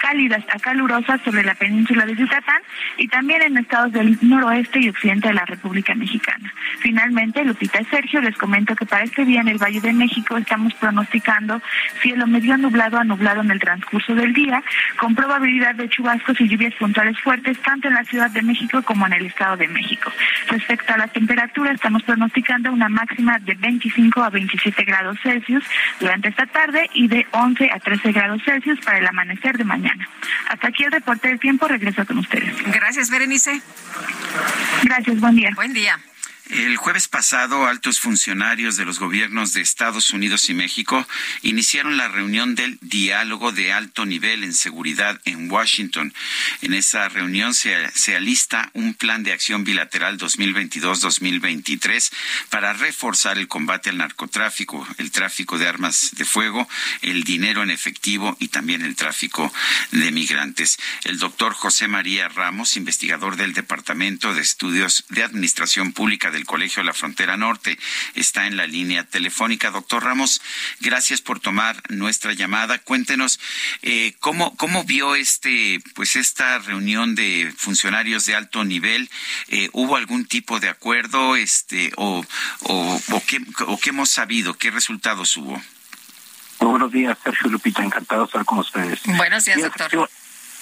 [0.00, 2.62] cálidas a calurosas sobre la península de Yucatán
[2.96, 6.52] y también en estados del noroeste y occidente de la República Mexicana.
[6.80, 10.36] Finalmente, Lupita y Sergio, les comento que para este día en el Valle de México
[10.36, 11.60] estamos pronosticando
[12.00, 14.62] cielo medio nublado a nublado en el transcurso del día,
[14.98, 19.06] con probabilidad de chubascos y lluvias puntuales fuertes tanto en la Ciudad de México como
[19.06, 20.12] en el Estado de México.
[20.48, 25.64] Respecto a la temperatura, estamos pronosticando una máxima de 25 a 27 grados Celsius
[26.00, 30.08] durante esta tarde y de 11 a 13 grados Celsius para el amanecer de mañana.
[30.48, 32.54] Hasta aquí el reporte del tiempo, regreso con ustedes.
[32.72, 33.60] Gracias, Berenice.
[34.82, 35.50] Gracias, buen día.
[35.54, 35.98] Buen día.
[36.50, 41.06] El jueves pasado, altos funcionarios de los gobiernos de Estados Unidos y México
[41.42, 46.14] iniciaron la reunión del diálogo de alto nivel en seguridad en Washington.
[46.62, 52.12] En esa reunión se, se alista un plan de acción bilateral 2022-2023
[52.48, 56.66] para reforzar el combate al narcotráfico, el tráfico de armas de fuego,
[57.02, 59.52] el dinero en efectivo y también el tráfico
[59.90, 60.78] de migrantes.
[61.04, 66.46] El doctor José María Ramos, investigador del Departamento de Estudios de Administración Pública de del
[66.46, 67.78] Colegio de la Frontera Norte.
[68.14, 69.70] Está en la línea telefónica.
[69.70, 70.40] Doctor Ramos,
[70.80, 72.78] gracias por tomar nuestra llamada.
[72.78, 73.40] Cuéntenos
[73.82, 79.10] eh, cómo, cómo vio este, pues esta reunión de funcionarios de alto nivel.
[79.48, 82.24] Eh, ¿Hubo algún tipo de acuerdo este, o,
[82.62, 84.54] o, o, qué, o qué hemos sabido?
[84.54, 85.60] ¿Qué resultados hubo?
[86.60, 89.00] Muy buenos días, Sergio Lupita, encantado de estar con ustedes.
[89.04, 90.08] Buenos días, doctor.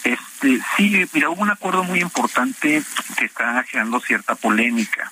[0.04, 2.82] Este, sí, mira, hubo un acuerdo muy importante
[3.18, 5.10] que está generando cierta polémica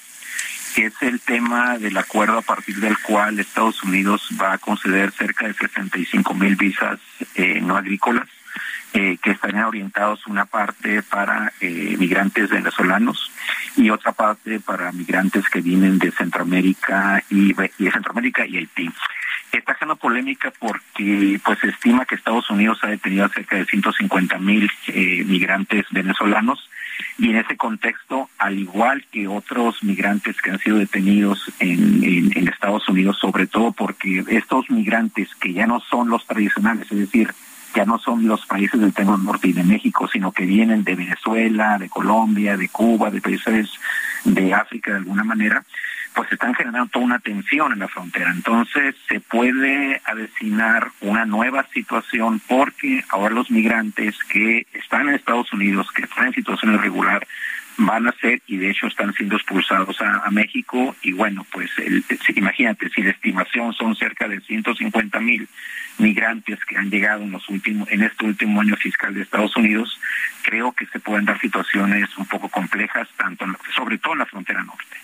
[0.74, 5.12] que es el tema del acuerdo a partir del cual Estados Unidos va a conceder
[5.12, 6.98] cerca de 65 mil visas
[7.36, 8.28] eh, no agrícolas,
[8.92, 13.30] eh, que estarían orientados una parte para eh, migrantes venezolanos
[13.76, 18.90] y otra parte para migrantes que vienen de Centroamérica y, de Centroamérica y Haití.
[19.58, 23.64] Está siendo polémica porque pues se estima que Estados Unidos ha detenido a cerca de
[23.64, 24.68] 150 mil
[25.26, 26.68] migrantes venezolanos.
[27.18, 32.48] Y en ese contexto, al igual que otros migrantes que han sido detenidos en, en,
[32.48, 37.32] Estados Unidos, sobre todo porque estos migrantes que ya no son los tradicionales, es decir,
[37.74, 40.94] ya no son los países del Tengo Norte y de México, sino que vienen de
[40.94, 43.70] Venezuela, de Colombia, de Cuba, de países
[44.24, 45.64] de África de alguna manera,
[46.14, 48.30] pues están generando toda una tensión en la frontera.
[48.30, 55.52] Entonces se puede avecinar una nueva situación porque ahora los migrantes que están en Estados
[55.52, 57.26] Unidos, que están en situación irregular,
[57.76, 62.04] van a ser y de hecho están siendo expulsados a, México y bueno, pues el,
[62.36, 65.48] imagínate, si la estimación son cerca de 150 mil
[65.98, 70.00] migrantes que han llegado en los últimos en este último año fiscal de Estados Unidos,
[70.42, 73.44] creo que se pueden dar situaciones un poco complejas, tanto
[73.74, 74.96] sobre todo en la frontera norte.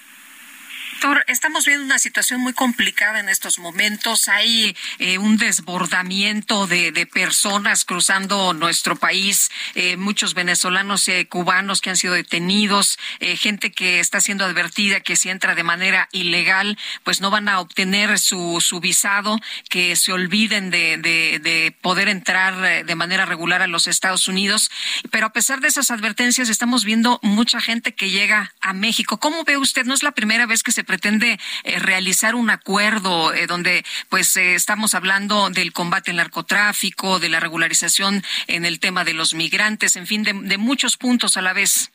[1.00, 4.28] Doctor, estamos viendo una situación muy complicada en estos momentos.
[4.28, 11.80] Hay eh, un desbordamiento de, de, personas cruzando nuestro país, eh, muchos venezolanos y cubanos
[11.80, 16.10] que han sido detenidos, eh, gente que está siendo advertida que si entra de manera
[16.12, 19.40] ilegal, pues no van a obtener su, su visado,
[19.70, 24.70] que se olviden de, de, de poder entrar de manera regular a los Estados Unidos.
[25.10, 29.18] Pero a pesar de esas advertencias, estamos viendo mucha gente que llega a México.
[29.18, 29.86] ¿Cómo ve usted?
[29.86, 34.36] No es la primera vez que se pretende eh, realizar un acuerdo eh, donde pues
[34.36, 39.32] eh, estamos hablando del combate al narcotráfico, de la regularización en el tema de los
[39.32, 41.92] migrantes, en fin, de, de muchos puntos a la vez.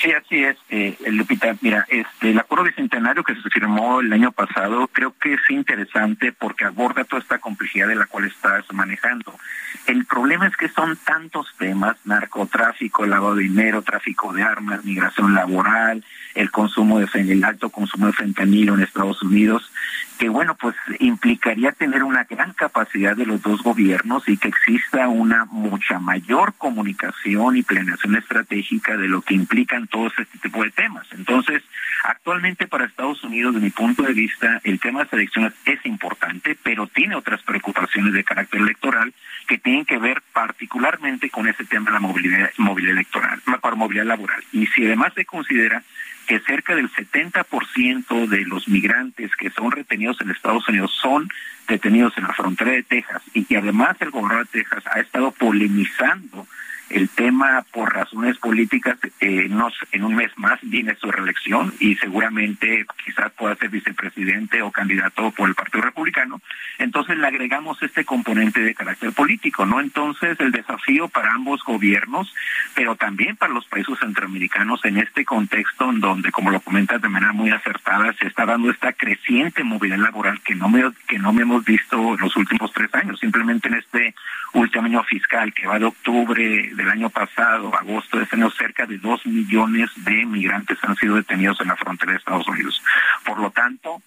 [0.00, 1.54] Sí, así es, eh, Lupita.
[1.60, 6.32] Mira, este, el acuerdo bicentenario que se firmó el año pasado creo que es interesante
[6.32, 9.38] porque aborda toda esta complejidad de la cual estás manejando.
[9.86, 15.34] El problema es que son tantos temas, narcotráfico, lavado de dinero, tráfico de armas, migración
[15.34, 19.70] laboral, el consumo de el alto consumo de fentanilo en Estados Unidos,
[20.18, 25.08] que bueno, pues implicaría tener una gran capacidad de los dos gobiernos y que exista
[25.08, 30.70] una mucha mayor comunicación y planeación estratégica de lo que implican todos este tipo de
[30.70, 31.06] temas.
[31.12, 31.62] Entonces,
[32.04, 35.84] actualmente para Estados Unidos, de mi punto de vista, el tema de las elecciones es
[35.86, 39.12] importante, pero tiene otras preocupaciones de carácter electoral
[39.46, 44.06] que tienen que ver particularmente con ese tema de la movilidad, movilidad electoral, para movilidad
[44.06, 44.42] laboral.
[44.52, 45.82] Y si además se considera
[46.30, 51.28] que cerca del 70% de los migrantes que son retenidos en Estados Unidos son
[51.66, 55.32] detenidos en la frontera de Texas y que además el gobernador de Texas ha estado
[55.32, 56.46] polemizando
[56.90, 61.94] el tema por razones políticas eh, nos, en un mes más viene su reelección y
[61.96, 66.40] seguramente quizás pueda ser vicepresidente o candidato por el Partido Republicano.
[66.78, 69.80] Entonces le agregamos este componente de carácter político, ¿no?
[69.80, 72.34] Entonces el desafío para ambos gobiernos,
[72.74, 77.08] pero también para los países centroamericanos en este contexto en donde, como lo comentas de
[77.08, 81.32] manera muy acertada, se está dando esta creciente movilidad laboral que no me, que no
[81.32, 84.14] me hemos visto en los últimos tres años, simplemente en este
[84.52, 88.86] último año fiscal que va de octubre del año pasado, agosto de este año, cerca
[88.86, 92.82] de dos millones de migrantes han sido detenidos en la frontera de Estados Unidos.
[93.24, 94.02] Por lo tanto,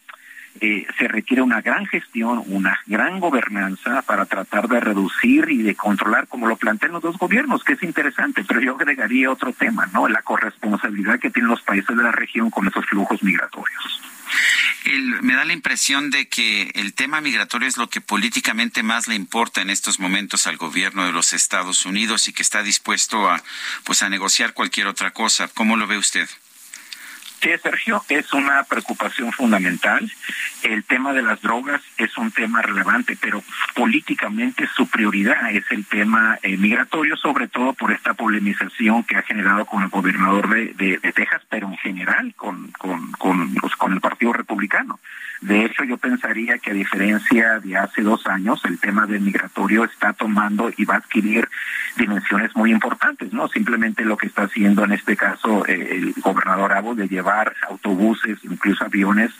[0.60, 5.76] eh, se requiere una gran gestión, una gran gobernanza para tratar de reducir y de
[5.76, 9.88] controlar, como lo plantean los dos gobiernos, que es interesante, pero yo agregaría otro tema,
[9.88, 10.08] ¿no?
[10.08, 14.02] La corresponsabilidad que tienen los países de la región con esos flujos migratorios.
[14.86, 19.08] El, me da la impresión de que el tema migratorio es lo que políticamente más
[19.08, 23.30] le importa en estos momentos al gobierno de los Estados Unidos y que está dispuesto
[23.30, 23.42] a
[23.86, 25.48] pues a negociar cualquier otra cosa.
[25.48, 26.30] ¿Cómo lo ve usted?
[27.44, 30.10] Sí, Sergio, es una preocupación fundamental.
[30.62, 33.44] El tema de las drogas es un tema relevante, pero
[33.76, 39.24] políticamente su prioridad es el tema eh, migratorio, sobre todo por esta polemización que ha
[39.24, 44.32] generado con el gobernador de, Texas, pero en general con, con, con, con el Partido
[44.32, 45.02] Republicano.
[45.44, 49.84] De hecho, yo pensaría que a diferencia de hace dos años, el tema del migratorio
[49.84, 51.50] está tomando y va a adquirir
[51.98, 53.50] dimensiones muy importantes, ¿no?
[53.50, 58.40] Simplemente lo que está haciendo en este caso eh, el gobernador Abbott de llevar autobuses,
[58.44, 59.32] incluso aviones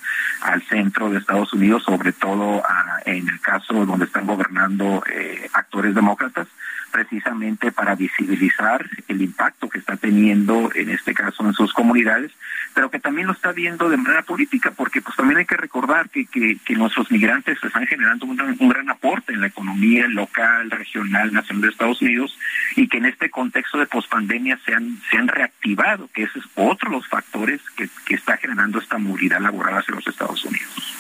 [0.42, 2.62] al centro de Estados Unidos, sobre todo
[3.06, 6.48] en el caso donde están gobernando eh, actores demócratas,
[6.94, 12.32] precisamente para visibilizar el impacto que está teniendo en este caso en sus comunidades,
[12.76, 16.12] pero que también lo está viendo de manera política, porque pues también hay que recordar
[16.12, 21.34] que, que, nuestros migrantes están generando un, un, gran aporte en la economía local, regional,
[21.34, 22.38] nacional de Estados Unidos,
[22.76, 26.46] y que en este contexto de pospandemia se han, se han reactivado, que ese es
[26.54, 30.94] otro de los factores que, que está generando esta movilidad laboral hacia los Estados Unidos.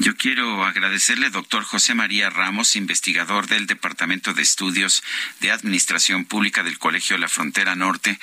[0.00, 5.02] Yo quiero agradecerle, doctor José María Ramos, investigador del Departamento de Estudios
[5.40, 8.18] de Administración Pública del Colegio de la Frontera Norte,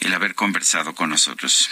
[0.00, 1.70] el haber conversado con nosotros.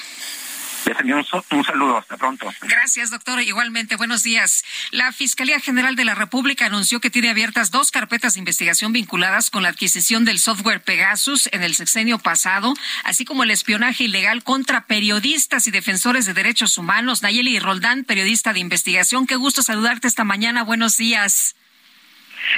[1.51, 2.53] Un saludo, hasta pronto.
[2.63, 3.43] Gracias, doctor.
[3.43, 4.65] Igualmente, buenos días.
[4.93, 9.51] La Fiscalía General de la República anunció que tiene abiertas dos carpetas de investigación vinculadas
[9.51, 14.45] con la adquisición del software Pegasus en el sexenio pasado, así como el espionaje ilegal
[14.45, 17.21] contra periodistas y defensores de derechos humanos.
[17.23, 20.63] Nayeli Roldán, periodista de investigación, qué gusto saludarte esta mañana.
[20.63, 21.57] Buenos días.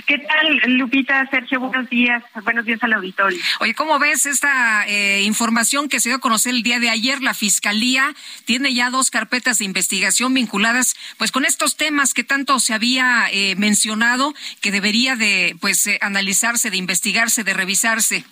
[0.06, 1.60] ¿Qué tal, Lupita, Sergio?
[1.60, 2.22] Buenos días.
[2.42, 3.40] Buenos días al auditorio.
[3.60, 7.22] Oye, ¿cómo ves esta eh, información que se dio a conocer el día de ayer?
[7.22, 8.14] La Fiscalía
[8.44, 13.26] tiene ya dos carpetas de investigación vinculadas pues con estos temas que tanto se había
[13.32, 18.24] eh, mencionado que debería de pues eh, analizarse, de investigarse, de revisarse.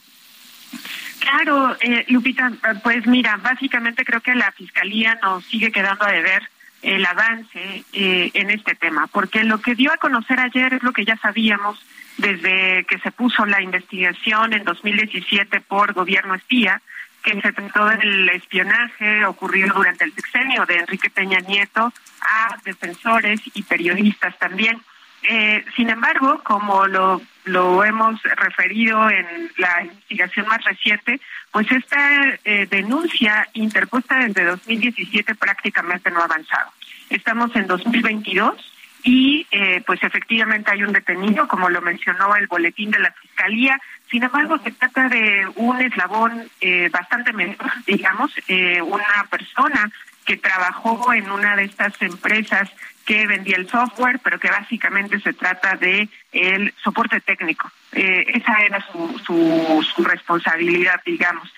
[1.21, 1.77] Claro,
[2.09, 6.49] Lupita, pues mira, básicamente creo que la Fiscalía nos sigue quedando a deber
[6.87, 10.93] el avance eh, en este tema, porque lo que dio a conocer ayer es lo
[10.93, 11.85] que ya sabíamos
[12.17, 16.81] desde que se puso la investigación en 2017 por gobierno espía,
[17.25, 23.41] que se trató del espionaje ocurrido durante el sexenio de Enrique Peña Nieto a defensores
[23.53, 24.81] y periodistas también.
[25.25, 31.21] Eh, sin embargo, como lo, lo hemos referido en la investigación más reciente,
[31.51, 36.71] pues esta eh, denuncia interpuesta desde 2017 prácticamente no ha avanzado.
[37.09, 38.73] Estamos en 2022
[39.07, 43.81] y eh, pues efectivamente hay un detenido, como lo mencionó el boletín de la Fiscalía.
[44.11, 49.93] Sin embargo, se trata de un eslabón eh, bastante menor, digamos, eh, una persona
[50.25, 52.69] que trabajó en una de estas empresas
[53.07, 57.71] que vendía el software, pero que básicamente se trata de el soporte técnico.
[57.93, 61.51] esa era su, su, responsabilidad, digamos.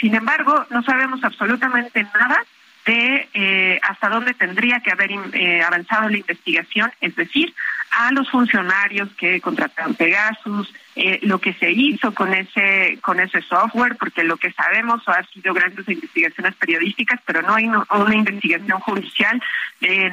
[0.00, 2.44] sin embargo, no sabemos absolutamente nada
[2.86, 7.52] de eh, hasta dónde tendría que haber eh, avanzado la investigación, es decir,
[7.90, 13.42] a los funcionarios que contrataron Pegasus, eh, lo que se hizo con ese con ese
[13.42, 18.80] software, porque lo que sabemos ha sido grandes investigaciones periodísticas, pero no hay una investigación
[18.80, 19.42] judicial,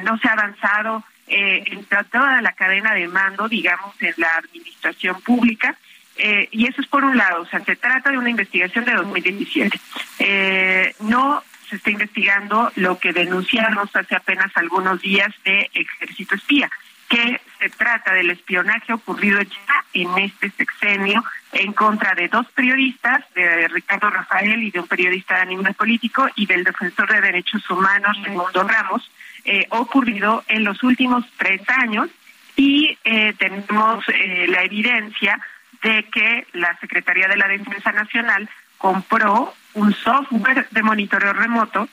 [0.02, 5.74] no se ha avanzado en toda la cadena de mando, digamos, en la administración pública.
[6.50, 9.80] y eso es por un lado, o sea, se trata de una investigación de 2017.
[11.00, 16.70] no se está investigando lo que denunciamos hace apenas algunos días de Ejército Espía,
[17.14, 23.22] que se trata del espionaje ocurrido ya en este sexenio en contra de dos periodistas,
[23.34, 27.68] de Ricardo Rafael y de un periodista de animal político y del defensor de derechos
[27.70, 29.10] humanos, Raimundo Ramos,
[29.44, 32.08] eh, ocurrido en los últimos tres años.
[32.56, 35.40] Y eh, tenemos eh, la evidencia
[35.82, 38.48] de que la Secretaría de la Defensa Nacional
[38.78, 41.88] compró un software de monitoreo remoto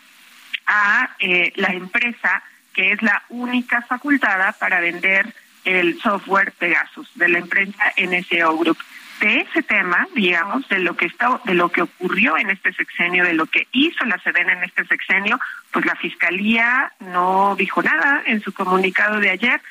[0.66, 2.44] a eh, la empresa
[2.74, 5.34] que es la única facultada para vender
[5.66, 8.78] el software Pegasus de la empresa NSO Group.
[9.20, 13.24] De ese tema, digamos, de lo que está, de lo que ocurrió en este sexenio,
[13.24, 18.24] de lo que hizo la Sedena en este sexenio, pues la fiscalía no dijo nada
[18.26, 19.62] en su comunicado de ayer,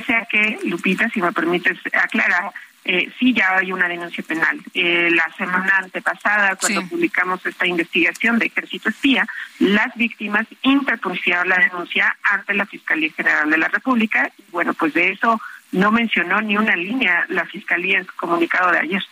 [0.00, 2.52] o sea que, Lupita, si me permites aclarar,
[2.84, 4.58] eh, sí ya hay una denuncia penal.
[4.74, 9.26] Eh, la semana antepasada, cuando publicamos esta investigación de Ejército Espía,
[9.58, 14.32] las víctimas interpusieron la denuncia ante la Fiscalía General de la República.
[14.38, 15.40] Y bueno, pues de eso
[15.72, 19.02] no mencionó ni una línea la Fiscalía en su comunicado de ayer.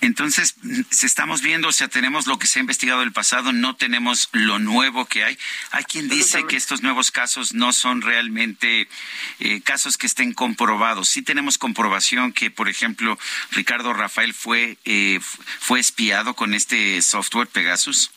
[0.00, 0.54] Entonces,
[0.90, 4.28] si estamos viendo, o sea, tenemos lo que se ha investigado del pasado, no tenemos
[4.32, 5.36] lo nuevo que hay.
[5.72, 8.88] Hay quien dice que estos nuevos casos no son realmente
[9.40, 11.08] eh, casos que estén comprobados.
[11.08, 13.18] Sí tenemos comprobación que, por ejemplo,
[13.50, 18.12] Ricardo Rafael fue, eh, fue espiado con este software Pegasus.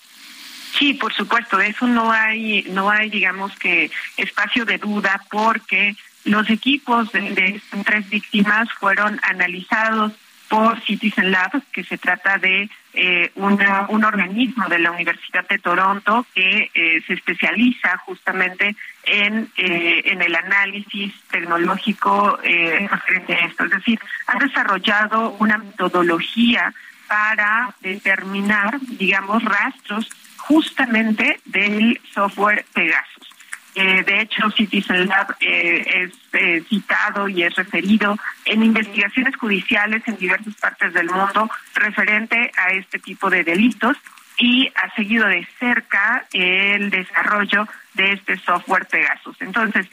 [0.77, 5.95] Sí, por supuesto, de eso no hay, no hay, digamos que espacio de duda, porque
[6.23, 10.13] los equipos de, de tres víctimas fueron analizados
[10.51, 15.59] por Citizen Lab, que se trata de eh, una, un organismo de la Universidad de
[15.59, 18.75] Toronto que eh, se especializa justamente
[19.05, 23.63] en, eh, el análisis tecnológico referente a esto.
[23.63, 26.73] Es decir, ha desarrollado una metodología
[27.07, 33.30] para determinar, digamos, rastros justamente del software Pegasus.
[33.73, 40.03] Eh, de hecho, Citizen Lab eh, es eh, citado y es referido en investigaciones judiciales
[40.07, 43.95] en diversas partes del mundo referente a este tipo de delitos
[44.37, 49.37] y ha seguido de cerca el desarrollo de este software Pegasus.
[49.39, 49.87] Entonces,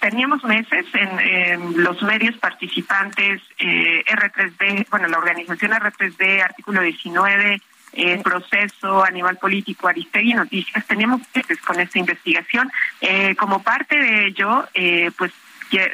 [0.00, 7.60] teníamos meses en, en, los medios participantes R3D, bueno, la organización R3D, artículo 19,
[7.94, 12.70] eh, proceso, animal político, Aristegui Noticias, tenemos meses con esta investigación.
[13.00, 15.32] Eh, como parte de ello, eh, pues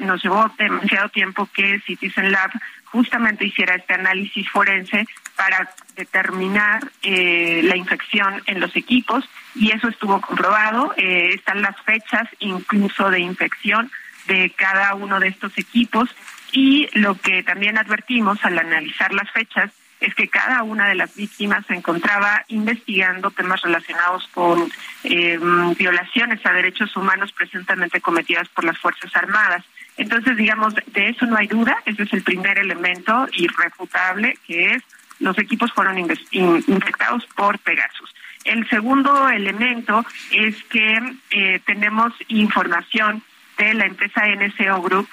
[0.01, 2.51] nos llevó demasiado tiempo que Citizen Lab
[2.87, 5.07] justamente hiciera este análisis forense
[5.37, 10.93] para determinar eh, la infección en los equipos y eso estuvo comprobado.
[10.97, 13.91] Eh, están las fechas incluso de infección
[14.27, 16.11] de cada uno de estos equipos
[16.53, 19.71] y lo que también advertimos al analizar las fechas
[20.01, 24.71] es que cada una de las víctimas se encontraba investigando temas relacionados con
[25.05, 25.39] eh,
[25.79, 29.65] violaciones a derechos humanos presuntamente cometidas por las Fuerzas Armadas.
[29.97, 34.83] Entonces, digamos, de eso no hay duda, ese es el primer elemento irrefutable, que es
[35.19, 38.15] los equipos fueron infectados por Pegasus.
[38.45, 40.99] El segundo elemento es que
[41.31, 43.23] eh, tenemos información
[43.59, 45.09] de la empresa NSO Group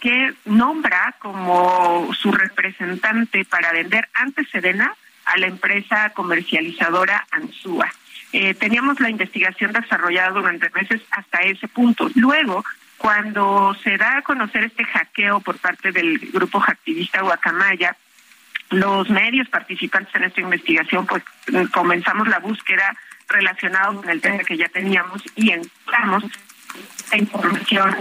[0.00, 4.94] que nombra como su representante para vender antes Sedena
[5.24, 7.88] a la empresa comercializadora Ansúa.
[8.32, 12.10] Eh, teníamos la investigación desarrollada durante meses hasta ese punto.
[12.14, 12.64] Luego,
[12.96, 17.96] cuando se da a conocer este hackeo por parte del grupo hacktivista Guacamaya,
[18.70, 21.22] los medios participantes en esta investigación, pues
[21.72, 22.94] comenzamos la búsqueda
[23.28, 26.24] relacionada con el tema que ya teníamos y encontramos
[27.12, 27.96] información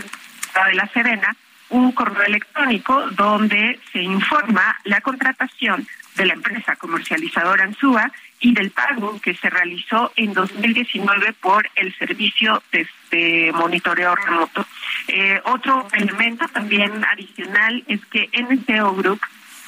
[0.66, 1.36] de la Serena
[1.70, 8.72] un correo electrónico donde se informa la contratación de la empresa comercializadora Ansúa y del
[8.72, 14.66] pago que se realizó en 2019 por el servicio de, monitoreo remoto.
[15.08, 19.22] Eh, otro elemento también adicional es que NCO Group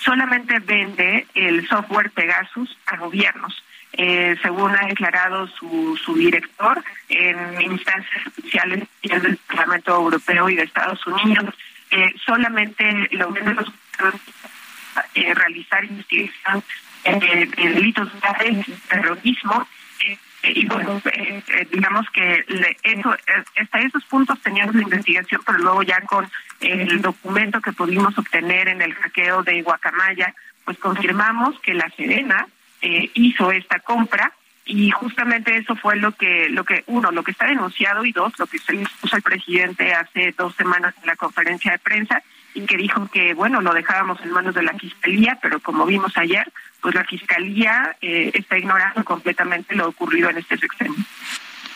[0.03, 3.64] solamente vende el software Pegasus a gobiernos.
[4.01, 10.63] Eh, según ha declarado su, su director en instancias oficiales del Parlamento Europeo y de
[10.63, 11.53] Estados Unidos,
[11.91, 13.69] eh, solamente lo menos
[15.15, 16.63] eh, realizar investigación
[17.03, 19.67] de delitos de terrorismo
[20.05, 21.01] eh, y bueno,
[21.69, 22.45] digamos que
[22.84, 23.15] eso,
[23.57, 26.26] hasta esos puntos teníamos la investigación, pero luego ya con
[26.61, 32.47] el documento que pudimos obtener en el hackeo de Guacamaya, pues confirmamos que la Serena
[32.81, 34.31] hizo esta compra
[34.65, 38.38] y justamente eso fue lo que lo que uno lo que está denunciado y dos
[38.38, 42.22] lo que se puso el presidente hace dos semanas en la conferencia de prensa
[42.53, 46.15] y que dijo que bueno lo dejábamos en manos de la fiscalía pero como vimos
[46.18, 46.49] ayer
[46.81, 51.03] pues la fiscalía eh, está ignorando completamente lo ocurrido en este sexenio.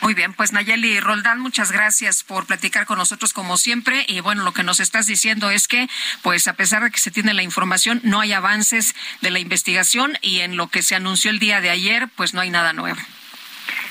[0.04, 4.04] Muy bien, pues Nayeli Roldán, muchas gracias por platicar con nosotros como siempre.
[4.06, 5.88] Y bueno, lo que nos estás diciendo es que,
[6.20, 10.18] pues a pesar de que se tiene la información, no hay avances de la investigación
[10.20, 13.00] y en lo que se anunció el día de ayer, pues no hay nada nuevo.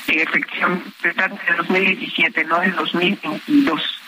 [0.06, 4.03] Efectivamente, de 2017, no del 2022.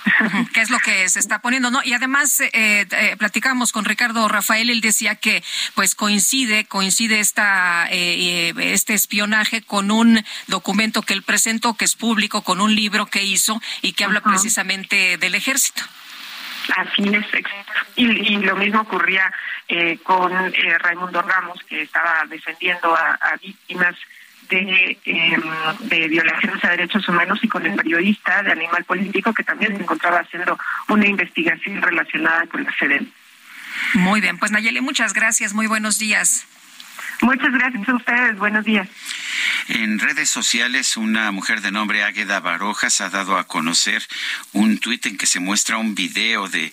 [0.53, 1.71] ¿Qué es lo que se está poniendo?
[1.71, 1.81] ¿no?
[1.83, 7.87] Y además, eh, eh, platicamos con Ricardo Rafael, él decía que pues coincide, coincide esta,
[7.89, 13.07] eh, este espionaje con un documento que él presentó, que es público, con un libro
[13.07, 15.83] que hizo y que habla precisamente del ejército.
[16.75, 17.25] Así es,
[17.95, 19.31] y, y lo mismo ocurría
[19.67, 23.95] eh, con eh, Raimundo Ramos, que estaba defendiendo a, a víctimas
[24.49, 25.37] de, eh,
[25.79, 29.83] de violaciones a derechos humanos y con el periodista de Animal Político que también se
[29.83, 30.57] encontraba haciendo
[30.89, 33.11] una investigación relacionada con la SEDEN.
[33.93, 36.47] Muy bien, pues Nayeli, muchas gracias, muy buenos días.
[37.21, 38.37] Muchas gracias a ustedes.
[38.37, 38.87] Buenos días.
[39.67, 44.03] En redes sociales, una mujer de nombre Águeda Barojas ha dado a conocer
[44.51, 46.71] un tuit en que se muestra un video de,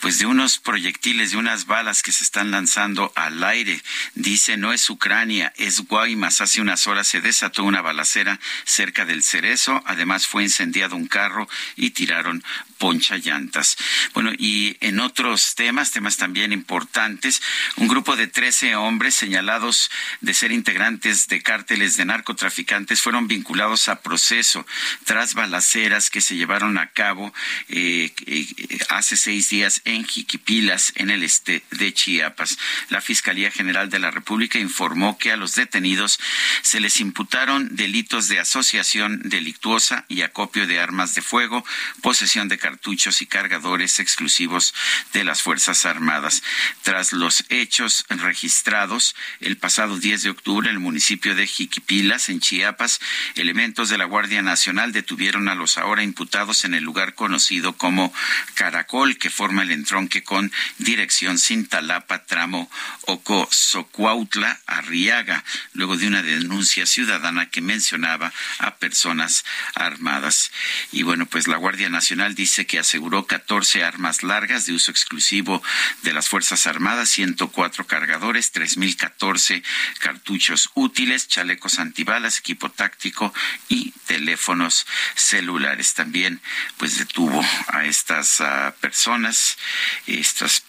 [0.00, 3.80] pues, de unos proyectiles, de unas balas que se están lanzando al aire.
[4.14, 6.40] Dice, no es Ucrania, es Guaymas.
[6.40, 9.82] Hace unas horas se desató una balacera cerca del Cerezo.
[9.86, 12.44] Además, fue incendiado un carro y tiraron
[12.78, 13.76] poncha llantas.
[14.12, 17.42] Bueno, y en otros temas, temas también importantes,
[17.76, 19.90] un grupo de 13 hombres señalados
[20.20, 24.66] de ser integrantes de cárteles de narcotraficantes fueron vinculados a proceso
[25.04, 27.32] tras balaceras que se llevaron a cabo
[27.68, 28.46] eh, eh,
[28.88, 32.58] hace seis días en Jiquipilas, en el este de Chiapas.
[32.88, 36.18] La Fiscalía General de la República informó que a los detenidos
[36.62, 41.64] se les imputaron delitos de asociación delictuosa y acopio de armas de fuego,
[42.02, 44.72] posesión de cartuchos y cargadores exclusivos
[45.12, 46.42] de las Fuerzas Armadas.
[46.80, 52.40] Tras los hechos registrados el pasado 10 de octubre en el municipio de Jiquipilas, en
[52.40, 53.00] Chiapas,
[53.34, 58.14] elementos de la Guardia Nacional detuvieron a los ahora imputados en el lugar conocido como
[58.54, 62.70] Caracol, que forma el entronque con dirección Cintalapa, tramo
[63.02, 70.50] Ocosocuautla, Arriaga, luego de una denuncia ciudadana que mencionaba a personas armadas.
[70.92, 75.62] Y bueno, pues la Guardia Nacional dice que aseguró 14 armas largas de uso exclusivo
[76.02, 79.62] de las Fuerzas Armadas, 104 cargadores, 3.014
[79.98, 83.34] cartuchos útiles, chalecos antibalas, equipo táctico
[83.68, 84.86] y teléfonos
[85.16, 85.94] celulares.
[85.94, 86.40] También
[86.76, 89.58] pues detuvo a estas ah, personas,
[90.06, 90.62] estas,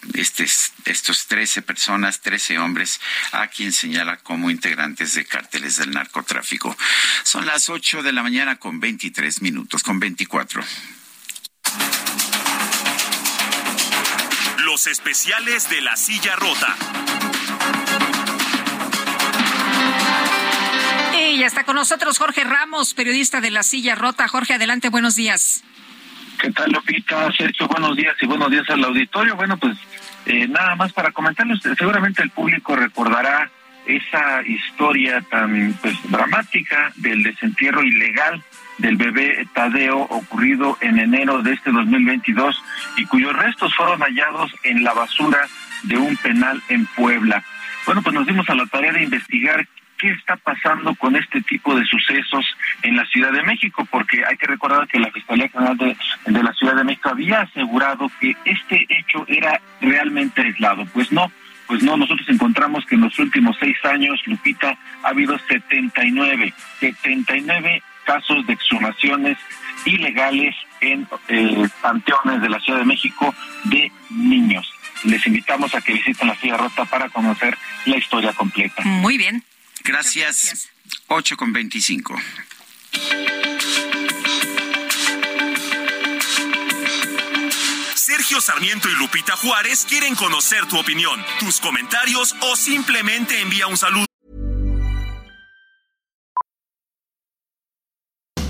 [0.86, 3.00] estos 13 personas, 13 hombres,
[3.32, 6.76] a quien señala como integrantes de cárteles del narcotráfico.
[7.24, 10.64] Son las 8 de la mañana con 23 minutos, con 24.
[14.64, 16.76] Los especiales de la silla rota.
[21.18, 24.28] Y ya está con nosotros Jorge Ramos, periodista de La Silla Rota.
[24.28, 25.64] Jorge, adelante, buenos días.
[26.40, 27.32] ¿Qué tal, Lupita?
[27.32, 29.36] Sergio, buenos días y buenos días al auditorio.
[29.36, 29.78] Bueno, pues
[30.26, 33.50] eh, nada más para comentarles, seguramente el público recordará
[33.86, 38.44] esa historia tan pues dramática del desentierro ilegal
[38.78, 42.62] del bebé Tadeo ocurrido en enero de este 2022
[42.98, 45.48] y cuyos restos fueron hallados en la basura
[45.84, 47.44] de un penal en Puebla.
[47.86, 51.76] Bueno, pues nos dimos a la tarea de investigar qué está pasando con este tipo
[51.76, 52.46] de sucesos
[52.82, 55.96] en la Ciudad de México, porque hay que recordar que la Fiscalía General de,
[56.26, 60.86] de, la Ciudad de México había asegurado que este hecho era realmente aislado.
[60.94, 61.32] Pues no,
[61.68, 67.84] pues no, nosotros encontramos que en los últimos seis años, Lupita, ha habido 79, 79
[68.06, 69.38] casos de exhumaciones
[69.86, 73.34] ilegales en eh, panteones de la Ciudad de México
[73.66, 74.72] de niños.
[75.04, 78.82] Les invitamos a que visiten la Silla Rota para conocer la historia completa.
[78.84, 79.44] Muy bien.
[79.84, 80.44] Gracias.
[80.44, 80.70] gracias.
[81.08, 82.16] 8 con 25.
[87.96, 93.78] Sergio Sarmiento y Lupita Juárez quieren conocer tu opinión, tus comentarios o simplemente envía un
[93.78, 94.06] saludo.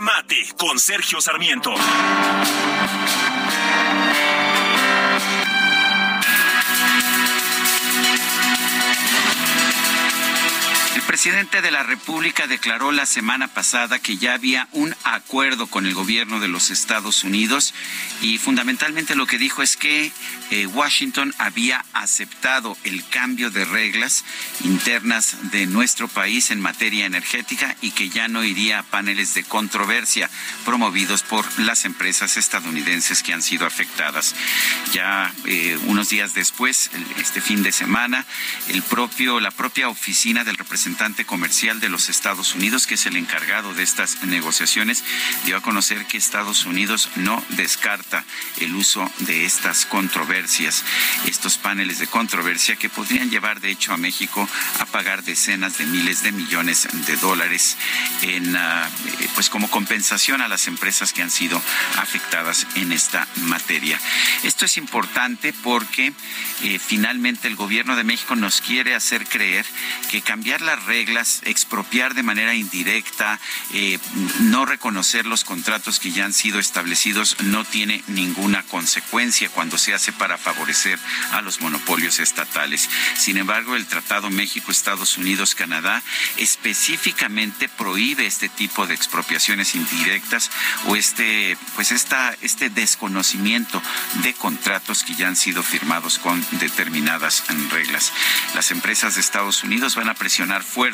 [0.00, 1.72] Mate con Sergio Sarmiento.
[11.28, 15.92] Presidente de la República declaró la semana pasada que ya había un acuerdo con el
[15.92, 17.74] gobierno de los Estados Unidos
[18.22, 20.10] y fundamentalmente lo que dijo es que
[20.50, 24.24] eh, Washington había aceptado el cambio de reglas
[24.64, 29.44] internas de nuestro país en materia energética y que ya no iría a paneles de
[29.44, 30.30] controversia
[30.64, 34.34] promovidos por las empresas estadounidenses que han sido afectadas.
[34.94, 38.24] Ya eh, unos días después, este fin de semana,
[38.68, 43.16] el propio, la propia oficina del representante comercial de los Estados Unidos, que es el
[43.16, 45.04] encargado de estas negociaciones,
[45.44, 48.24] dio a conocer que Estados Unidos no descarta
[48.58, 50.84] el uso de estas controversias,
[51.26, 54.48] estos paneles de controversia que podrían llevar de hecho a México
[54.80, 57.76] a pagar decenas de miles de millones de dólares
[58.22, 58.88] en ah,
[59.20, 61.60] eh, pues como compensación a las empresas que han sido
[61.96, 64.00] afectadas en esta materia.
[64.42, 66.12] Esto es importante porque
[66.62, 69.64] eh, finalmente el gobierno de México nos quiere hacer creer
[70.10, 73.40] que cambiar las reglas, expropiar de manera indirecta,
[73.72, 73.98] eh,
[74.40, 79.94] no reconocer los contratos que ya han sido establecidos no tiene ninguna consecuencia cuando se
[79.94, 80.98] hace para favorecer
[81.32, 82.88] a los monopolios estatales.
[83.16, 86.02] Sin embargo, el Tratado México-Estados Unidos-Canadá
[86.36, 90.50] específicamente prohíbe este tipo de expropiaciones indirectas
[90.86, 93.80] o este, pues esta, este desconocimiento
[94.22, 98.12] de contratos que ya han sido firmados con determinadas reglas.
[98.54, 100.87] Las empresas de Estados Unidos van a presionar fuerte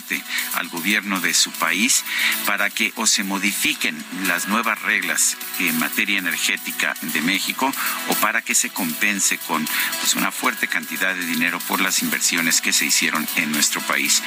[0.54, 2.04] al gobierno de su país
[2.46, 3.96] para que o se modifiquen
[4.26, 7.72] las nuevas reglas en materia energética de México
[8.08, 9.66] o para que se compense con
[10.00, 14.22] pues, una fuerte cantidad de dinero por las inversiones que se hicieron en nuestro país.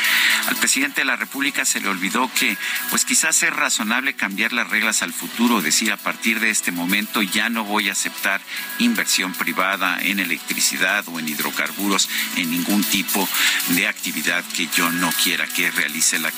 [0.48, 2.58] Al presidente de la República se le olvidó que
[2.90, 7.22] pues quizás es razonable cambiar las reglas al futuro, decir a partir de este momento
[7.22, 8.42] ya no voy a aceptar
[8.80, 13.28] inversión privada en electricidad o en hidrocarburos en ningún tipo
[13.70, 16.32] de actividad que yo no quiera que realice la,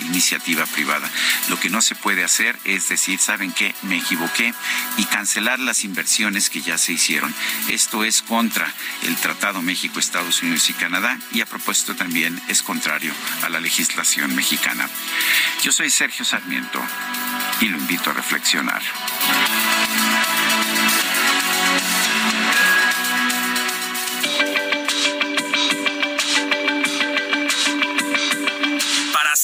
[0.00, 1.08] iniciativa privada.
[1.48, 3.76] Lo que no se puede hacer es decir, ¿saben qué?
[3.82, 4.52] Me equivoqué
[4.96, 7.32] y cancelar las inversiones que ya se hicieron.
[7.68, 8.66] Esto es contra
[9.04, 13.12] el Tratado México, Estados Unidos y Canadá y a propósito también es contrario
[13.44, 14.88] a la legislación mexicana.
[15.62, 16.82] Yo soy Sergio Sarmiento
[17.60, 18.82] y lo invito a reflexionar.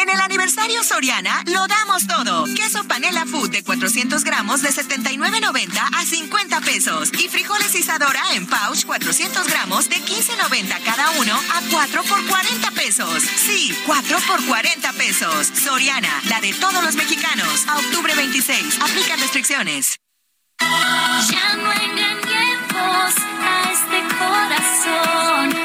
[0.00, 2.46] En el aniversario Soriana lo damos todo.
[2.54, 7.10] Queso panela food de 400 gramos de 79.90 a 50 pesos.
[7.18, 12.70] Y frijoles Isadora en pouch 400 gramos de 15.90 cada uno a 4 por 40
[12.70, 13.22] pesos.
[13.22, 15.48] Sí, 4 por 40 pesos.
[15.48, 17.66] Soriana, la de todos los mexicanos.
[17.68, 18.80] A octubre 26.
[18.80, 20.00] Aplica restricciones.
[20.60, 25.59] Ya no engañemos a este corazón.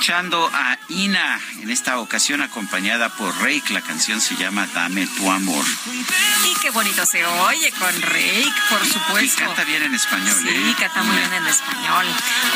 [0.00, 3.74] Escuchando a Ina, en esta ocasión acompañada por Rake.
[3.74, 5.62] La canción se llama Dame tu amor.
[6.46, 9.42] Y qué bonito se oye con Rake, por supuesto.
[9.42, 10.34] Y canta bien en español.
[10.40, 10.74] Sí, ¿eh?
[10.80, 12.06] canta muy bien en español.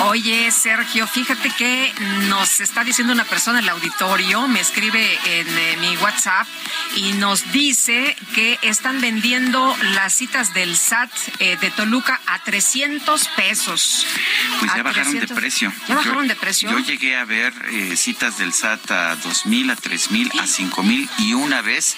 [0.05, 1.93] Oye, Sergio, fíjate que
[2.31, 6.49] nos está diciendo una persona en el auditorio, me escribe en eh, mi WhatsApp
[6.97, 11.11] y nos dice que están vendiendo las citas del SAT
[11.41, 14.07] eh, de Toluca a 300 pesos.
[14.61, 15.29] Pues A ya bajaron 300.
[15.29, 15.73] de precio.
[15.89, 16.71] ¿Ya bajaron Yo- de precio?
[16.71, 20.47] Yo llegué a ver eh, citas del SAT a dos mil, a tres mil, a
[20.47, 21.97] cinco mil y una vez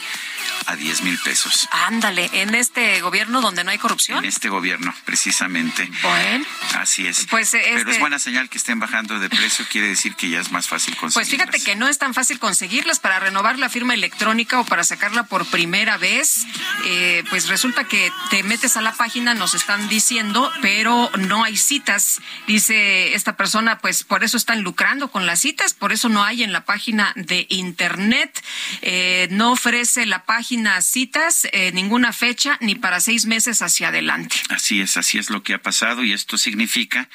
[0.66, 1.68] a 10 mil pesos.
[1.70, 4.18] Ándale, en este gobierno donde no hay corrupción.
[4.18, 5.88] En este gobierno, precisamente.
[6.02, 6.44] Bueno.
[6.78, 7.26] Así es.
[7.30, 10.28] Pues, eh, Pero este- es buena señal que estén bajando de precio, quiere decir que
[10.30, 11.14] ya es más fácil conseguir.
[11.14, 14.84] Pues fíjate que no es tan fácil conseguirlas para renovar la firma electrónica o para
[14.84, 16.44] sacarla por primera vez.
[16.88, 21.56] eh, pues resulta que te metes a la página, nos están diciendo, pero no hay
[21.56, 22.20] citas.
[22.46, 26.42] Dice esta persona, pues por eso están lucrando con las citas, por eso no hay
[26.44, 28.42] en la página de internet.
[28.82, 30.45] Eh, no ofrece la página
[30.86, 34.36] citas, eh, ninguna fecha, ni para seis meses hacia adelante.
[34.50, 37.08] Así es, así es lo que ha pasado y esto significa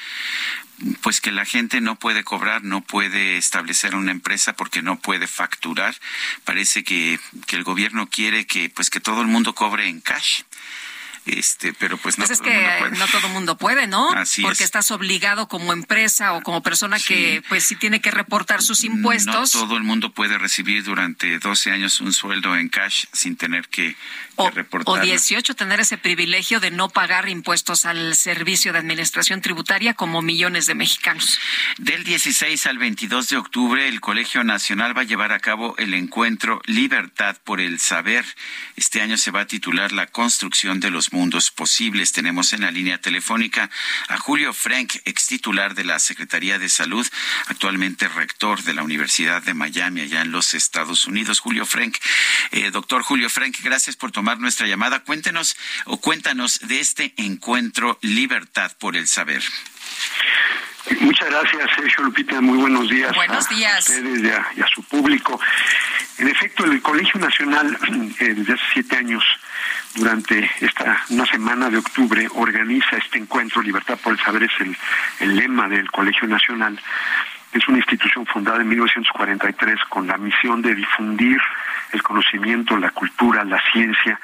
[1.02, 5.28] pues que la gente no puede cobrar, no puede establecer una empresa porque no puede
[5.28, 5.96] facturar.
[6.44, 10.42] Parece que, que el gobierno quiere que pues que todo el mundo cobre en cash.
[11.26, 12.98] Este, pero pues no Pues es todo el que mundo puede.
[12.98, 14.10] no todo mundo puede, ¿no?
[14.12, 14.66] Así Porque es.
[14.66, 19.54] estás obligado como empresa o como persona que pues sí tiene que reportar sus impuestos.
[19.54, 23.68] No todo el mundo puede recibir durante 12 años un sueldo en cash sin tener
[23.70, 23.96] que,
[24.44, 25.02] O reportarlo.
[25.02, 30.66] 18, tener ese privilegio de no pagar impuestos al Servicio de Administración Tributaria como millones
[30.66, 31.40] de mexicanos.
[31.78, 35.94] Del 16 al 22 de octubre, el Colegio Nacional va a llevar a cabo el
[35.94, 38.26] encuentro Libertad por el Saber.
[38.76, 42.12] Este año se va a titular La construcción de los mundos posibles.
[42.12, 43.70] Tenemos en la línea telefónica
[44.08, 47.08] a Julio Frank, ex titular de la Secretaría de Salud,
[47.48, 51.40] actualmente rector de la Universidad de Miami, allá en los Estados Unidos.
[51.40, 51.98] Julio Frank,
[52.52, 55.00] eh, doctor Julio Frank, gracias por tomar nuestra llamada.
[55.00, 59.42] Cuéntenos o cuéntanos de este encuentro Libertad por el Saber.
[61.00, 62.42] Muchas gracias, Sergio Lupita.
[62.42, 63.16] Muy buenos días.
[63.16, 63.40] Buenos a
[63.80, 65.40] ustedes y a, y a su público.
[66.18, 67.78] En efecto, el Colegio Nacional,
[68.20, 69.24] eh, desde hace siete años,
[69.96, 73.62] durante esta una semana de octubre, organiza este encuentro.
[73.62, 74.78] Libertad por el Saber es el,
[75.20, 76.80] el lema del Colegio Nacional.
[77.54, 81.40] Es una institución fundada en 1943 con la misión de difundir
[81.94, 84.20] el conocimiento, la cultura, la ciencia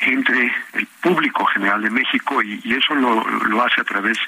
[0.00, 4.18] entre el público general de México y, eso lo, lo hace a través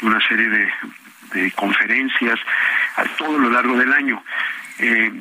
[0.00, 0.68] de una serie de,
[1.32, 2.38] de conferencias
[2.96, 4.22] a todo lo largo del año.
[4.78, 5.12] Eh,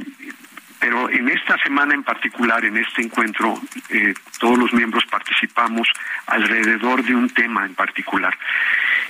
[0.80, 5.88] pero en esta semana en particular, en este encuentro, eh, todos los miembros participamos
[6.28, 8.38] alrededor de un tema en particular.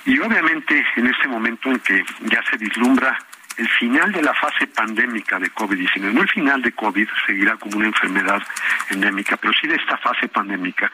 [0.05, 3.17] Y obviamente en este momento en que ya se vislumbra
[3.57, 7.77] el final de la fase pandémica de COVID-19, no el final de COVID, seguirá como
[7.77, 8.41] una enfermedad
[8.89, 10.91] endémica, pero sí de esta fase pandémica,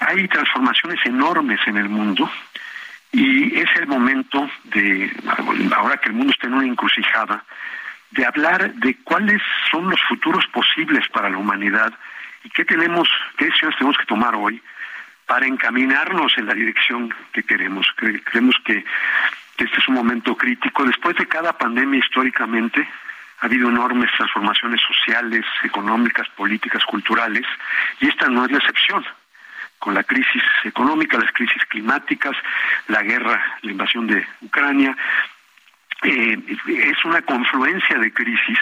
[0.00, 2.30] hay transformaciones enormes en el mundo
[3.12, 5.12] y es el momento de,
[5.76, 7.44] ahora que el mundo está en una encrucijada,
[8.10, 9.40] de hablar de cuáles
[9.70, 11.92] son los futuros posibles para la humanidad
[12.42, 14.60] y qué tenemos, qué decisiones tenemos que tomar hoy
[15.26, 17.86] para encaminarnos en la dirección que queremos.
[17.96, 18.84] Cre- Creemos que
[19.64, 20.84] este es un momento crítico.
[20.84, 22.88] Después de cada pandemia históricamente
[23.40, 27.46] ha habido enormes transformaciones sociales, económicas, políticas, culturales,
[28.00, 29.04] y esta no es la excepción
[29.78, 32.36] con la crisis económica, las crisis climáticas,
[32.88, 34.96] la guerra, la invasión de Ucrania.
[36.02, 38.58] Eh, es una confluencia de crisis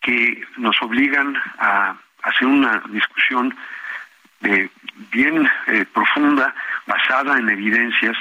[0.00, 3.56] que nos obligan a hacer una discusión
[4.42, 4.68] eh,
[5.10, 6.54] bien eh, profunda,
[6.86, 8.16] basada en evidencias,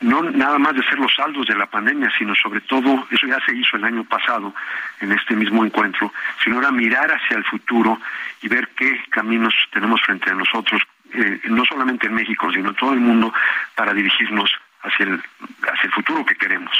[0.00, 3.38] no nada más de ser los saldos de la pandemia, sino sobre todo, eso ya
[3.44, 4.54] se hizo el año pasado
[5.00, 6.12] en este mismo encuentro,
[6.42, 8.00] sino ahora mirar hacia el futuro
[8.42, 12.76] y ver qué caminos tenemos frente a nosotros, eh, no solamente en México, sino en
[12.76, 13.32] todo el mundo,
[13.74, 14.50] para dirigirnos
[14.82, 15.22] hacia el,
[15.62, 16.76] hacia el futuro que queremos.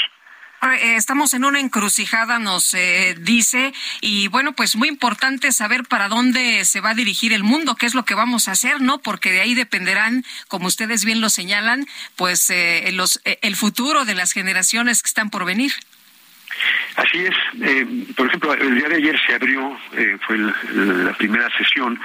[0.62, 6.08] Eh, Estamos en una encrucijada, nos eh, dice, y bueno, pues muy importante saber para
[6.08, 8.98] dónde se va a dirigir el mundo, qué es lo que vamos a hacer, ¿no?
[8.98, 11.86] Porque de ahí dependerán, como ustedes bien lo señalan,
[12.16, 15.72] pues eh, los, eh, el futuro de las generaciones que están por venir.
[16.96, 17.34] Así es.
[17.62, 17.86] Eh,
[18.16, 19.78] por ejemplo, el día de ayer se abrió,
[20.26, 22.00] fue la primera sesión,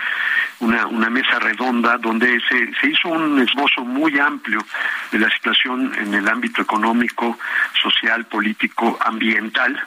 [0.63, 4.65] una, mesa redonda donde se, hizo un esbozo muy amplio
[5.11, 7.37] de la situación en el ámbito económico,
[7.81, 9.81] social, político, ambiental.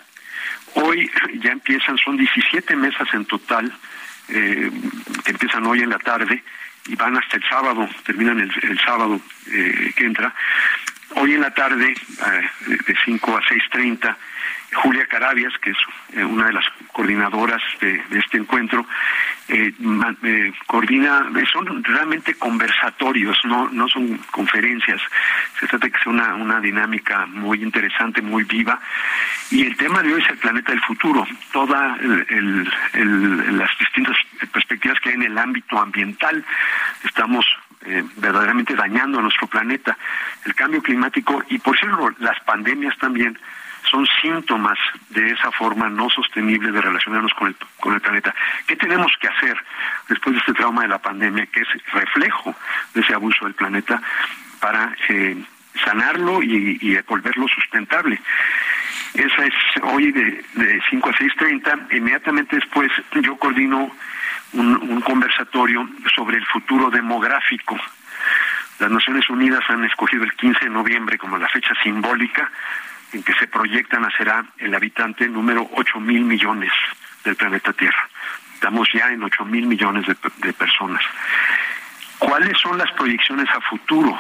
[0.75, 3.73] Hoy ya empiezan, son 17 mesas en total,
[4.29, 4.71] eh,
[5.25, 6.43] que empiezan hoy en la tarde
[6.87, 9.21] y van hasta el sábado, terminan el, el sábado
[9.51, 10.35] eh, que entra.
[11.15, 14.17] Hoy en la tarde, eh, de 5 a 6.30,
[14.77, 15.77] Julia Carabias, que es
[16.13, 18.87] eh, una de las coordinadoras de, de este encuentro,
[19.49, 19.73] eh,
[20.23, 25.01] eh, coordina, son realmente conversatorios, no, no son conferencias.
[25.61, 28.81] Se trata de que sea una, una dinámica muy interesante, muy viva.
[29.51, 34.17] Y el tema de hoy es el planeta del futuro, todas las distintas
[34.53, 36.45] perspectivas que hay en el ámbito ambiental.
[37.05, 37.47] Estamos
[37.89, 39.97] eh, verdaderamente dañando a nuestro planeta.
[40.45, 43.39] El cambio climático y, por cierto, las pandemias también
[43.91, 44.79] son síntomas
[45.11, 48.35] de esa forma no sostenible de relacionarnos con el, con el planeta.
[48.67, 49.57] ¿Qué tenemos que hacer
[50.09, 52.55] después de este trauma de la pandemia, que es reflejo
[52.95, 54.01] de ese abuso del planeta,
[54.61, 55.37] para eh,
[55.85, 58.21] sanarlo y, y volverlo sustentable?
[59.15, 61.97] Esa es hoy de, de 5 a 6.30.
[61.97, 62.91] Inmediatamente después
[63.23, 63.91] yo coordino
[64.53, 67.77] un, conversatorio sobre el futuro demográfico.
[68.79, 72.51] Las Naciones Unidas han escogido el 15 de noviembre como la fecha simbólica
[73.17, 76.73] en que se proyecta nacerá el habitante número 8 mil millones
[77.25, 78.09] del planeta Tierra.
[78.55, 81.03] Estamos ya en 8 mil millones de, de personas.
[82.19, 84.19] ¿Cuáles son las proyecciones a futuro?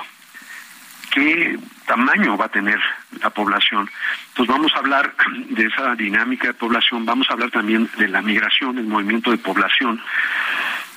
[1.11, 2.81] ¿Qué tamaño va a tener
[3.23, 3.89] la población?
[4.29, 5.15] Entonces vamos a hablar
[5.51, 9.39] de esa dinámica de población, vamos a hablar también de la migración, el movimiento de
[9.39, 10.01] población,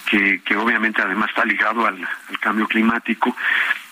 [0.09, 2.07] que, obviamente además está ligado al,
[2.39, 3.35] cambio climático.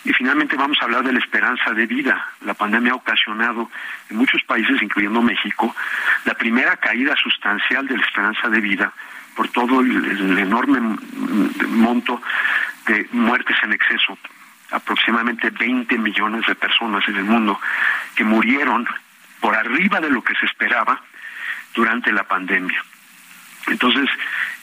[0.04, 2.26] Y finalmente vamos a hablar de la esperanza de vida.
[2.40, 3.70] La pandemia ha ocasionado
[4.10, 5.74] en muchos países, incluyendo México,
[6.24, 8.92] la primera caída sustancial de la esperanza de vida
[9.34, 10.98] por todo el enorme
[11.68, 12.20] monto
[12.86, 14.18] de muertes en exceso
[14.70, 17.58] aproximadamente 20 millones de personas en el mundo
[18.14, 18.86] que murieron
[19.40, 21.00] por arriba de lo que se esperaba
[21.74, 22.82] durante la pandemia.
[23.70, 24.08] Entonces,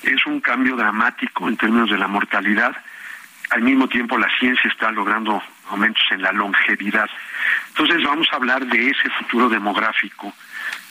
[0.03, 2.76] es un cambio dramático en términos de la mortalidad.
[3.49, 7.10] Al mismo tiempo, la ciencia está logrando aumentos en la longevidad.
[7.69, 10.34] Entonces, vamos a hablar de ese futuro demográfico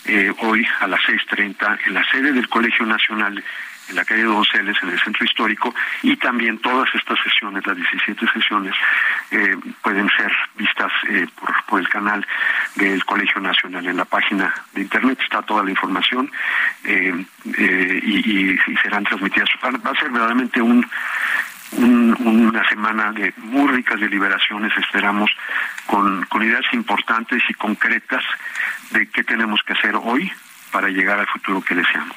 [0.06, 3.42] eh, hoy a las 6.30 en la sede del Colegio Nacional
[3.88, 8.26] en la calle Donceles, en el centro histórico, y también todas estas sesiones, las 17
[8.32, 8.74] sesiones,
[9.30, 11.26] eh, pueden ser vistas eh,
[11.66, 12.24] por, el canal
[12.76, 13.86] del Colegio Nacional.
[13.86, 16.30] En la página de Internet está toda la información
[16.84, 19.48] eh, y, serán transmitidas.
[19.64, 20.88] Va a ser verdaderamente un,
[21.76, 25.30] una semana de muy ricas deliberaciones, esperamos,
[25.86, 28.22] con, con ideas importantes y concretas
[28.90, 30.30] de qué tenemos que hacer hoy
[30.74, 32.16] para llegar al futuro que deseamos.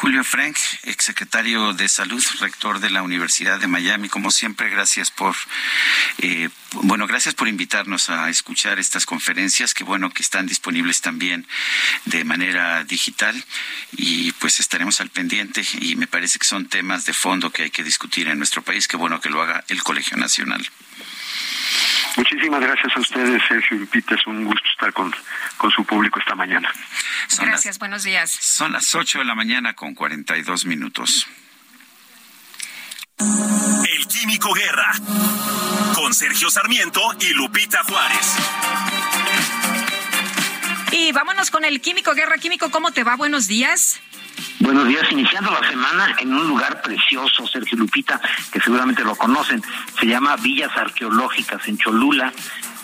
[0.00, 4.08] Julio Frank, exsecretario de Salud, rector de la Universidad de Miami.
[4.08, 5.36] Como siempre, gracias por,
[6.18, 11.46] eh, bueno, gracias por invitarnos a escuchar estas conferencias, que bueno que están disponibles también
[12.06, 13.40] de manera digital
[13.92, 17.70] y pues estaremos al pendiente y me parece que son temas de fondo que hay
[17.70, 18.88] que discutir en nuestro país.
[18.88, 20.68] Qué bueno que lo haga el Colegio Nacional.
[22.16, 24.14] Muchísimas gracias a ustedes, Sergio y Lupita.
[24.14, 25.14] Es un gusto estar con,
[25.56, 26.70] con su público esta mañana.
[27.38, 28.30] gracias, buenos días.
[28.30, 31.26] Son las 8 de la mañana con 42 minutos.
[33.18, 34.92] El Químico Guerra,
[35.94, 38.36] con Sergio Sarmiento y Lupita Juárez.
[40.92, 42.36] Y vámonos con el Químico Guerra.
[42.38, 43.16] Químico, ¿cómo te va?
[43.16, 44.00] Buenos días.
[44.60, 48.20] Buenos días, iniciando la semana en un lugar precioso, Sergio Lupita,
[48.52, 49.60] que seguramente lo conocen.
[49.98, 52.32] Se llama Villas Arqueológicas en Cholula.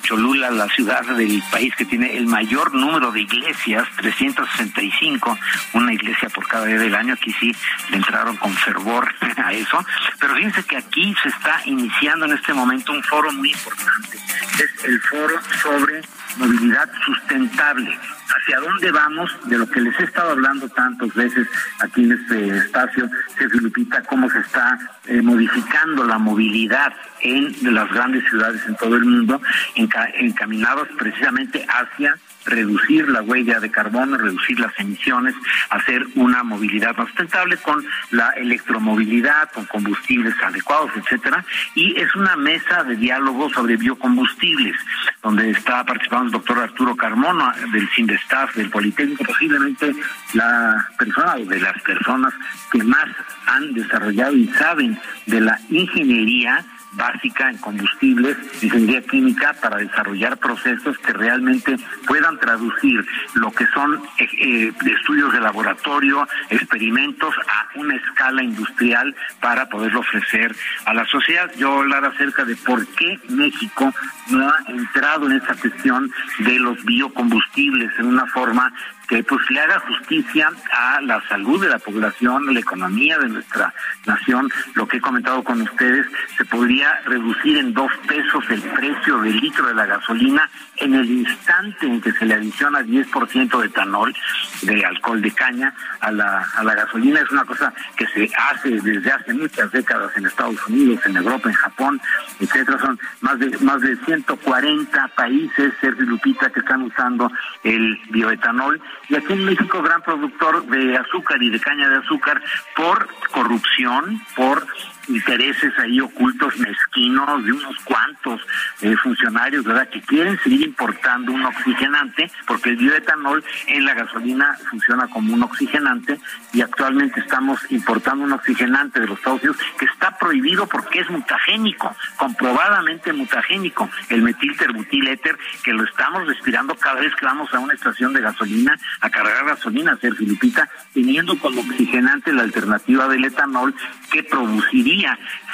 [0.03, 5.39] Cholula, la ciudad del país que tiene el mayor número de iglesias, 365,
[5.75, 7.15] una iglesia por cada día del año.
[7.15, 7.55] Aquí sí
[7.91, 9.85] le entraron con fervor a eso.
[10.19, 14.19] Pero fíjense que aquí se está iniciando en este momento un foro muy importante.
[14.55, 16.03] Es el foro sobre
[16.37, 17.99] movilidad sustentable.
[18.29, 21.49] Hacia dónde vamos, de lo que les he estado hablando tantas veces
[21.81, 27.91] aquí en este espacio, Sergio Lupita, cómo se está eh, modificando la movilidad en las
[27.91, 29.41] grandes ciudades en todo el mundo,
[29.75, 32.17] encaminados precisamente hacia
[32.49, 35.35] reducir la huella de carbono, reducir las emisiones,
[35.71, 41.45] hacer una movilidad más sustentable con la electromovilidad, con combustibles adecuados, etcétera,
[41.75, 44.77] y es una mesa de diálogo sobre biocombustibles,
[45.23, 49.95] donde está participando el doctor Arturo Carmona del CINDESTAF del Politécnico, posiblemente
[50.35, 52.35] la persona o de las personas
[52.71, 53.09] que más
[53.47, 60.97] han desarrollado y saben de la ingeniería básica en combustibles, ingeniería química para desarrollar procesos
[60.99, 63.05] que realmente puedan traducir
[63.35, 70.01] lo que son eh, eh, estudios de laboratorio, experimentos a una escala industrial para poderlo
[70.01, 70.55] ofrecer
[70.85, 71.51] a la sociedad.
[71.57, 73.93] Yo hablar acerca de por qué México
[74.31, 76.11] no ha entrado en esa cuestión
[76.41, 78.73] de los biocombustibles en una forma
[79.09, 83.29] que pues le haga justicia a la salud de la población, a la economía de
[83.29, 83.73] nuestra
[84.07, 84.51] nación.
[84.75, 86.07] Lo que he comentado con ustedes,
[86.37, 91.11] se podría reducir en dos pesos el precio del litro de la gasolina en el
[91.11, 94.15] instante en que se le adiciona 10% de etanol,
[94.63, 97.21] de alcohol de caña, a la, a la gasolina.
[97.21, 101.49] Es una cosa que se hace desde hace muchas décadas en Estados Unidos, en Europa,
[101.49, 102.01] en Japón,
[102.41, 102.79] etcétera.
[102.79, 107.33] Son más de, más de 140 países, Sergio Lupita, que están usando
[107.65, 112.41] el bioetanol y aquí en México gran productor de azúcar y de caña de azúcar
[112.77, 114.67] por corrupción, por
[115.09, 118.41] intereses ahí ocultos mezquinos de unos cuantos
[118.83, 119.89] eh, funcionarios, ¿verdad?
[119.89, 125.43] Que quieren seguir importando un oxigenante, porque el bioetanol en la gasolina funciona como un
[125.43, 126.19] oxigenante
[126.53, 131.11] y actualmente estamos importando un oxigenante de los Estados Unidos que está prohibido porque es
[131.11, 137.75] mutagénico, comprobadamente mutagénico, el metilterbutiléter, que lo estamos respirando cada vez que vamos a una
[137.75, 143.75] estación de gasolina a cargar gasolina, ser Filipita, teniendo como oxigenante la alternativa del etanol
[144.11, 144.98] que produciría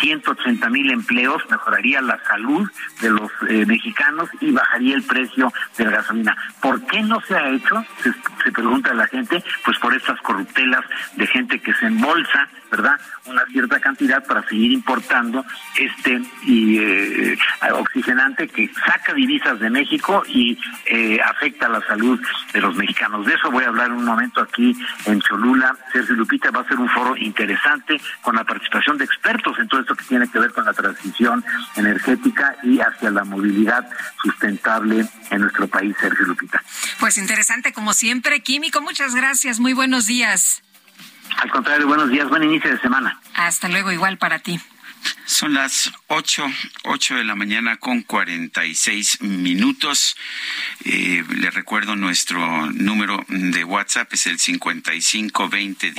[0.01, 5.85] 180 mil empleos, mejoraría la salud de los eh, mexicanos y bajaría el precio de
[5.85, 6.37] la gasolina.
[6.61, 7.85] ¿Por qué no se ha hecho?
[8.03, 8.13] Se,
[8.45, 10.85] se pregunta la gente, pues por estas corruptelas
[11.17, 12.99] de gente que se embolsa ¿verdad?
[13.27, 15.45] Una cierta cantidad para seguir importando
[15.79, 17.39] este eh,
[17.73, 22.21] oxigenante que saca divisas de México y eh, afecta la salud
[22.53, 23.25] de los mexicanos.
[23.27, 23.49] de eso.
[23.51, 24.77] Voy a hablar un momento aquí
[25.07, 25.77] en Cholula.
[25.93, 29.81] Sergio Lupita va a ser un foro interesante con la participación de expertos en todo
[29.81, 31.45] esto que tiene que ver con la transición
[31.77, 33.89] energética y hacia la movilidad
[34.21, 36.61] sustentable en nuestro país, Sergio Lupita.
[36.99, 38.81] Pues interesante como siempre, Químico.
[38.81, 39.61] Muchas gracias.
[39.61, 40.65] Muy buenos días.
[41.39, 42.29] Al contrario, buenos días.
[42.29, 43.21] Buen inicio de semana.
[43.35, 44.61] Hasta luego, igual para ti.
[45.27, 46.47] Son las ocho,
[46.85, 50.17] ocho de la mañana con cuarenta y seis minutos.
[50.85, 55.93] Eh, le recuerdo nuestro número de WhatsApp es el cincuenta y cinco veinte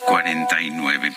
[0.00, 1.12] diez noventa y seis cuarenta y nueve.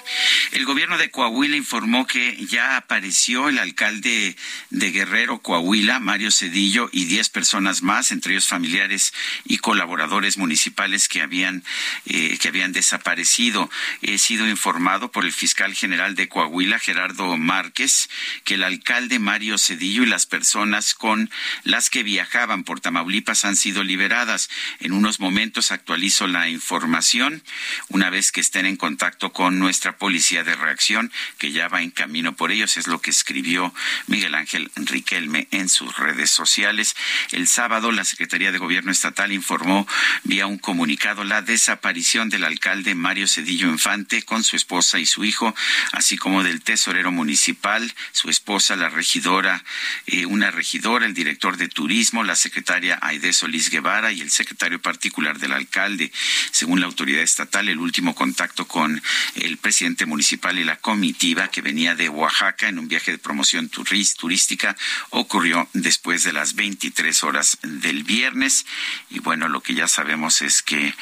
[0.52, 4.36] El gobierno de Coahuila informó que ya apareció el alcalde
[4.70, 9.14] de Guerrero, Coahuila, Mario Cedillo, y diez personas más, entre ellos familiares
[9.46, 11.64] y colaboradores municipales que habían,
[12.06, 13.70] eh, que habían desaparecido.
[14.02, 18.10] He sido informado por el fiscal general de Coahuila, Gerardo Márquez,
[18.44, 21.30] que el alcalde Mario Cedillo y las personas con
[21.64, 24.50] las que viajaban por Tamaulipas han sido liberadas.
[24.80, 27.44] En unos momentos actualizo la información
[27.90, 31.92] una vez que estén en contacto con nuestra policía de reacción, que ya va en
[31.92, 32.78] camino por ellos.
[32.78, 33.74] Es lo que escribió
[34.08, 36.96] Miguel Ángel Riquelme en sus redes sociales.
[37.32, 39.88] El sábado, la Secretaría de Gobierno Estatal informó
[40.24, 45.24] vía un comunicado la desaparición del alcalde Mario Cedillo Infante con su esposa y su
[45.24, 45.54] hijo
[45.92, 49.64] así como del tesorero municipal, su esposa, la regidora,
[50.06, 54.82] eh, una regidora, el director de turismo, la secretaria Aide Solís Guevara y el secretario
[54.82, 56.12] particular del alcalde.
[56.52, 59.02] Según la autoridad estatal, el último contacto con
[59.36, 63.70] el presidente municipal y la comitiva que venía de Oaxaca en un viaje de promoción
[63.70, 64.76] turística
[65.10, 68.66] ocurrió después de las 23 horas del viernes.
[69.10, 70.94] Y bueno, lo que ya sabemos es que,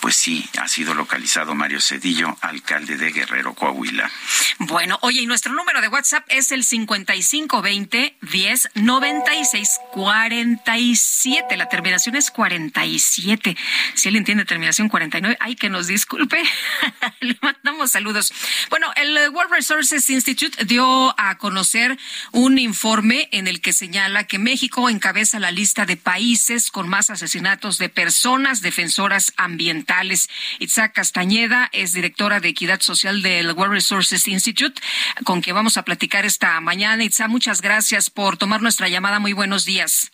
[0.00, 4.10] pues sí, ha sido localizado Mario Cedillo, alcalde de Guerrero, Coahuila.
[4.58, 11.56] Bueno, oye, y nuestro número de WhatsApp es el 5520 10 96 47.
[11.56, 13.56] La terminación es 47.
[13.94, 16.42] Si alguien tiene terminación 49, ay, que nos disculpe.
[17.20, 18.32] Le mandamos saludos.
[18.70, 21.98] Bueno, el World Resources Institute dio a conocer
[22.32, 27.10] un informe en el que señala que México encabeza la lista de países con más
[27.10, 30.28] asesinatos de personas defensoras ambientales.
[30.58, 34.80] Itza Castañeda es directora de Equidad Social del World Resources Institute,
[35.24, 37.04] con que vamos a platicar esta mañana.
[37.04, 39.18] Itza, muchas gracias por tomar nuestra llamada.
[39.18, 40.12] Muy buenos días.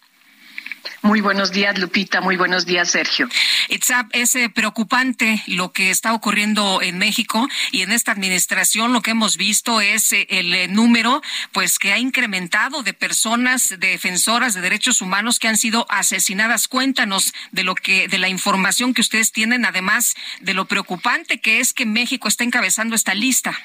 [1.06, 2.20] Muy buenos días, Lupita.
[2.20, 3.28] Muy buenos días, Sergio.
[3.68, 9.02] Itzap, es eh, preocupante lo que está ocurriendo en México y en esta administración lo
[9.02, 11.22] que hemos visto es eh, el eh, número
[11.52, 16.66] pues que ha incrementado de personas defensoras de derechos humanos que han sido asesinadas.
[16.66, 21.60] Cuéntanos de lo que de la información que ustedes tienen además de lo preocupante que
[21.60, 23.56] es que México está encabezando esta lista.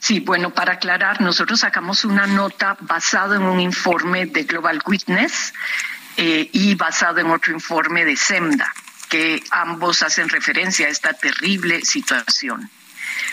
[0.00, 5.52] Sí, bueno, para aclarar, nosotros sacamos una nota basada en un informe de Global Witness
[6.16, 8.72] eh, y basado en otro informe de SEMDA,
[9.08, 12.70] que ambos hacen referencia a esta terrible situación.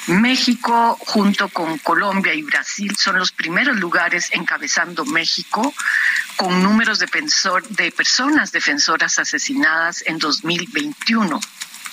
[0.08, 5.74] México, junto con Colombia y Brasil, son los primeros lugares encabezando México
[6.36, 7.08] con números de,
[7.70, 11.40] de personas defensoras asesinadas en 2021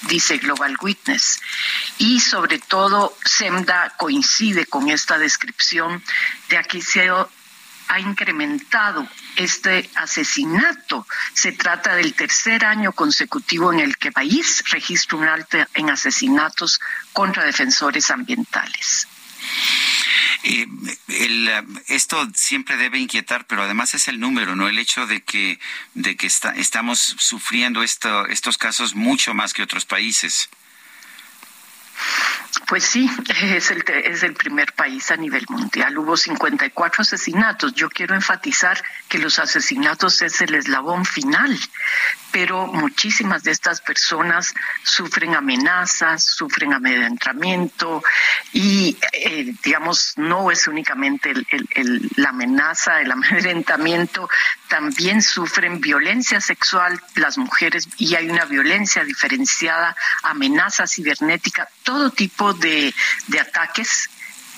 [0.08, 1.40] dice Global Witness.
[1.98, 6.02] Y sobre todo, SEMDA coincide con esta descripción
[6.48, 7.08] de aquí se
[7.88, 9.06] ha incrementado
[9.36, 11.06] este asesinato.
[11.34, 15.90] Se trata del tercer año consecutivo en el que el país registra un alto en
[15.90, 16.80] asesinatos
[17.12, 19.06] contra defensores ambientales.
[20.44, 20.66] Eh,
[21.86, 25.60] esto siempre debe inquietar, pero además es el número, no el hecho de que
[25.94, 30.48] de que estamos sufriendo estos casos mucho más que otros países.
[32.66, 33.10] Pues sí,
[33.42, 35.96] es el, es el primer país a nivel mundial.
[35.98, 37.74] Hubo 54 asesinatos.
[37.74, 41.58] Yo quiero enfatizar que los asesinatos es el eslabón final,
[42.32, 48.02] pero muchísimas de estas personas sufren amenazas, sufren amedrentamiento
[48.52, 51.34] y, eh, digamos, no es únicamente
[52.16, 54.28] la amenaza, el amedrentamiento,
[54.68, 62.54] también sufren violencia sexual las mujeres y hay una violencia diferenciada, amenaza cibernética, todo tipo
[62.54, 62.94] de,
[63.28, 64.08] de ataques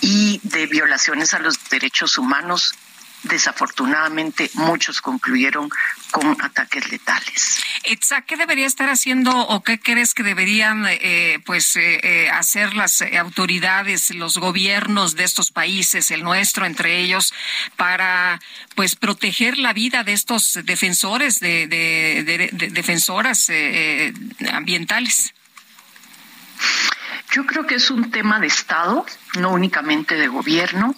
[0.01, 2.75] y de violaciones a los derechos humanos
[3.25, 5.69] desafortunadamente muchos concluyeron
[6.11, 7.61] con ataques letales.
[7.85, 12.75] Itza, ¿qué debería estar haciendo o qué crees que deberían eh, pues eh, eh, hacer
[12.75, 17.35] las autoridades, los gobiernos de estos países, el nuestro entre ellos,
[17.77, 18.41] para
[18.75, 23.51] pues proteger la vida de estos defensores, de, de defensoras
[24.53, 25.35] ambientales?
[27.33, 29.05] Yo creo que es un tema de Estado,
[29.39, 30.95] no únicamente de gobierno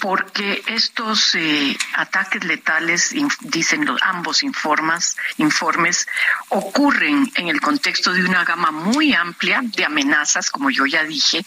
[0.00, 6.06] porque estos eh, ataques letales, dicen los, ambos informes, informes,
[6.48, 11.44] ocurren en el contexto de una gama muy amplia de amenazas, como yo ya dije,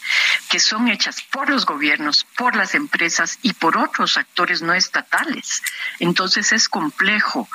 [0.50, 5.62] que son hechas por los gobiernos, por las empresas y por otros actores no estatales.
[6.00, 7.48] Entonces es complejo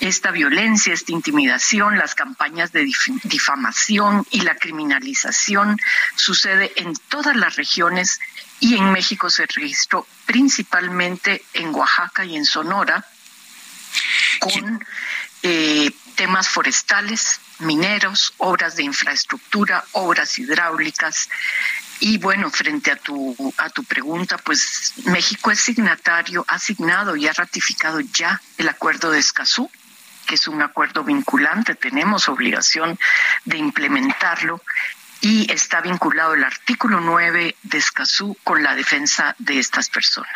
[0.00, 2.88] esta violencia, esta intimidación, las campañas de
[3.24, 5.78] difamación y la criminalización
[6.16, 8.20] sucede en todas las regiones
[8.60, 13.04] y en México se registró principalmente en Oaxaca y en Sonora
[14.40, 14.84] con
[15.42, 21.28] eh, temas forestales, mineros, obras de infraestructura, obras hidráulicas.
[22.00, 27.26] Y bueno, frente a tu, a tu pregunta, pues México es signatario, ha signado y
[27.26, 29.70] ha ratificado ya el acuerdo de Escazú,
[30.26, 32.98] que es un acuerdo vinculante, tenemos obligación
[33.44, 34.60] de implementarlo
[35.20, 40.30] y está vinculado el artículo 9 de Escazú con la defensa de estas personas.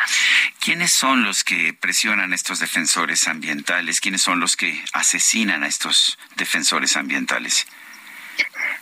[0.59, 4.01] ¿Quiénes son los que presionan a estos defensores ambientales?
[4.01, 7.65] ¿Quiénes son los que asesinan a estos defensores ambientales?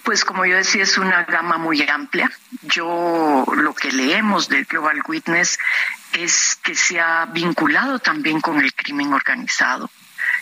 [0.04, 2.32] Pues como yo decía, es una gama muy amplia.
[2.64, 5.60] Yo lo que leemos del Global Witness
[6.14, 9.92] es que se ha vinculado también con el crimen organizado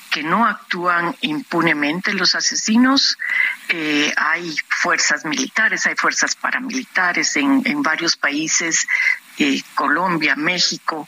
[0.09, 3.17] que no actúan impunemente los asesinos.
[4.17, 8.87] Hay fuerzas militares, hay fuerzas paramilitares en, en varios países,
[9.41, 11.07] eh, Colombia, México,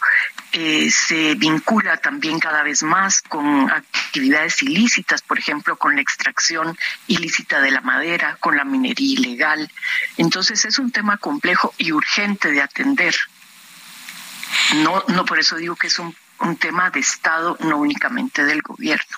[0.53, 6.77] eh, se vincula también cada vez más con actividades ilícitas, por ejemplo, con la extracción
[7.07, 9.69] ilícita de la madera, con la minería ilegal.
[10.15, 13.15] Entonces es un tema complejo y urgente de atender.
[14.75, 18.61] No, no por eso digo que es un un tema de Estado, no únicamente del
[18.61, 19.17] gobierno.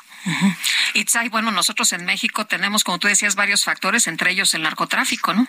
[0.94, 5.34] Itzay, bueno, nosotros en México tenemos, como tú decías, varios factores, entre ellos el narcotráfico,
[5.34, 5.48] ¿no?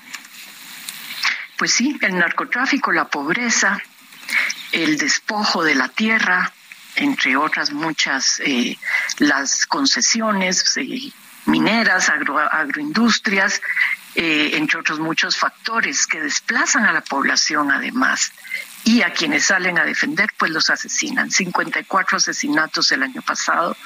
[1.57, 3.79] Pues sí, el narcotráfico, la pobreza,
[4.73, 6.53] el despojo de la tierra,
[6.97, 8.77] entre otras muchas, eh,
[9.19, 11.13] las concesiones eh,
[11.47, 13.63] mineras, agroindustrias,
[14.17, 18.33] eh, entre otros muchos factores que desplazan a la población además
[18.85, 21.31] y a quienes salen a defender, pues los asesinan.
[21.31, 23.77] 54 asesinatos el año pasado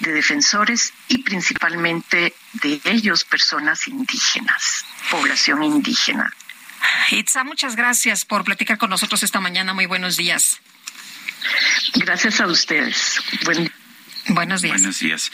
[0.00, 6.32] de defensores y principalmente de ellos personas indígenas, población indígena.
[7.10, 9.74] Itza, muchas gracias por platicar con nosotros esta mañana.
[9.74, 10.60] Muy buenos días.
[11.94, 13.20] Gracias a ustedes.
[13.44, 13.70] Buen
[14.34, 14.78] Buenos días.
[14.78, 15.32] Buenos días.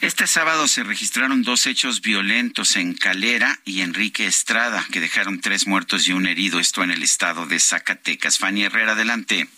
[0.00, 5.66] Este sábado se registraron dos hechos violentos en Calera y Enrique Estrada, que dejaron tres
[5.66, 8.38] muertos y un herido, esto en el estado de Zacatecas.
[8.38, 9.48] Fanny Herrera, adelante.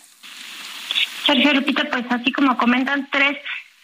[1.25, 3.37] Sergio Lupita, pues así como comentan, tres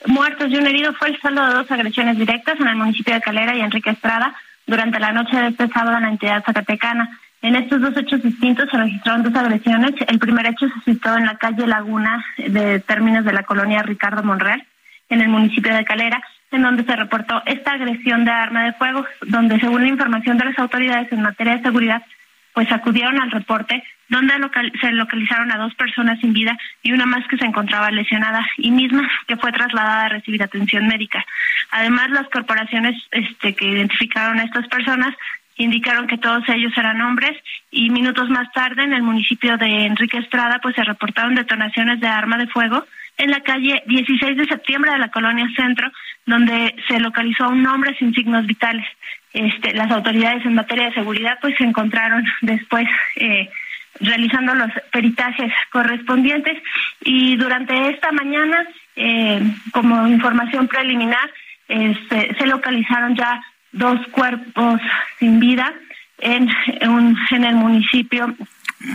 [0.08, 3.22] muertos y un herido fue el saldo de dos agresiones directas en el municipio de
[3.22, 4.36] Calera y Enrique Estrada
[4.66, 7.20] durante la noche de este sábado en la entidad zacatecana.
[7.42, 9.94] En estos dos hechos distintos se registraron dos agresiones.
[10.08, 14.22] El primer hecho se situó en la calle Laguna de términos de la colonia Ricardo
[14.22, 14.64] Monreal,
[15.12, 16.22] en el municipio de Calera,
[16.52, 20.46] en donde se reportó esta agresión de arma de fuego, donde según la información de
[20.46, 22.02] las autoridades en materia de seguridad,
[22.54, 24.34] pues acudieron al reporte donde
[24.82, 28.70] se localizaron a dos personas sin vida y una más que se encontraba lesionada y
[28.70, 31.26] misma que fue trasladada a recibir atención médica.
[31.72, 35.16] Además, las corporaciones este, que identificaron a estas personas
[35.56, 37.38] indicaron que todos ellos eran hombres
[37.70, 42.08] y minutos más tarde en el municipio de Enrique Estrada pues se reportaron detonaciones de
[42.08, 42.86] arma de fuego
[43.22, 45.92] en la calle 16 de septiembre de la colonia Centro,
[46.26, 48.86] donde se localizó un hombre sin signos vitales.
[49.32, 52.88] Este, las autoridades en materia de seguridad pues se encontraron después
[53.18, 53.50] eh,
[54.00, 56.62] realizando los peritajes correspondientes
[57.02, 58.66] y durante esta mañana,
[58.96, 59.42] eh,
[59.72, 61.30] como información preliminar,
[61.68, 63.42] este, se localizaron ya
[63.72, 64.82] dos cuerpos
[65.20, 65.72] sin vida
[66.18, 66.50] en,
[66.82, 68.36] en el municipio,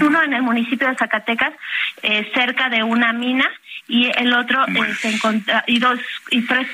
[0.00, 1.52] uno en el municipio de Zacatecas,
[2.02, 3.48] eh, cerca de una mina,
[3.88, 5.98] y el otro eh, se encontra, y dos
[6.30, 6.66] y tres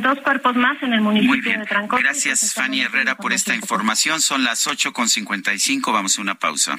[0.00, 2.00] dos cuerpos más en el municipio de Trancón.
[2.00, 4.20] Gracias Fanny Herrera por esta información.
[4.20, 5.92] Son las ocho con cincuenta y cinco.
[5.92, 6.78] Vamos a una pausa.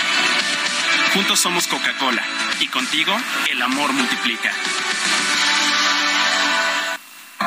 [1.13, 2.23] Juntos somos Coca-Cola
[2.61, 3.13] y contigo
[3.51, 4.49] el amor multiplica.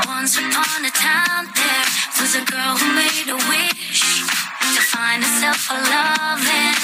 [0.06, 1.86] Once upon a time there
[2.20, 4.22] was a girl who made a wish
[4.74, 6.76] to find herself a loving,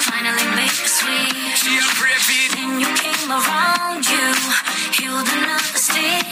[0.00, 1.62] finally make a switch.
[2.56, 4.34] Then you came around, you
[4.90, 6.26] healed another stitch,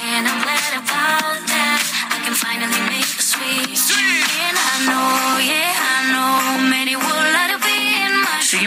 [0.00, 1.82] and I'm glad about that.
[2.08, 7.37] I can finally make a switch, and I know, yeah, I know many would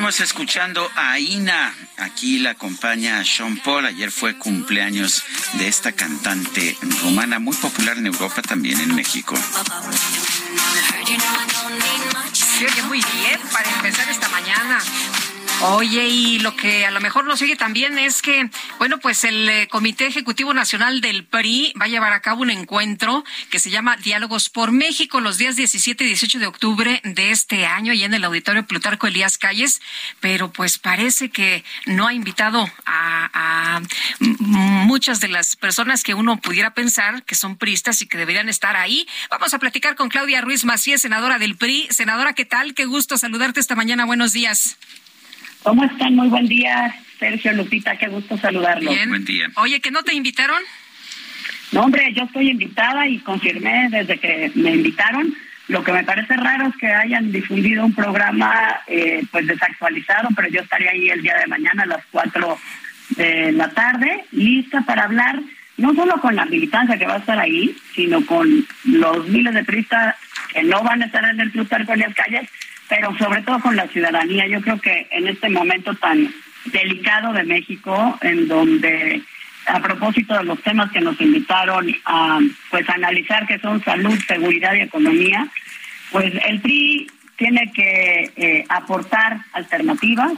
[0.02, 1.76] Seguimos escuchando a Ina.
[1.98, 3.86] Aquí la acompaña Sean Paul.
[3.86, 5.24] Ayer fue cumpleaños
[5.60, 9.36] de esta cantante rumana muy popular en Europa, también en México.
[12.66, 14.80] Oye muy bien para empezar esta mañana.
[15.64, 19.48] Oye, y lo que a lo mejor nos sigue también es que, bueno, pues el
[19.48, 23.70] eh, Comité Ejecutivo Nacional del PRI va a llevar a cabo un encuentro que se
[23.70, 28.04] llama Diálogos por México los días 17 y 18 de octubre de este año y
[28.04, 29.82] en el Auditorio Plutarco Elías Calles,
[30.20, 33.82] pero pues parece que no ha invitado a,
[34.20, 38.76] muchas de las personas que uno pudiera pensar que son priistas y que deberían estar
[38.76, 39.08] ahí.
[39.30, 41.88] Vamos a platicar con Claudia Ruiz Macías, senadora del PRI.
[41.92, 42.74] Senadora, ¿qué tal?
[42.74, 44.06] Qué gusto saludarte esta mañana.
[44.06, 44.78] Buenos días.
[45.64, 46.16] ¿Cómo están?
[46.16, 48.94] Muy buen día, Sergio Lupita, qué gusto saludarlos.
[48.94, 49.10] Bien.
[49.10, 49.48] Buen día.
[49.56, 50.62] Oye, ¿que no te invitaron?
[51.72, 55.34] No, hombre, yo estoy invitada y confirmé desde que me invitaron.
[55.68, 60.50] Lo que me parece raro es que hayan difundido un programa eh, pues desactualizado, pero
[60.50, 62.58] yo estaría ahí el día de mañana a las 4
[63.12, 65.42] de la tarde, lista para hablar
[65.78, 69.64] no solo con la militancia que va a estar ahí, sino con los miles de
[69.64, 70.16] turistas
[70.54, 72.50] que no van a estar en el Plutarco en las calles,
[72.92, 74.46] pero sobre todo con la ciudadanía.
[74.48, 76.30] Yo creo que en este momento tan
[76.66, 79.22] delicado de México, en donde
[79.66, 82.40] a propósito de los temas que nos invitaron a
[82.70, 85.48] pues analizar que son salud, seguridad y economía,
[86.12, 90.34] pues el PRI tiene que eh, aportar alternativas,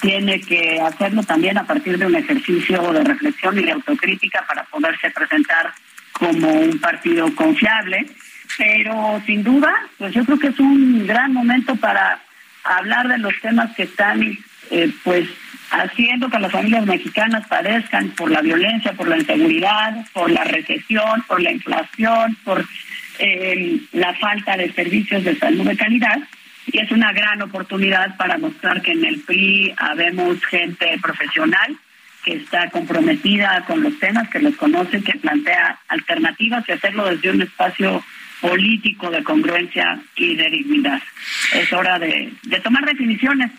[0.00, 4.62] tiene que hacerlo también a partir de un ejercicio de reflexión y de autocrítica para
[4.66, 5.72] poderse presentar
[6.12, 8.06] como un partido confiable,
[8.56, 12.20] pero sin duda, pues yo creo que es un gran momento para
[12.64, 14.22] hablar de los temas que están
[14.70, 15.28] eh, pues
[15.70, 21.22] haciendo que las familias mexicanas padezcan por la violencia, por la inseguridad, por la recesión,
[21.28, 22.66] por la inflación, por
[23.18, 26.18] eh, la falta de servicios de salud de calidad.
[26.66, 31.76] Y es una gran oportunidad para mostrar que en el PRI habemos gente profesional
[32.24, 37.30] que está comprometida con los temas, que los conoce, que plantea alternativas y hacerlo desde
[37.30, 38.04] un espacio
[38.40, 41.02] político de congruencia y de dignidad.
[41.52, 43.50] Es hora de, de tomar definiciones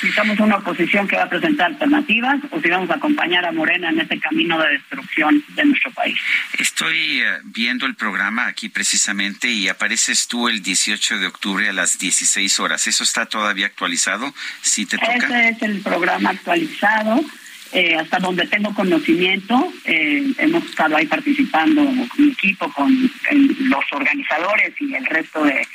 [0.00, 3.52] si somos una oposición que va a presentar alternativas o si vamos a acompañar a
[3.52, 6.18] Morena en este camino de destrucción de nuestro país.
[6.58, 11.72] Estoy eh, viendo el programa aquí precisamente y apareces tú el 18 de octubre a
[11.72, 12.86] las 16 horas.
[12.86, 14.34] ¿Eso está todavía actualizado?
[14.60, 15.14] ¿Sí te toca?
[15.14, 17.24] Ese es el programa actualizado.
[17.72, 22.90] Eh, hasta donde tengo conocimiento, eh, hemos estado ahí participando con mi equipo, con
[23.30, 25.66] el- los organizadores y el resto de,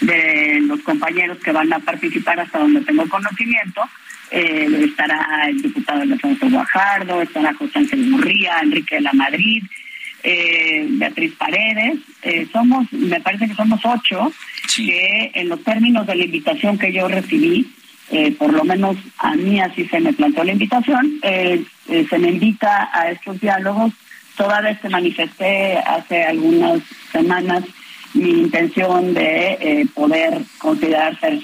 [0.00, 3.82] de los compañeros que van a participar hasta donde tengo conocimiento.
[4.32, 9.62] Eh, estará el diputado Alfonso Guajardo, estará José Ángel Murría, Enrique de la Madrid,
[10.24, 11.98] eh, Beatriz Paredes.
[12.22, 14.32] Eh, somos, me parece que somos ocho,
[14.74, 17.70] que en los términos de la invitación que yo recibí,
[18.10, 22.18] eh, por lo menos a mí así se me planteó la invitación, eh, eh, se
[22.18, 23.92] me invita a estos diálogos.
[24.36, 26.82] Toda vez que manifesté hace algunas
[27.12, 27.64] semanas
[28.14, 31.40] mi intención de eh, poder considerar ser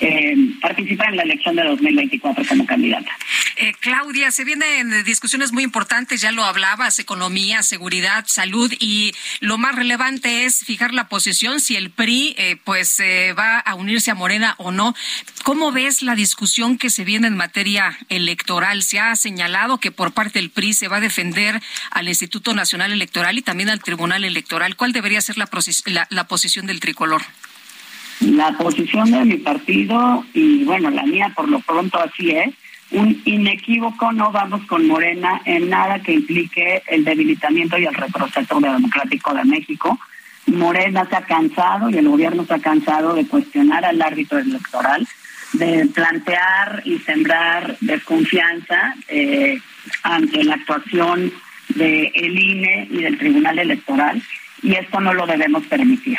[0.00, 3.10] eh, participar en la elección de 2024 como candidata.
[3.56, 9.58] Eh, Claudia, se vienen discusiones muy importantes, ya lo hablabas, economía, seguridad, salud y lo
[9.58, 14.10] más relevante es fijar la posición si el PRI eh, pues eh, va a unirse
[14.10, 14.94] a Morena o no.
[15.42, 18.82] ¿Cómo ves la discusión que se viene en materia electoral?
[18.82, 21.60] Se ha señalado que por parte del PRI se va a defender
[21.90, 24.76] al Instituto Nacional Electoral y también al Tribunal Electoral.
[24.76, 27.22] ¿Cuál debería ser la, posición del tricolor?
[28.20, 32.50] La posición de mi partido, y bueno, la mía por lo pronto así es,
[32.90, 38.60] un inequívoco no vamos con Morena en nada que implique el debilitamiento y el retroceso
[38.60, 39.98] democrático de México.
[40.46, 45.06] Morena se ha cansado y el gobierno se ha cansado de cuestionar al árbitro electoral,
[45.52, 49.60] de plantear y sembrar desconfianza eh,
[50.02, 51.32] ante la actuación
[51.68, 54.20] del INE y del Tribunal Electoral,
[54.62, 56.18] y esto no lo debemos permitir.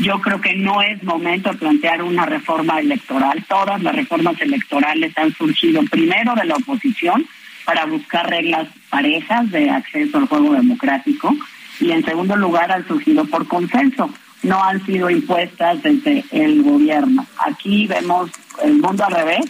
[0.00, 3.44] Yo creo que no es momento de plantear una reforma electoral.
[3.48, 7.26] Todas las reformas electorales han surgido primero de la oposición
[7.64, 11.34] para buscar reglas parejas de acceso al juego democrático
[11.80, 14.10] y en segundo lugar han surgido por consenso,
[14.42, 17.26] no han sido impuestas desde el gobierno.
[17.38, 18.30] Aquí vemos
[18.62, 19.46] el mundo al revés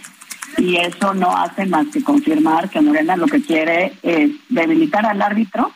[0.57, 5.21] y eso no hace más que confirmar que Morena lo que quiere es debilitar al
[5.21, 5.71] árbitro,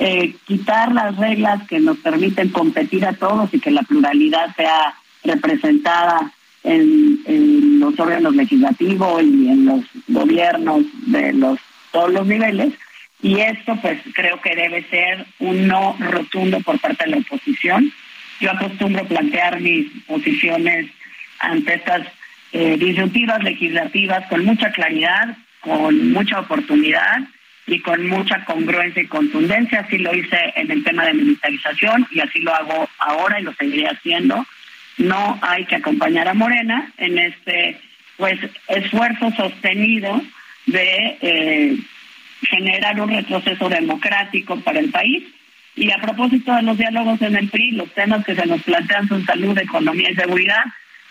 [0.00, 4.94] eh, quitar las reglas que nos permiten competir a todos y que la pluralidad sea
[5.24, 11.58] representada en, los órganos legislativos y en los gobiernos de los
[11.90, 12.74] todos los niveles
[13.22, 17.92] y esto pues creo que debe ser un no rotundo por parte de la oposición.
[18.40, 20.90] Yo acostumbro plantear mis posiciones
[21.40, 22.06] ante estas
[22.52, 27.26] eh, disyuntivas legislativas con mucha claridad, con mucha oportunidad
[27.68, 29.80] y con mucha congruencia y contundencia.
[29.80, 33.52] Así lo hice en el tema de militarización y así lo hago ahora y lo
[33.54, 34.44] seguiré haciendo.
[34.96, 37.80] No hay que acompañar a Morena en este
[38.16, 40.20] pues esfuerzo sostenido
[40.66, 41.76] de eh,
[42.42, 45.24] generar un retroceso democrático para el país.
[45.76, 49.06] Y a propósito de los diálogos en el PRI, los temas que se nos plantean
[49.06, 50.64] son salud, economía y seguridad,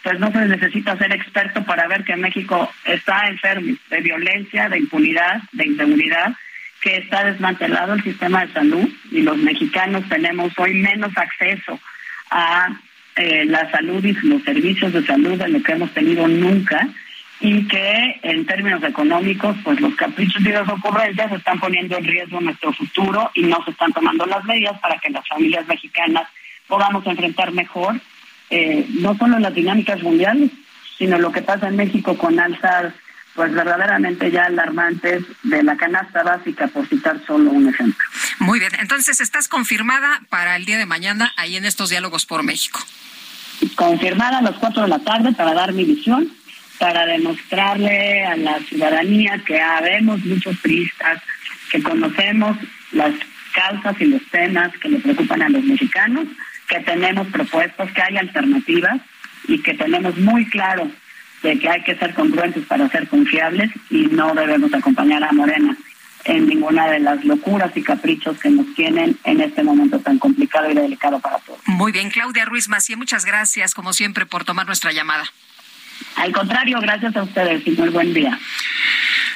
[0.08, 4.80] pues no se necesita ser experto para ver que México está enfermo de violencia, de
[4.80, 6.34] impunidad, de inseguridad,
[6.80, 11.78] que está desmantelado el sistema de salud y los mexicanos tenemos hoy menos acceso
[12.32, 12.70] a
[13.18, 16.88] eh, la salud y los servicios de salud de lo que hemos tenido nunca
[17.42, 22.40] y que en términos económicos, pues los caprichos y las ocurrencias están poniendo en riesgo
[22.40, 26.30] nuestro futuro y no se están tomando las medidas para que las familias mexicanas
[26.66, 28.00] podamos enfrentar mejor
[28.50, 30.52] eh, no solo las dinámicas mundiales,
[30.98, 32.94] sino lo que pasa en México con alzas
[33.36, 38.04] pues verdaderamente ya alarmantes de la canasta básica, por citar solo un ejemplo.
[38.40, 42.42] Muy bien, entonces estás confirmada para el día de mañana ahí en estos diálogos por
[42.42, 42.80] México.
[43.76, 46.32] Confirmada a las cuatro de la tarde para dar mi visión
[46.78, 51.22] para demostrarle a la ciudadanía que habemos muchos turistas,
[51.72, 52.58] que conocemos
[52.92, 53.14] las
[53.54, 56.28] causas y los temas que le preocupan a los mexicanos,
[56.68, 59.02] que tenemos propuestas, que hay alternativas
[59.48, 60.90] y que tenemos muy claro
[61.44, 65.78] de que hay que ser congruentes para ser confiables y no debemos acompañar a Morena
[66.26, 70.70] en ninguna de las locuras y caprichos que nos tienen en este momento tan complicado
[70.70, 71.60] y delicado para todos.
[71.66, 75.26] Muy bien, Claudia Ruiz Macía, muchas gracias como siempre por tomar nuestra llamada.
[76.16, 78.38] Al contrario, gracias a ustedes y muy buen día.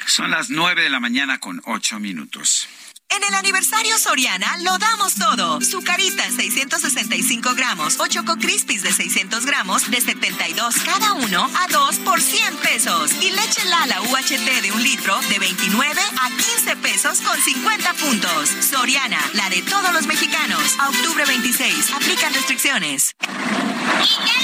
[0.06, 2.68] Son las nueve de la mañana con ocho minutos.
[3.14, 5.60] En el aniversario Soriana lo damos todo.
[5.62, 12.00] Zucaritas 665 gramos o Choco Crispis de 600 gramos de 72 cada uno a 2
[12.00, 13.12] por 100 pesos.
[13.22, 18.50] Y leche Lala UHT de un litro de 29 a 15 pesos con 50 puntos.
[18.62, 20.62] Soriana, la de todos los mexicanos.
[20.80, 21.92] A octubre 26.
[21.92, 23.16] Aplican restricciones.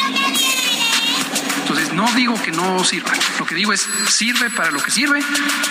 [0.07, 0.86] Entonces,
[1.97, 3.11] no digo que no sirva.
[3.39, 5.19] Lo que digo es, sirve para lo que sirve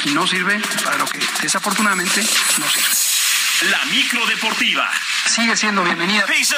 [0.05, 2.21] y no sirve para lo que desafortunadamente
[2.59, 3.71] no sirve.
[3.71, 4.91] La micro deportiva.
[5.27, 6.27] Sigue siendo bienvenida.
[6.27, 6.55] Peace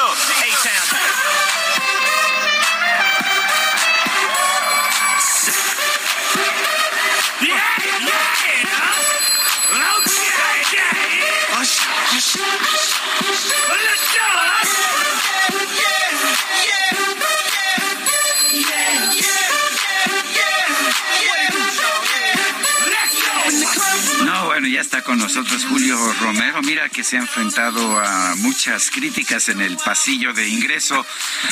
[24.68, 26.60] bueno, ya está con nosotros Julio Romero.
[26.62, 31.06] Mira que se ha enfrentado a muchas críticas en el pasillo de ingreso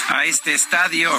[0.09, 1.11] a este estadio.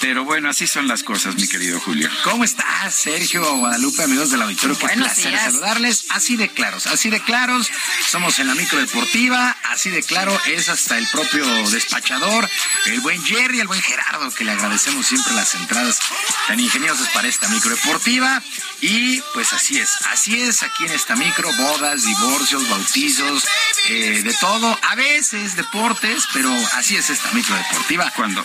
[0.00, 2.08] Pero bueno, así son las cosas, mi querido Julio.
[2.24, 4.78] ¿Cómo estás, Sergio Guadalupe, amigos del auditorio?
[4.78, 6.06] Qué placer saludarles.
[6.10, 7.70] Así de claros, así de claros.
[8.08, 9.56] Somos en la micro deportiva.
[9.64, 12.48] Así de claro es hasta el propio despachador,
[12.86, 15.98] el buen Jerry, el buen Gerardo, que le agradecemos siempre las entradas
[16.46, 18.42] tan ingeniosas para esta micro deportiva.
[18.80, 23.44] Y pues así es, así es aquí en esta micro, bodas, divorcios, bautizos,
[23.88, 28.10] eh, de todo, a veces deportes, pero así es esta micro deportiva.
[28.14, 28.44] Cuando,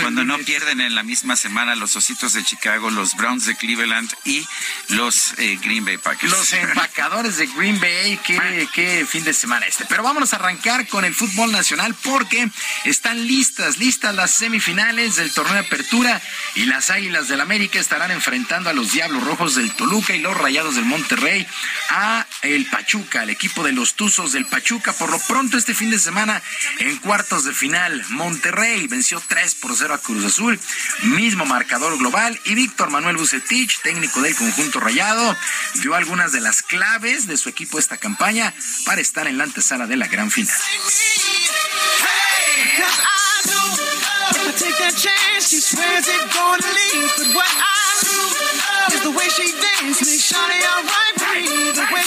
[0.00, 4.12] cuando no pierden en la misma semana los Ositos de Chicago, los Browns de Cleveland
[4.24, 4.46] y
[4.88, 6.32] los eh, Green Bay Packers.
[6.32, 9.84] Los empacadores de Green Bay, qué, qué fin de semana este.
[9.86, 12.48] Pero vámonos a arrancar con el fútbol nacional porque
[12.84, 16.20] están listas, listas las semifinales del torneo de apertura
[16.54, 20.36] y las Águilas del América estarán enfrentando a los Diablos Rojos del Toluca y los
[20.36, 21.46] Rayados del Monterrey
[21.90, 24.92] a el Pachuca, el equipo de los Tuzos del Pachuca.
[24.92, 26.42] Por lo pronto este fin de semana
[26.78, 30.58] en cuartos de final, Monterrey venció 3 por 0 a Cruz Azul,
[31.02, 35.36] mismo marcador global y Víctor Manuel Bucetich, técnico del conjunto Rayado,
[35.74, 38.52] dio algunas de las claves de su equipo esta campaña
[38.84, 40.56] para estar en la antesala de la gran final.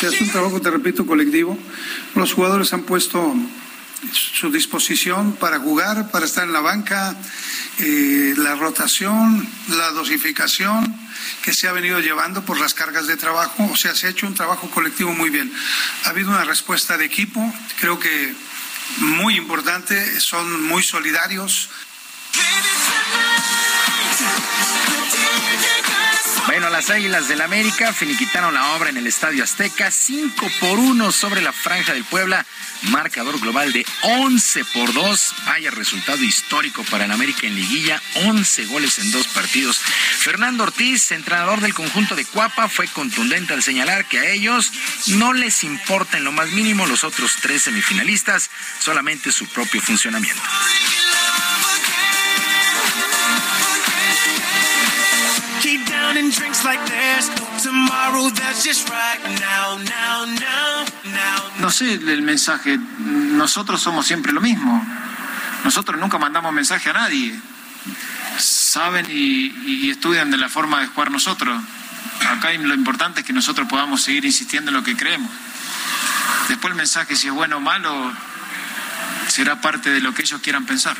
[0.07, 1.57] Es un trabajo, te repito, colectivo.
[2.15, 3.35] Los jugadores han puesto
[4.11, 7.15] su disposición para jugar, para estar en la banca,
[7.77, 10.95] eh, la rotación, la dosificación
[11.43, 13.69] que se ha venido llevando por las cargas de trabajo.
[13.71, 15.51] O sea, se ha hecho un trabajo colectivo muy bien.
[16.05, 18.33] Ha habido una respuesta de equipo, creo que
[18.97, 21.69] muy importante, son muy solidarios.
[26.47, 31.11] Bueno, las Águilas del América finiquitaron la obra en el Estadio Azteca, 5 por 1
[31.11, 32.45] sobre la Franja del Puebla,
[32.83, 35.35] marcador global de 11 por 2.
[35.45, 39.79] Vaya resultado histórico para el América en liguilla, 11 goles en dos partidos.
[39.79, 44.71] Fernando Ortiz, entrenador del conjunto de Cuapa, fue contundente al señalar que a ellos
[45.07, 48.49] no les importa en lo más mínimo los otros tres semifinalistas,
[48.79, 50.41] solamente su propio funcionamiento.
[61.59, 62.79] No sé el mensaje.
[62.97, 64.83] Nosotros somos siempre lo mismo.
[65.63, 67.39] Nosotros nunca mandamos mensaje a nadie.
[68.39, 71.61] Saben y, estudian de la forma de jugar nosotros.
[72.27, 75.29] Acá lo importante es que nosotros podamos seguir insistiendo en lo que creemos.
[76.47, 78.11] Después el mensaje, si es bueno o malo,
[79.27, 80.97] será parte de lo que ellos quieran pensar.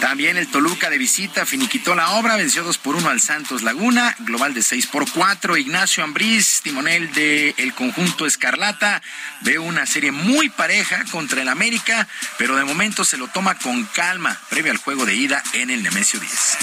[0.00, 4.14] También el Toluca de visita finiquitó la obra, venció 2 por 1 al Santos Laguna,
[4.20, 5.56] global de 6 por 4.
[5.56, 9.02] Ignacio Ambriz, timonel del el conjunto Escarlata,
[9.40, 12.06] ve una serie muy pareja contra el América,
[12.38, 15.82] pero de momento se lo toma con calma, previo al juego de ida en el
[15.82, 16.58] Nemesio 10.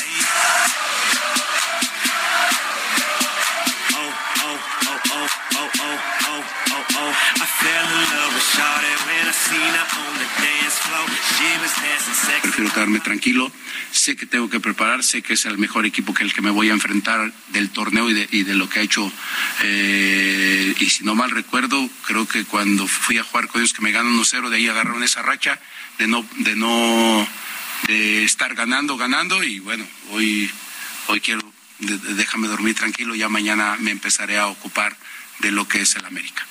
[12.41, 13.51] Prefiero quedarme tranquilo.
[13.91, 16.51] Sé que tengo que preparar, sé que es el mejor equipo que el que me
[16.51, 19.11] voy a enfrentar del torneo y de, y de lo que ha hecho.
[19.63, 23.81] Eh, y si no mal recuerdo, creo que cuando fui a jugar con ellos que
[23.81, 25.59] me ganan 1-0, de ahí agarraron esa racha
[25.97, 27.27] de no, de no,
[27.87, 29.43] de estar ganando, ganando.
[29.43, 30.51] Y bueno, hoy,
[31.07, 31.41] hoy quiero,
[31.79, 34.95] déjame dormir tranquilo, ya mañana me empezaré a ocupar
[35.39, 36.45] de lo que es el América.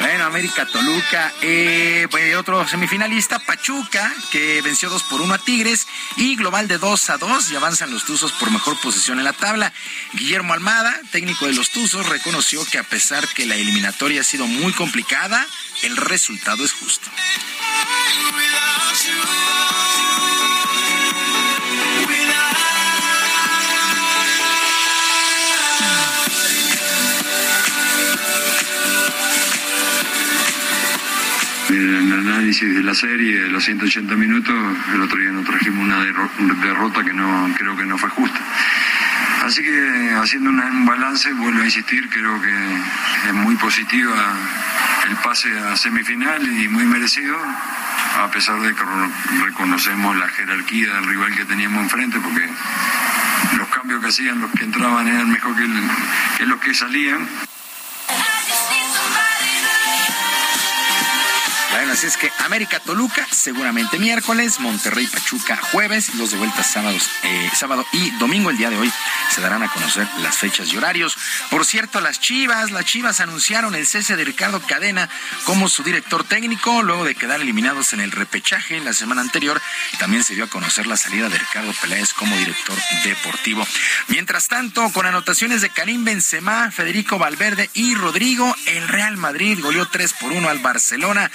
[0.00, 5.86] Bueno, América Toluca, eh, pues, otro semifinalista, Pachuca, que venció 2 por 1 a Tigres
[6.16, 9.34] y global de 2 a 2 y avanzan los Tuzos por mejor posición en la
[9.34, 9.72] tabla.
[10.14, 14.46] Guillermo Almada, técnico de los Tuzos, reconoció que a pesar que la eliminatoria ha sido
[14.46, 15.46] muy complicada,
[15.82, 17.10] el resultado es justo.
[31.76, 34.54] El análisis de la serie, de los 180 minutos,
[34.94, 38.40] el otro día nos trajimos una derrota que no creo que no fue justa.
[39.44, 42.54] Así que haciendo un balance, vuelvo a insistir, creo que
[43.28, 44.36] es muy positiva
[45.08, 47.38] el pase a semifinal y muy merecido,
[48.22, 48.82] a pesar de que
[49.44, 52.48] reconocemos la jerarquía del rival que teníamos enfrente, porque
[53.56, 55.66] los cambios que hacían los que entraban eran mejor que,
[56.36, 57.26] que los que salían.
[61.90, 67.50] Así es que América Toluca seguramente miércoles, Monterrey Pachuca jueves, los de vuelta sábados, eh,
[67.52, 68.92] sábado y domingo el día de hoy
[69.34, 71.16] se darán a conocer las fechas y horarios.
[71.50, 75.08] Por cierto, las Chivas, las Chivas anunciaron el cese de Ricardo Cadena
[75.44, 79.60] como su director técnico luego de quedar eliminados en el repechaje la semana anterior.
[79.98, 83.66] También se dio a conocer la salida de Ricardo Peláez como director deportivo.
[84.06, 89.86] Mientras tanto, con anotaciones de Karim Benzema, Federico Valverde y Rodrigo, el Real Madrid goleó
[89.88, 91.30] 3 por 1 al Barcelona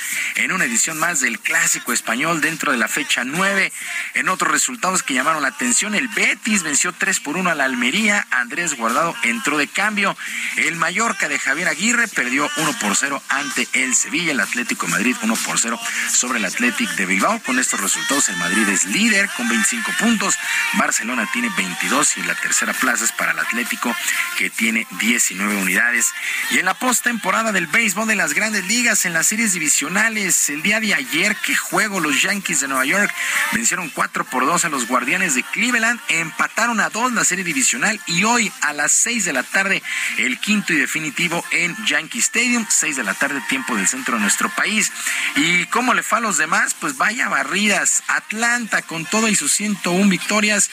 [0.45, 3.73] en una edición más del clásico español dentro de la fecha 9.
[4.13, 8.27] En otros resultados que llamaron la atención, el Betis venció 3 por 1 al Almería,
[8.29, 10.15] Andrés Guardado entró de cambio,
[10.57, 15.15] el Mallorca de Javier Aguirre perdió 1 por 0 ante el Sevilla, el Atlético Madrid
[15.23, 15.79] 1 por 0
[16.13, 17.39] sobre el Athletic de Bilbao.
[17.39, 20.37] Con estos resultados el Madrid es líder con 25 puntos,
[20.73, 23.95] Barcelona tiene 22 y la tercera plaza es para el Atlético
[24.37, 26.13] que tiene 19 unidades.
[26.51, 30.61] Y en la postemporada del béisbol de las grandes ligas en las series divisionales el
[30.61, 33.13] día de ayer, qué juego, los Yankees de Nueva York
[33.53, 37.99] vencieron 4 por 2 a los Guardianes de Cleveland, empataron a 2 la serie divisional
[38.05, 39.81] y hoy a las 6 de la tarde
[40.17, 44.21] el quinto y definitivo en Yankee Stadium, 6 de la tarde tiempo del centro de
[44.21, 44.91] nuestro país.
[45.35, 46.75] ¿Y cómo le fue a los demás?
[46.79, 50.69] Pues vaya barridas, Atlanta con todo y sus 101 victorias,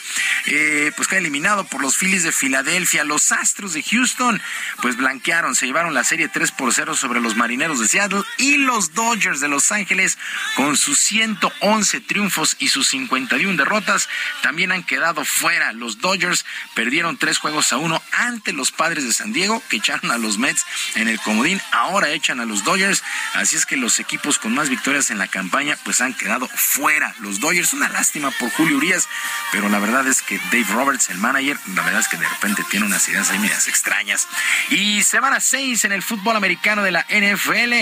[0.47, 4.41] eh, pues queda eliminado por los Phillies de Filadelfia, los Astros de Houston,
[4.81, 8.57] pues blanquearon, se llevaron la serie 3 por 0 sobre los Marineros de Seattle y
[8.57, 10.17] los Dodgers de Ángeles
[10.55, 14.09] con sus 111 triunfos y sus 51 derrotas.
[14.41, 15.73] También han quedado fuera.
[15.73, 20.11] Los Dodgers perdieron tres juegos a uno ante los padres de San Diego, que echaron
[20.11, 20.65] a los Mets
[20.95, 21.61] en el comodín.
[21.71, 23.03] Ahora echan a los Dodgers.
[23.33, 27.13] Así es que los equipos con más victorias en la campaña, pues han quedado fuera.
[27.19, 29.07] Los Dodgers, una lástima por Julio Urias,
[29.51, 32.63] pero la verdad es que Dave Roberts, el manager, la verdad es que de repente
[32.69, 34.27] tiene unas ideas ahí medias extrañas.
[34.69, 37.73] Y semana 6 en el fútbol americano de la NFL,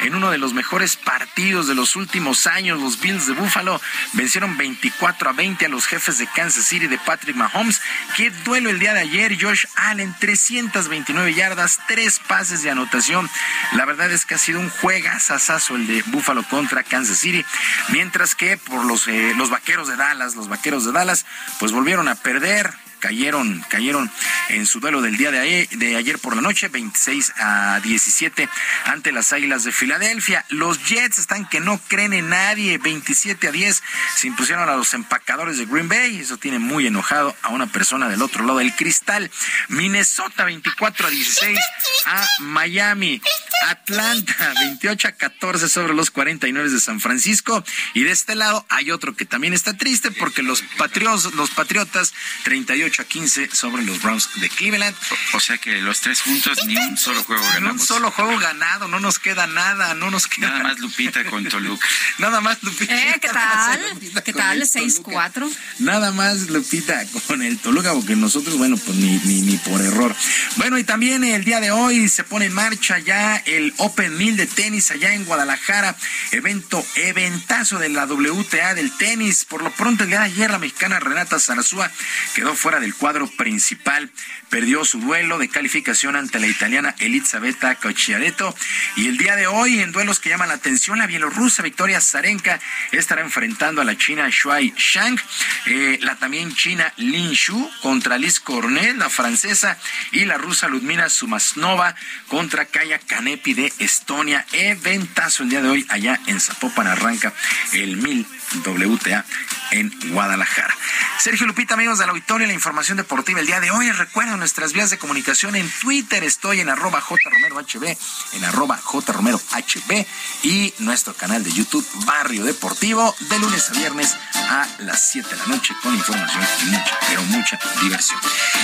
[0.00, 3.80] en uno de los mejores partidos de los últimos años, los Bills de Buffalo
[4.12, 7.80] vencieron 24 a 20 a los jefes de Kansas City de Patrick Mahomes.
[8.14, 13.28] Qué duelo el día de ayer, Josh Allen, 329 yardas, tres pases de anotación.
[13.72, 17.42] La verdad es que ha sido un juegazazazo el de Buffalo contra Kansas City,
[17.88, 21.24] mientras que por los, eh, los vaqueros de Dallas, los vaqueros de Dallas,
[21.58, 22.70] pues volvieron a perder
[23.00, 24.10] cayeron, cayeron
[24.50, 28.48] en su duelo del día de ayer, de ayer por la noche, 26 a 17
[28.84, 30.44] ante las Águilas de Filadelfia.
[30.50, 33.82] Los Jets están que no creen en nadie, 27 a 10
[34.16, 38.08] se impusieron a los empacadores de Green Bay, eso tiene muy enojado a una persona
[38.08, 39.30] del otro lado del cristal.
[39.68, 41.58] Minnesota 24 a 16
[42.06, 43.20] a Miami.
[43.68, 47.62] Atlanta 28 a 14 sobre los 49 de San Francisco
[47.94, 52.14] y de este lado hay otro que también está triste porque los Patriotas, los Patriotas
[52.44, 54.96] 38 a 15 sobre los Browns de Cleveland.
[55.34, 57.82] O sea que los tres juntos ni un solo juego ganamos.
[57.82, 61.44] un solo juego ganado, no nos queda nada, no nos queda nada más Lupita con
[61.44, 61.86] Toluca.
[62.18, 62.94] nada más Lupita.
[62.94, 63.80] Eh, ¿qué tal?
[64.24, 64.62] ¿Qué tal?
[64.62, 65.50] 6-4.
[65.78, 70.14] Nada más Lupita con el Toluca porque nosotros, bueno, pues ni, ni, ni por error.
[70.56, 74.36] Bueno, y también el día de hoy se pone en marcha ya el Open Mil
[74.36, 75.96] de tenis allá en Guadalajara,
[76.32, 79.44] evento, eventazo de la WTA del tenis.
[79.44, 81.90] Por lo pronto, el día de ayer la mexicana Renata Zarazúa
[82.34, 84.10] quedó fuera del cuadro principal.
[84.48, 88.54] Perdió su duelo de calificación ante la italiana Elizabetta Cocciaretto.
[88.96, 92.58] Y el día de hoy, en duelos que llaman la atención, la bielorrusa Victoria Zarenka
[92.92, 95.20] estará enfrentando a la china Shuai Shang,
[95.66, 99.78] eh, la también china Lin Shu contra Liz Cornet, la francesa,
[100.12, 101.94] y la rusa Ludmila Sumasnova
[102.28, 104.44] contra Kaya Kanepi de Estonia.
[104.52, 107.32] Eventazo el día de hoy allá en Zapopan arranca
[107.72, 108.26] el 1000
[108.64, 109.24] WTA
[109.70, 110.74] en Guadalajara.
[111.18, 113.90] Sergio Lupita, amigos de la auditorio, la información deportiva el día de hoy.
[113.90, 116.22] Recuerden nuestras vías de comunicación en Twitter.
[116.24, 117.96] Estoy en arroba jromerohb,
[118.32, 120.06] en arroba jromerohb
[120.42, 125.36] y nuestro canal de YouTube Barrio Deportivo de lunes a viernes a las 7 de
[125.36, 128.20] la noche con información y mucha, pero mucha diversión.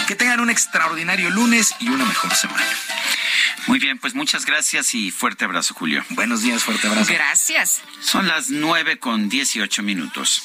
[0.07, 2.65] Que tengan un extraordinario lunes y una mejor semana.
[3.67, 6.05] Muy bien, pues muchas gracias y fuerte abrazo, Julio.
[6.11, 7.13] Buenos días, fuerte abrazo.
[7.13, 7.83] Gracias.
[8.01, 10.45] Son las nueve con dieciocho minutos.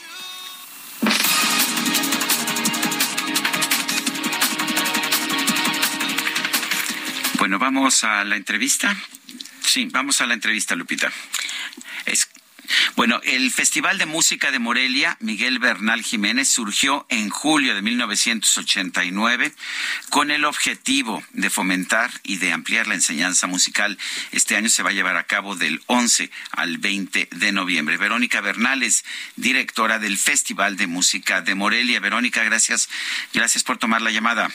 [7.41, 8.95] Bueno, vamos a la entrevista.
[9.61, 11.11] Sí, vamos a la entrevista, Lupita.
[12.05, 12.29] Es,
[12.95, 19.55] bueno, el Festival de Música de Morelia, Miguel Bernal Jiménez, surgió en julio de 1989
[20.11, 23.97] con el objetivo de fomentar y de ampliar la enseñanza musical.
[24.31, 27.97] Este año se va a llevar a cabo del 11 al 20 de noviembre.
[27.97, 29.03] Verónica Bernal es
[29.35, 31.99] directora del Festival de Música de Morelia.
[31.99, 32.87] Verónica, gracias,
[33.33, 34.51] gracias por tomar la llamada.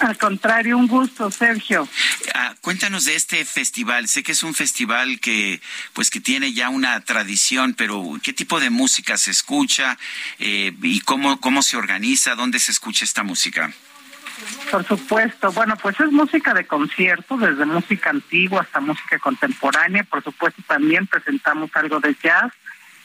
[0.00, 1.88] Al contrario, un gusto, Sergio.
[2.34, 4.08] Ah, cuéntanos de este festival.
[4.08, 5.60] Sé que es un festival que,
[5.92, 9.98] pues, que tiene ya una tradición, pero ¿qué tipo de música se escucha
[10.38, 12.34] eh, y cómo cómo se organiza?
[12.34, 13.72] ¿Dónde se escucha esta música?
[14.70, 15.52] Por supuesto.
[15.52, 20.04] Bueno, pues es música de concierto, desde música antigua hasta música contemporánea.
[20.04, 22.52] Por supuesto, también presentamos algo de jazz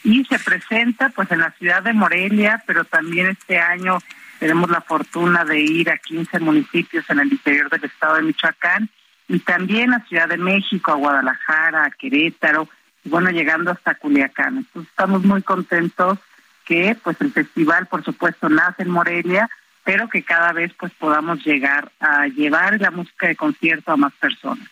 [0.03, 3.99] y se presenta, pues, en la ciudad de Morelia, pero también este año
[4.39, 8.89] tenemos la fortuna de ir a 15 municipios en el interior del estado de Michoacán
[9.27, 12.69] y también a Ciudad de México, a Guadalajara, a Querétaro,
[13.03, 14.57] y bueno, llegando hasta Culiacán.
[14.57, 16.19] Entonces estamos muy contentos
[16.65, 19.49] que pues el festival, por supuesto, nace en Morelia,
[19.84, 24.14] pero que cada vez pues podamos llegar a llevar la música de concierto a más
[24.14, 24.68] personas.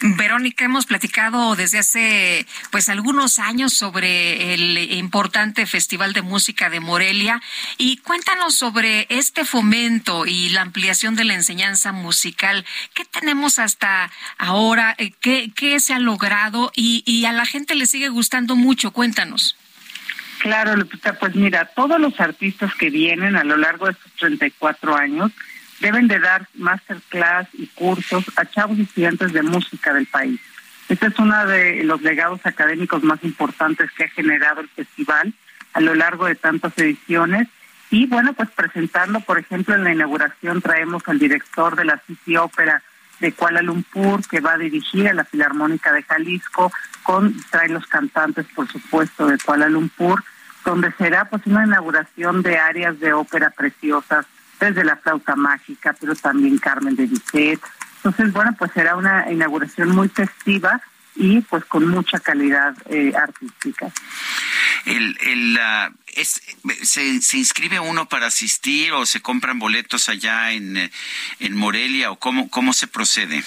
[0.00, 6.80] Verónica, hemos platicado desde hace pues algunos años sobre el importante Festival de Música de
[6.80, 7.40] Morelia
[7.78, 12.64] y cuéntanos sobre este fomento y la ampliación de la enseñanza musical.
[12.94, 14.94] ¿Qué tenemos hasta ahora?
[14.98, 16.72] Eh, ¿Qué, qué se ha logrado?
[16.74, 18.90] Y, y a la gente le sigue gustando mucho.
[18.92, 19.56] Cuéntanos.
[20.40, 24.96] Claro, Lupita, pues mira, todos los artistas que vienen a lo largo de estos 34
[24.96, 25.32] años
[25.80, 30.40] deben de dar masterclass y cursos a chavos y estudiantes de música del país.
[30.88, 35.32] Este es uno de los legados académicos más importantes que ha generado el festival
[35.72, 37.48] a lo largo de tantas ediciones.
[37.90, 42.36] Y bueno, pues presentando, por ejemplo, en la inauguración traemos al director de la City
[42.36, 42.82] Ópera,
[43.20, 47.86] de Kuala Lumpur que va a dirigir a la Filarmónica de Jalisco, con trae los
[47.86, 50.24] cantantes, por supuesto, de Kuala Lumpur,
[50.64, 54.26] donde será pues una inauguración de áreas de ópera preciosas,
[54.60, 57.60] desde la flauta mágica, pero también Carmen de Bizet.
[57.96, 60.80] Entonces, bueno, pues será una inauguración muy festiva
[61.16, 63.90] y pues con mucha calidad eh, artística.
[64.86, 65.58] El, el,
[66.14, 66.40] es,
[66.82, 70.90] se, ¿Se inscribe uno para asistir o se compran boletos allá en,
[71.40, 73.42] en Morelia o cómo, cómo se procede?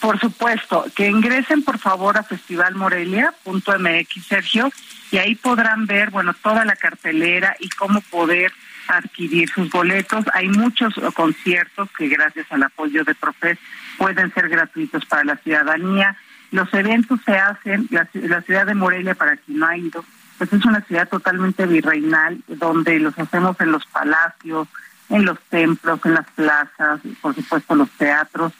[0.00, 4.72] Por supuesto, que ingresen por favor a festivalmorelia.mx, Sergio,
[5.12, 8.52] y ahí podrán ver, bueno, toda la cartelera y cómo poder
[8.98, 10.24] adquirir sus boletos.
[10.34, 13.58] Hay muchos conciertos que gracias al apoyo de Profes
[13.98, 16.16] pueden ser gratuitos para la ciudadanía.
[16.50, 20.04] Los eventos se hacen, la, la ciudad de Morelia, para quien no ha ido,
[20.38, 24.68] pues es una ciudad totalmente virreinal, donde los hacemos en los palacios,
[25.08, 28.52] en los templos, en las plazas, por supuesto los teatros,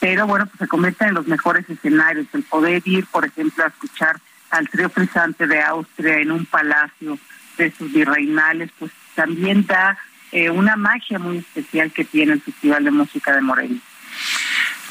[0.00, 2.26] pero bueno, pues se convierten en los mejores escenarios.
[2.32, 4.16] El poder ir, por ejemplo, a escuchar
[4.50, 7.18] al trío frisante de Austria en un palacio
[7.56, 9.98] de sus virreinales, pues también da
[10.30, 13.80] eh, una magia muy especial que tiene el Festival de Música de Morelia.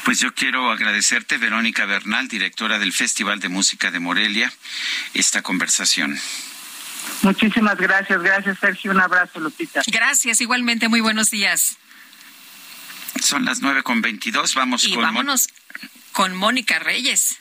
[0.04, 4.52] Pues yo quiero agradecerte, Verónica Bernal, directora del Festival de Música de Morelia,
[5.14, 6.18] esta conversación.
[7.22, 9.82] Muchísimas gracias, gracias Sergio, un abrazo Lupita.
[9.86, 11.78] Gracias, igualmente, muy buenos días.
[13.20, 15.02] Son las nueve con veintidós, vamos y con...
[15.02, 15.48] vámonos
[16.12, 17.38] con Mónica Reyes.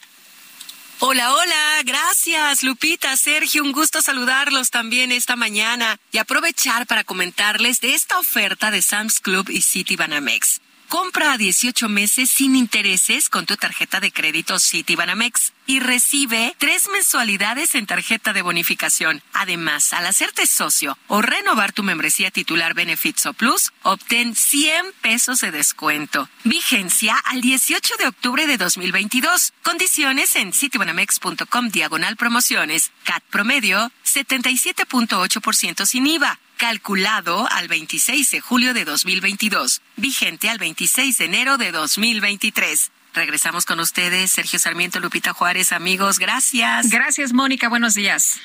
[1.00, 7.82] Hola, hola, gracias Lupita, Sergio, un gusto saludarlos también esta mañana y aprovechar para comentarles
[7.82, 10.62] de esta oferta de Sam's Club y City Banamex.
[10.96, 16.88] Compra a 18 meses sin intereses con tu tarjeta de crédito Citibanamex y recibe tres
[16.88, 19.22] mensualidades en tarjeta de bonificación.
[19.34, 25.42] Además, al hacerte socio o renovar tu membresía titular Benefits o Plus, obtén 100 pesos
[25.42, 26.30] de descuento.
[26.46, 29.52] Vigencia al 18 de octubre de 2022.
[29.64, 32.94] Condiciones en citibanamex.com diagonal promociones.
[33.04, 41.18] CAT promedio 77.8% sin IVA calculado al 26 de julio de 2022, vigente al 26
[41.18, 42.92] de enero de 2023.
[43.14, 46.90] Regresamos con ustedes, Sergio Sarmiento, Lupita Juárez, amigos, gracias.
[46.90, 48.40] Gracias, Mónica, buenos días.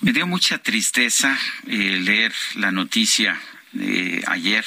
[0.00, 1.36] Me dio mucha tristeza
[1.66, 3.40] eh, leer la noticia
[3.78, 4.64] eh, ayer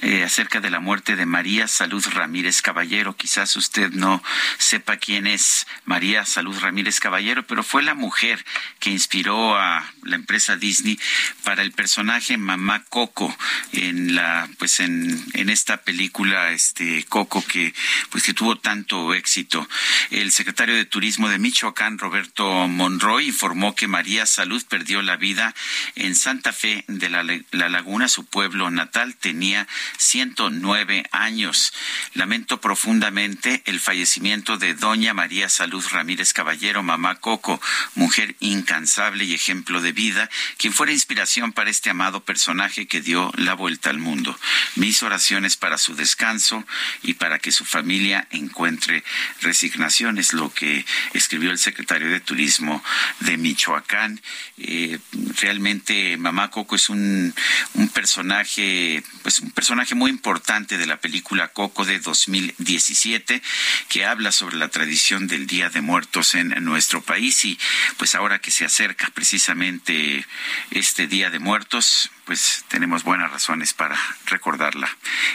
[0.00, 3.16] eh, acerca de la muerte de María Salud Ramírez Caballero.
[3.16, 4.22] Quizás usted no
[4.58, 8.44] sepa quién es María Salud Ramírez Caballero, pero fue la mujer
[8.78, 10.98] que inspiró a la empresa Disney
[11.44, 13.36] para el personaje Mamá Coco
[13.72, 17.74] en la pues en, en esta película este Coco que
[18.10, 19.68] pues que tuvo tanto éxito.
[20.10, 25.54] El secretario de Turismo de Michoacán, Roberto Monroy, informó que María Salud perdió la vida
[25.94, 29.66] en Santa Fe de la, la Laguna, su pueblo natal, tenía
[29.98, 31.72] 109 años.
[32.14, 37.60] Lamento profundamente el fallecimiento de doña María Salud Ramírez Caballero, mamá Coco,
[37.94, 43.32] mujer incansable y ejemplo de vida, quien fuera inspiración para este amado personaje que dio
[43.36, 44.38] la vuelta al mundo.
[44.76, 46.64] Mis oraciones para su descanso
[47.02, 49.04] y para que su familia encuentre
[49.40, 52.82] resignación es lo que escribió el secretario de Turismo
[53.20, 54.20] de Michoacán.
[54.58, 54.98] Eh,
[55.40, 57.34] realmente mamá Coco es un,
[57.74, 63.40] un personaje personaje, pues un personaje muy importante de la película Coco de 2017,
[63.88, 67.58] que habla sobre la tradición del Día de Muertos en, nuestro país y
[67.96, 70.26] pues ahora que se acerca precisamente
[70.70, 74.88] este Día de Muertos, pues tenemos buenas razones para recordarla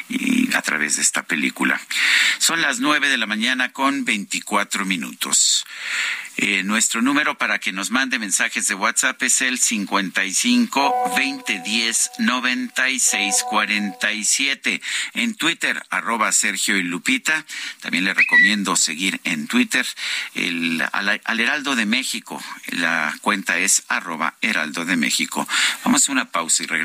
[0.07, 1.77] y a través de esta película.
[2.37, 5.65] Son las nueve de la mañana con 24 minutos.
[6.37, 12.11] Eh, nuestro número para que nos mande mensajes de WhatsApp es el 55 20 10
[12.19, 14.81] 96 47.
[15.13, 17.45] En Twitter, arroba Sergio y Lupita.
[17.81, 19.85] También le recomiendo seguir en Twitter
[20.33, 22.41] el, al, al Heraldo de México.
[22.67, 25.47] La cuenta es arroba Heraldo de México.
[25.85, 26.84] Vamos a una pausa y regresamos.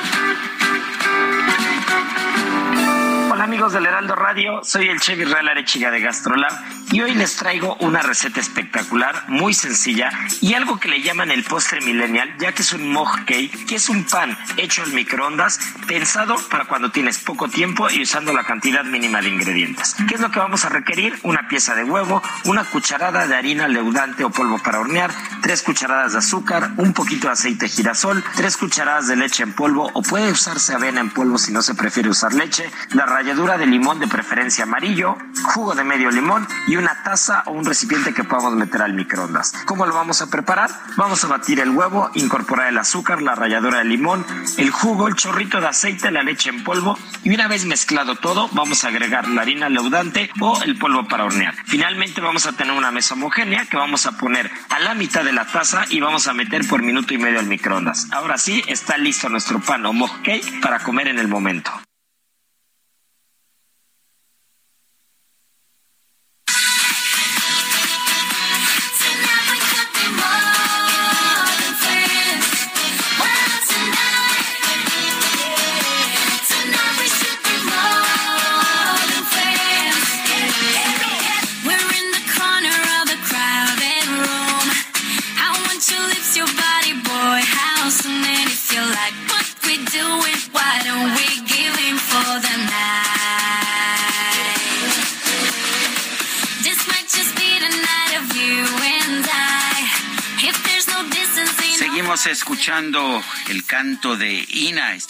[3.41, 6.51] Hola amigos del Heraldo Radio, soy el chef Israel Arechiga de Gastrolab
[6.91, 10.11] y hoy les traigo una receta espectacular, muy sencilla
[10.41, 13.75] y algo que le llaman el postre millennial, ya que es un mug cake, que
[13.77, 18.43] es un pan hecho al microondas, pensado para cuando tienes poco tiempo y usando la
[18.43, 19.95] cantidad mínima de ingredientes.
[20.07, 21.17] ¿Qué es lo que vamos a requerir?
[21.23, 25.09] Una pieza de huevo, una cucharada de harina leudante o polvo para hornear,
[25.41, 29.89] tres cucharadas de azúcar, un poquito de aceite girasol, tres cucharadas de leche en polvo
[29.95, 33.65] o puede usarse avena en polvo si no se prefiere usar leche, la ralladura de
[33.65, 35.15] limón de preferencia amarillo,
[35.53, 39.53] jugo de medio limón y una taza o un recipiente que podamos meter al microondas.
[39.65, 40.69] ¿Cómo lo vamos a preparar?
[40.97, 44.25] Vamos a batir el huevo, incorporar el azúcar, la ralladura de limón,
[44.57, 48.49] el jugo, el chorrito de aceite, la leche en polvo y una vez mezclado todo
[48.51, 51.55] vamos a agregar la harina leudante o el polvo para hornear.
[51.67, 55.31] Finalmente vamos a tener una mesa homogénea que vamos a poner a la mitad de
[55.31, 58.09] la taza y vamos a meter por minuto y medio al microondas.
[58.11, 61.71] Ahora sí, está listo nuestro pan o mug cake para comer en el momento.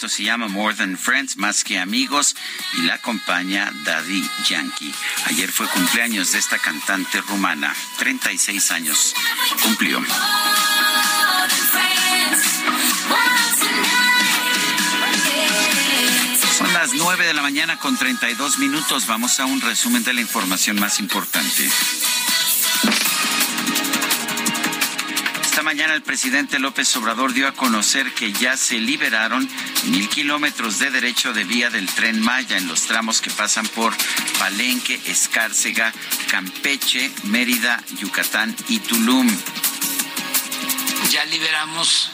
[0.02, 2.34] Esto se llama More Than Friends, más que amigos,
[2.76, 4.92] y la acompaña Daddy Yankee.
[5.26, 9.14] Ayer fue cumpleaños de esta cantante rumana, 36 años
[9.62, 10.02] cumplió.
[16.58, 20.20] Son las 9 de la mañana con 32 minutos, vamos a un resumen de la
[20.20, 21.70] información más importante.
[25.72, 29.48] Mañana el presidente López Obrador dio a conocer que ya se liberaron
[29.84, 33.94] mil kilómetros de derecho de vía del tren Maya en los tramos que pasan por
[34.38, 35.90] Palenque, Escárcega,
[36.30, 39.34] Campeche, Mérida, Yucatán y Tulum.
[41.08, 42.10] ya liberamos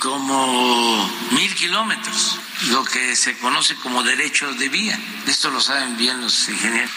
[0.00, 4.98] como mil kilómetros, lo que se conoce como derecho de vía.
[5.28, 6.90] Esto lo saben bien los ingenieros.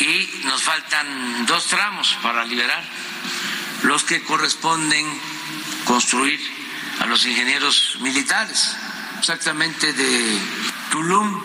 [0.00, 2.82] Y nos faltan dos tramos para liberar,
[3.82, 5.06] los que corresponden
[5.84, 6.40] construir
[7.00, 8.76] a los ingenieros militares,
[9.18, 10.38] exactamente de
[10.90, 11.40] Tulum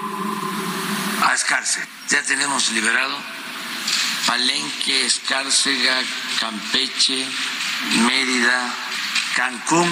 [1.24, 1.88] a Escárcega.
[2.10, 3.16] Ya tenemos liberado
[4.26, 6.02] Palenque, Escárcega,
[6.40, 7.28] Campeche,
[8.06, 8.74] Mérida,
[9.36, 9.90] Cancún,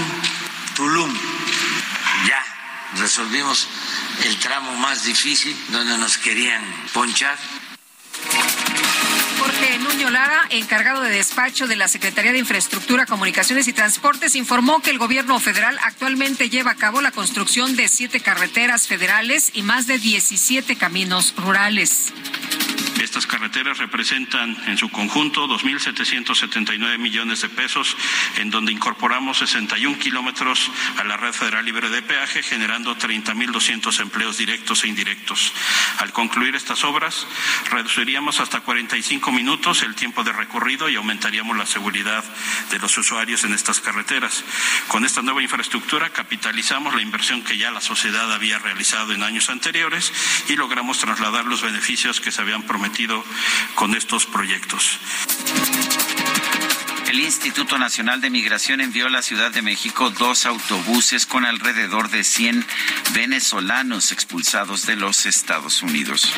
[0.76, 1.14] Tulum.
[2.28, 2.44] Ya
[2.98, 3.68] resolvimos
[4.24, 6.64] el tramo más difícil donde nos querían
[6.94, 7.38] ponchar.
[9.40, 14.82] Jorge Nuño Lara, encargado de despacho de la Secretaría de Infraestructura, Comunicaciones y Transportes, informó
[14.82, 19.62] que el gobierno federal actualmente lleva a cabo la construcción de siete carreteras federales y
[19.62, 22.12] más de 17 caminos rurales.
[23.10, 27.98] Estas carreteras representan en su conjunto 2.779 millones de pesos,
[28.38, 34.38] en donde incorporamos 61 kilómetros a la red federal libre de peaje, generando 30.200 empleos
[34.38, 35.52] directos e indirectos.
[35.98, 37.26] Al concluir estas obras,
[37.72, 42.24] reduciríamos hasta 45 minutos el tiempo de recorrido y aumentaríamos la seguridad
[42.70, 44.44] de los usuarios en estas carreteras.
[44.88, 49.50] Con esta nueva infraestructura capitalizamos la inversión que ya la sociedad había realizado en años
[49.50, 50.14] anteriores
[50.48, 52.99] y logramos trasladar los beneficios que se habían prometido
[53.76, 55.00] con estos proyectos.
[57.08, 62.10] El Instituto Nacional de Migración envió a la Ciudad de México dos autobuses con alrededor
[62.10, 62.66] de 100
[63.14, 66.32] venezolanos expulsados de los Estados Unidos.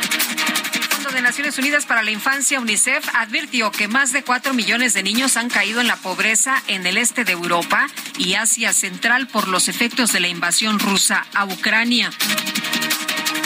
[0.74, 4.94] El Fondo de Naciones Unidas para la Infancia, UNICEF, advirtió que más de 4 millones
[4.94, 9.28] de niños han caído en la pobreza en el este de Europa y Asia Central
[9.28, 12.12] por los efectos de la invasión rusa a Ucrania.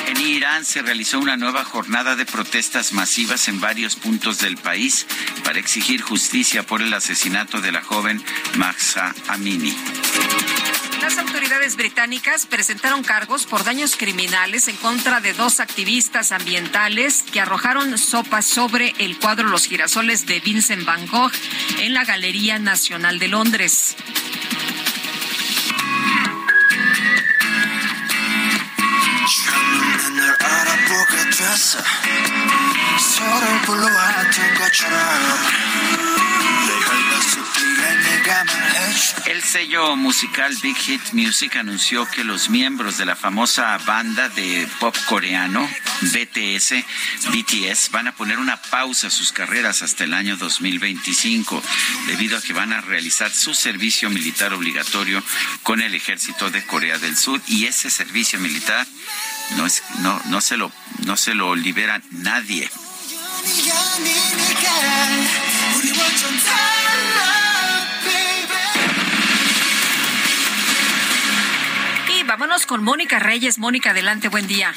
[0.07, 5.06] En Irán se realizó una nueva jornada de protestas masivas en varios puntos del país
[5.44, 8.23] para exigir justicia por el asesinato de la joven
[8.56, 9.76] Mahsa Amini.
[11.02, 17.41] Las autoridades británicas presentaron cargos por daños criminales en contra de dos activistas ambientales que
[17.41, 21.32] arrojaron sopas sobre el cuadro Los girasoles de Vincent Van Gogh
[21.80, 23.95] en la Galería Nacional de Londres.
[39.26, 44.68] el sello musical Big Hit Music anunció que los miembros de la famosa banda de
[44.80, 45.68] pop coreano
[46.02, 46.74] BTS,
[47.32, 51.62] BTS van a poner una pausa a sus carreras hasta el año 2025
[52.08, 55.24] debido a que van a realizar su servicio militar obligatorio
[55.64, 58.86] con el ejército de Corea del Sur y ese servicio militar
[59.52, 60.72] no es no no se lo
[61.06, 62.70] no se lo libera nadie.
[72.18, 73.58] Y vámonos con Mónica Reyes.
[73.58, 74.74] Mónica, adelante, buen día.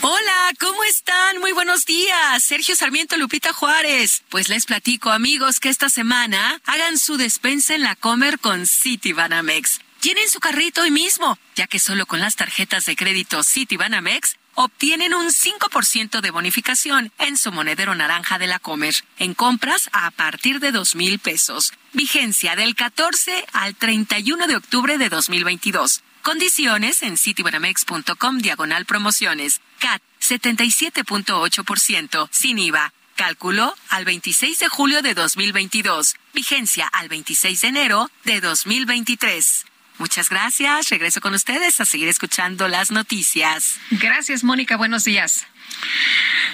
[0.00, 1.38] Hola, ¿cómo están?
[1.40, 2.42] Muy buenos días.
[2.42, 4.22] Sergio Sarmiento Lupita Juárez.
[4.28, 9.12] Pues les platico, amigos, que esta semana hagan su despensa en la Comer con City
[9.12, 9.80] Banamex.
[10.02, 14.36] Llenen su carrito hoy mismo, ya que solo con las tarjetas de crédito City Banamex
[14.54, 20.10] obtienen un 5% de bonificación en su monedero naranja de la Comer en compras a
[20.10, 21.72] partir de dos mil pesos.
[21.92, 26.02] Vigencia del 14 al 31 de octubre de 2022.
[26.22, 29.60] Condiciones en citibanamex.com diagonal promociones.
[29.78, 32.92] CAT 77.8% sin IVA.
[33.14, 36.16] Cálculo al 26 de julio de 2022.
[36.34, 39.66] Vigencia al 26 de enero de 2023.
[39.98, 40.90] Muchas gracias.
[40.90, 43.78] Regreso con ustedes a seguir escuchando las noticias.
[43.90, 44.76] Gracias, Mónica.
[44.76, 45.46] Buenos días.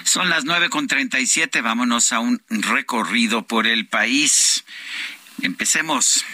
[0.03, 1.61] Son las nueve con treinta y siete.
[1.61, 4.63] Vámonos a un recorrido por el país.
[5.41, 6.25] Empecemos.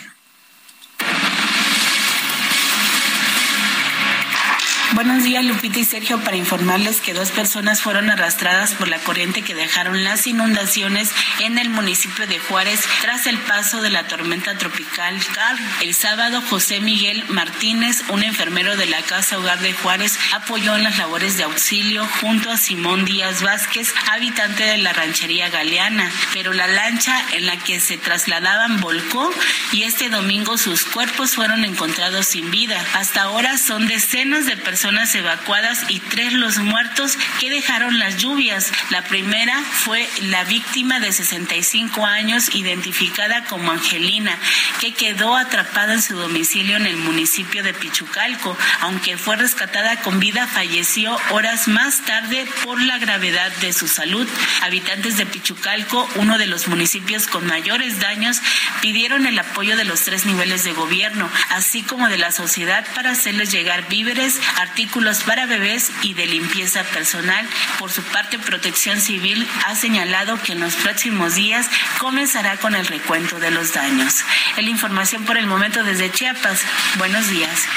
[4.95, 9.43] Buenos días, Lupita y Sergio, para informarles que dos personas fueron arrastradas por la corriente
[9.43, 14.57] que dejaron las inundaciones en el municipio de Juárez tras el paso de la tormenta
[14.57, 15.59] tropical Carl.
[15.81, 20.83] El sábado, José Miguel Martínez, un enfermero de la Casa Hogar de Juárez, apoyó en
[20.83, 26.51] las labores de auxilio junto a Simón Díaz Vázquez, habitante de la ranchería Galeana, pero
[26.51, 29.31] la lancha en la que se trasladaban volcó
[29.71, 32.83] y este domingo sus cuerpos fueron encontrados sin vida.
[32.95, 38.15] Hasta ahora son decenas de personas personas evacuadas y tres los muertos que dejaron las
[38.15, 38.71] lluvias.
[38.91, 44.37] La primera fue la víctima de 65 años identificada como Angelina,
[44.79, 48.57] que quedó atrapada en su domicilio en el municipio de Pichucalco.
[48.79, 54.29] Aunque fue rescatada con vida, falleció horas más tarde por la gravedad de su salud.
[54.61, 58.37] Habitantes de Pichucalco, uno de los municipios con mayores daños,
[58.79, 63.11] pidieron el apoyo de los tres niveles de gobierno, así como de la sociedad para
[63.11, 64.39] hacerles llegar víveres,
[65.25, 67.45] para bebés y de limpieza personal.
[67.77, 71.69] Por su parte, Protección Civil ha señalado que en los próximos días
[71.99, 74.23] comenzará con el recuento de los daños.
[74.55, 76.61] La información por el momento desde Chiapas.
[76.97, 77.67] Buenos días.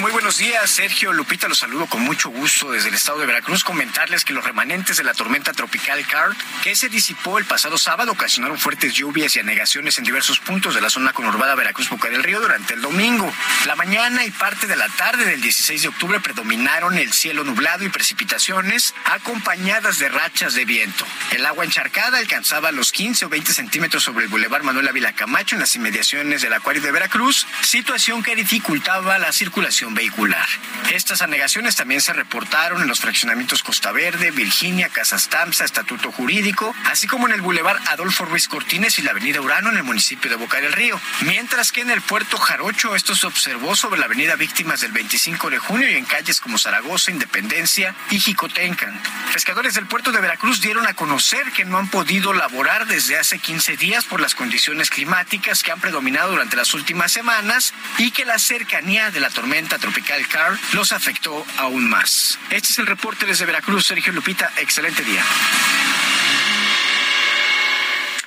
[0.00, 3.62] Muy buenos días, Sergio Lupita, los saludo con mucho gusto desde el estado de Veracruz.
[3.62, 8.10] Comentarles que los remanentes de la tormenta tropical Carl, que se disipó el pasado sábado,
[8.10, 12.40] ocasionaron fuertes lluvias y anegaciones en diversos puntos de la zona conurbada Veracruz-Boca del Río
[12.40, 13.32] durante el domingo.
[13.66, 17.84] La mañana y parte de la tarde del 16 de octubre predominaron el cielo nublado
[17.84, 21.06] y precipitaciones acompañadas de rachas de viento.
[21.30, 25.54] El agua encharcada alcanzaba los 15 o 20 centímetros sobre el bulevar Manuel Ávila Camacho
[25.54, 30.46] en las inmediaciones del acuario de Veracruz, situación que dificultaba la circulación vehicular.
[30.92, 36.74] Estas anegaciones también se reportaron en los fraccionamientos Costa Verde, Virginia, Casas Tamsa, Estatuto Jurídico,
[36.86, 40.30] así como en el bulevar Adolfo Ruiz Cortines y la avenida Urano en el municipio
[40.30, 41.00] de Boca del Río.
[41.22, 45.50] Mientras que en el puerto Jarocho esto se observó sobre la avenida Víctimas del 25
[45.50, 49.00] de junio y en calles como Zaragoza, Independencia y Jicotencan.
[49.32, 53.38] Pescadores del puerto de Veracruz dieron a conocer que no han podido laborar desde hace
[53.38, 58.24] 15 días por las condiciones climáticas que han predominado durante las últimas semanas y que
[58.24, 62.38] la cercanía de la tormenta tropical Carl los afectó aún más.
[62.50, 64.52] Este es el reporte desde Veracruz, Sergio Lupita.
[64.58, 65.24] Excelente día.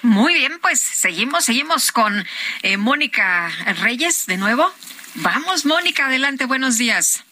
[0.01, 2.25] Muy bien, pues seguimos, seguimos con
[2.61, 3.51] eh, Mónica
[3.81, 4.71] Reyes de nuevo.
[5.15, 7.23] Vamos, Mónica, adelante, buenos días.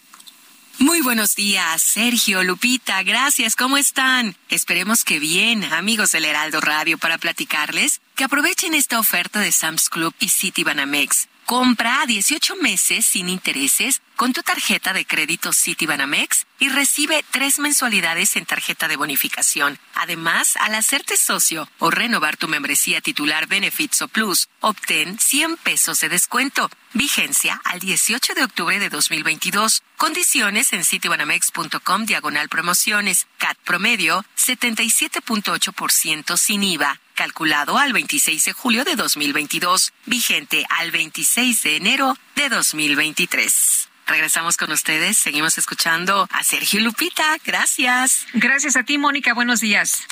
[0.79, 4.35] Muy buenos días, Sergio, Lupita, gracias, ¿cómo están?
[4.49, 9.87] Esperemos que bien, amigos del Heraldo Radio, para platicarles que aprovechen esta oferta de Sam's
[9.87, 11.29] Club y City Banamex.
[11.45, 17.59] Compra a 18 meses sin intereses con tu tarjeta de crédito Citibanamex y recibe tres
[17.59, 19.79] mensualidades en tarjeta de bonificación.
[19.93, 25.99] Además, al hacerte socio o renovar tu membresía titular Benefits o Plus, obtén 100 pesos
[25.99, 26.69] de descuento.
[26.93, 29.83] Vigencia al 18 de octubre de 2022.
[29.97, 33.27] Condiciones en citibanamex.com diagonal promociones.
[33.37, 41.63] CAT promedio 77.8% sin IVA calculado al 26 de julio de 2022, vigente al 26
[41.63, 43.89] de enero de 2023.
[44.07, 47.37] Regresamos con ustedes, seguimos escuchando a Sergio Lupita.
[47.43, 48.27] Gracias.
[48.33, 49.33] Gracias a ti, Mónica.
[49.33, 50.05] Buenos días.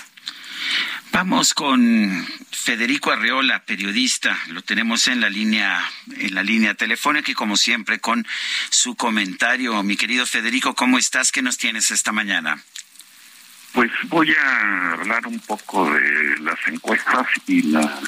[1.12, 4.36] Vamos con Federico Arreola, periodista.
[4.48, 5.80] Lo tenemos en la línea,
[6.18, 8.26] en la línea telefónica y como siempre con
[8.70, 9.84] su comentario.
[9.84, 11.32] Mi querido Federico, ¿cómo estás?
[11.32, 12.64] ¿Qué nos tienes esta mañana?
[13.74, 18.00] Pues voy a hablar un poco de las encuestas y la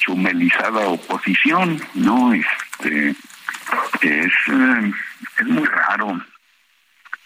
[0.00, 2.34] chumelizada oposición, ¿no?
[2.34, 3.14] Este
[4.02, 4.92] es, eh,
[5.38, 6.20] es muy raro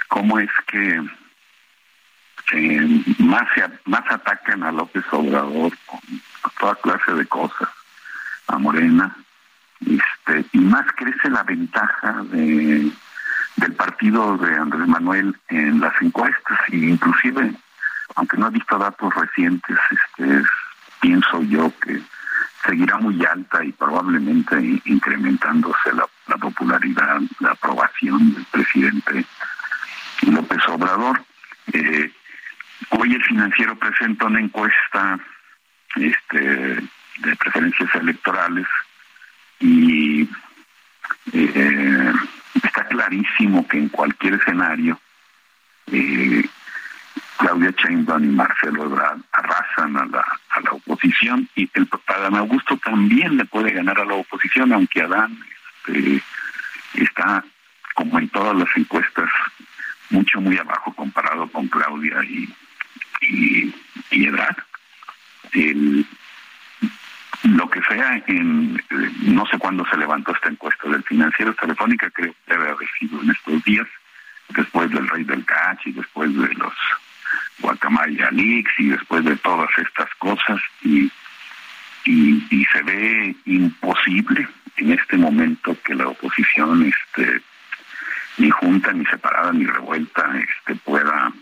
[0.09, 1.03] cómo es que
[3.19, 3.49] más
[3.87, 6.01] más atacan a López Obrador con
[6.59, 7.69] toda clase de cosas
[8.49, 9.17] a Morena
[9.81, 12.91] este y más crece la ventaja de
[13.57, 17.55] del partido de Andrés Manuel en las encuestas e inclusive
[18.17, 20.43] aunque no he visto datos recientes este
[21.01, 22.03] pienso yo que
[22.67, 29.25] seguirá muy alta y probablemente incrementándose la, la popularidad la aprobación del presidente
[30.23, 31.23] López Obrador.
[31.73, 32.11] Eh,
[32.91, 35.19] Hoy el financiero presenta una encuesta
[35.97, 38.67] este, de preferencias electorales
[39.61, 40.29] y
[41.33, 42.13] eh,
[42.63, 45.01] está clarísimo que en cualquier escenario
[45.87, 46.45] eh,
[47.39, 52.77] Claudia Sheinbaum y Marcelo Ebrard arrasan a la, a la oposición y el Adán Augusto
[52.79, 55.39] también le puede ganar a la oposición, aunque Adán
[56.95, 57.45] está,
[57.95, 59.31] como en todas las encuestas,
[60.11, 62.49] mucho, muy abajo comparado con Claudia y,
[63.23, 63.75] y,
[64.11, 64.27] y
[67.45, 68.81] lo que sea, en,
[69.23, 73.21] no sé cuándo se levantó esta encuesta del financiero telefónica, creo que debe haber sido
[73.23, 73.87] en estos días,
[74.51, 76.75] después del Rey del Cach y después de los
[77.61, 81.11] Guacamaya Leaks y después de todas estas cosas y,
[82.05, 87.43] y se ve imposible en este momento que la oposición este
[88.39, 91.33] ni junta ni separada ni revuelta este pueda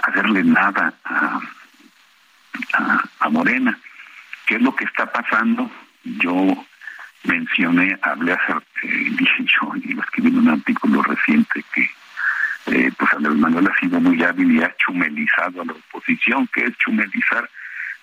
[0.00, 1.40] hacerle nada a,
[3.30, 3.78] Morena.
[4.46, 5.70] ¿Qué es lo que está pasando?
[6.04, 6.66] Yo
[7.24, 8.58] mencioné, hablé hace, eh,
[9.16, 11.90] dije yo, y lo escribí en un artículo reciente que
[12.66, 16.46] eh, pues Andrés Manuel ha sido muy hábil y ha chumelizado a la oposición.
[16.52, 17.48] ¿Qué es chumelizar?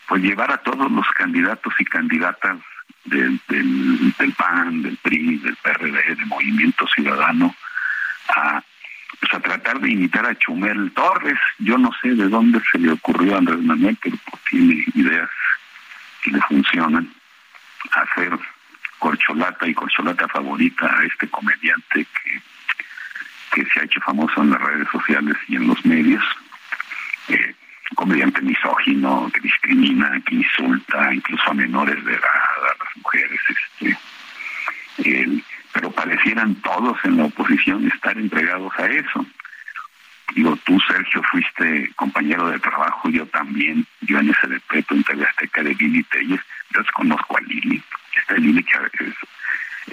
[0.07, 2.57] Pues llevar a todos los candidatos y candidatas
[3.05, 7.55] del, del, del PAN, del PRI, del PRD, del Movimiento Ciudadano
[8.29, 8.63] a
[9.19, 11.39] pues a tratar de imitar a Chumel Torres.
[11.57, 15.29] Yo no sé de dónde se le ocurrió a Andrés Manuel, pero pues tiene ideas
[16.23, 17.13] que le funcionan.
[17.91, 18.37] Hacer
[18.97, 22.41] corcholata y corcholata favorita a este comediante que,
[23.53, 26.23] que se ha hecho famoso en las redes sociales y en los medios.
[27.29, 27.55] Eh,
[27.95, 33.39] comediante misógino que discrimina, que insulta incluso a menores de edad, a las mujeres.
[33.79, 33.97] este
[35.71, 39.25] pero parecieran todos en la oposición estar entregados a eso.
[40.35, 45.25] Digo, tú, Sergio, fuiste compañero de trabajo, yo también, yo en ese decreto en TV
[45.25, 47.81] Azteca de Lili Telles, yo conozco a Lili,
[48.15, 49.15] esta Lili veces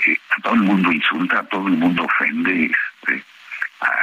[0.06, 3.24] eh, a todo el mundo insulta, a todo el mundo ofende, este,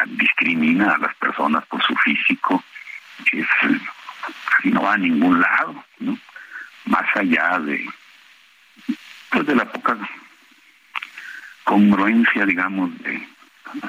[0.07, 2.63] discrimina a las personas por su físico,
[3.31, 3.47] es,
[4.57, 6.17] así no va a ningún lado, ¿no?
[6.85, 7.85] Más allá de,
[9.29, 9.97] pues de la poca
[11.63, 13.27] congruencia, digamos, de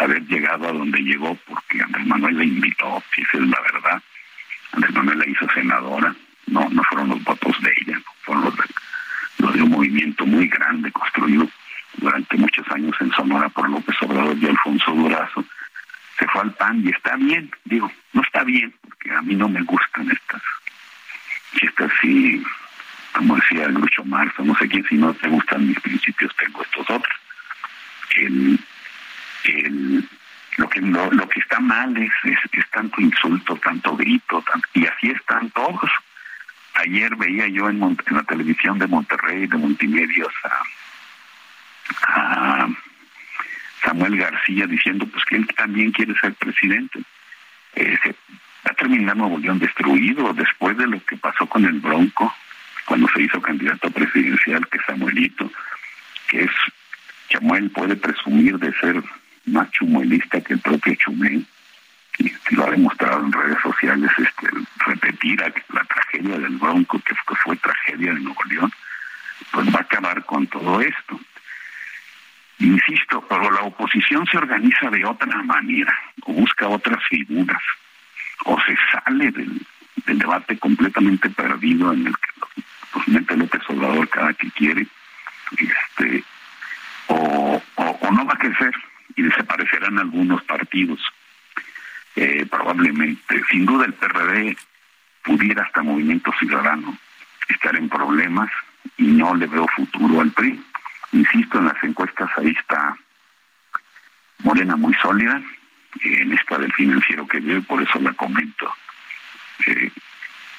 [0.00, 4.02] haber llegado a donde llegó, porque Andrés Manuel la invitó, si esa es la verdad.
[4.72, 6.14] Andrés Manuel la hizo senadora,
[6.46, 8.64] no no fueron los votos de ella, fueron los de,
[9.38, 11.48] los de un movimiento muy grande construido
[11.98, 15.44] durante muchos años en Sonora por López Obrador y Alfonso Durazo.
[16.18, 19.48] Se fue al PAN y está bien, digo, no está bien, porque a mí no
[19.48, 20.42] me gustan estas,
[21.60, 22.42] estas sí,
[23.12, 26.88] como decía Lucho Marzo, no sé quién, si no te gustan mis principios, tengo estos
[26.90, 27.14] otros
[28.16, 28.60] el,
[29.44, 30.08] el,
[30.56, 34.44] lo que lo, que está mal es, es, tanto insulto, tanto grito,
[34.74, 35.90] y así están todos.
[36.74, 40.32] Ayer veía yo en, en la televisión de Monterrey, de Multimedios,
[42.02, 42.68] a,
[43.94, 47.00] Samuel García diciendo pues que él también quiere ser presidente.
[47.76, 51.78] Eh, se va a terminar Nuevo León destruido después de lo que pasó con el
[51.78, 52.34] Bronco,
[52.86, 55.50] cuando se hizo candidato presidencial, que Samuelito,
[56.28, 56.50] que es
[57.28, 59.02] Chamuel puede presumir de ser
[59.46, 61.46] más chumuelista que el propio Chumel,
[62.18, 64.48] y lo ha demostrado en redes sociales, este,
[64.86, 67.14] repetir la tragedia del Bronco, que
[67.44, 68.72] fue tragedia de Nuevo León,
[69.52, 71.20] pues va a acabar con todo esto.
[72.58, 75.92] Insisto, pero la oposición se organiza de otra manera,
[76.22, 77.62] o busca otras figuras,
[78.44, 79.60] o se sale del,
[80.06, 82.58] debate completamente perdido en el que
[82.92, 84.86] pues, mete López Obrador cada que quiere,
[85.58, 86.24] este,
[87.08, 88.72] o, o, no va a crecer
[89.16, 91.00] y desaparecerán algunos partidos.
[92.16, 94.56] Eh, probablemente, sin duda el PRD
[95.24, 96.96] pudiera hasta Movimiento Ciudadano
[97.48, 98.50] estar en problemas
[98.96, 100.62] y no le veo futuro al PRI.
[101.12, 102.96] Insisto, en las encuestas ahí está
[104.42, 105.40] Morena muy sólida,
[106.02, 108.72] en esta del financiero que veo y por eso la comento.
[109.66, 109.90] Eh,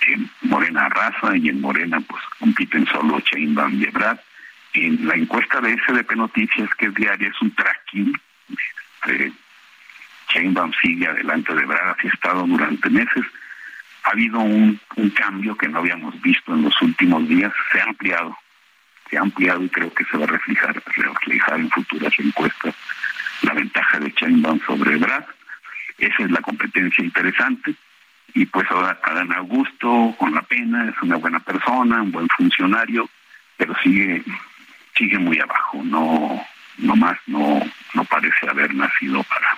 [0.08, 4.20] en Morena arrasa y en Morena pues compiten solo Chainbaum y Ebrard.
[4.74, 8.14] En la encuesta de SDP Noticias, que es diaria, es un tracking.
[8.50, 9.32] Este,
[10.30, 13.26] Chainbaum sigue adelante de Ebrard, así ha estado durante meses.
[14.04, 14.80] Ha habido un
[15.16, 18.38] cambio que no habíamos visto en los últimos días, se ha ampliado,
[19.18, 22.76] ha ampliado y creo que se va a reflejar, reflejar en futuras encuestas
[23.42, 25.26] la ventaja de Chainbaum sobre Ebrard.
[25.98, 27.76] Esa es la competencia interesante
[28.34, 33.10] y pues ahora Adán Augusto con la pena es una buena persona, un buen funcionario,
[33.58, 34.24] pero sigue
[34.98, 36.46] sigue muy abajo, no
[36.78, 37.62] no más no
[37.94, 39.58] no parece haber nacido para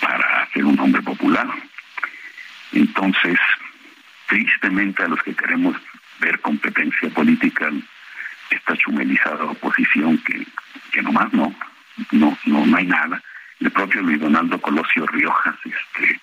[0.00, 1.48] para ser un hombre popular.
[2.72, 3.38] Entonces,
[4.26, 5.76] tristemente a los que queremos
[6.20, 7.70] ver competencia política
[8.50, 10.46] esta chumelizada oposición que
[10.92, 11.54] que nomás no
[12.12, 13.22] no no no hay nada.
[13.60, 16.20] El propio Luis Donaldo Colosio Riojas este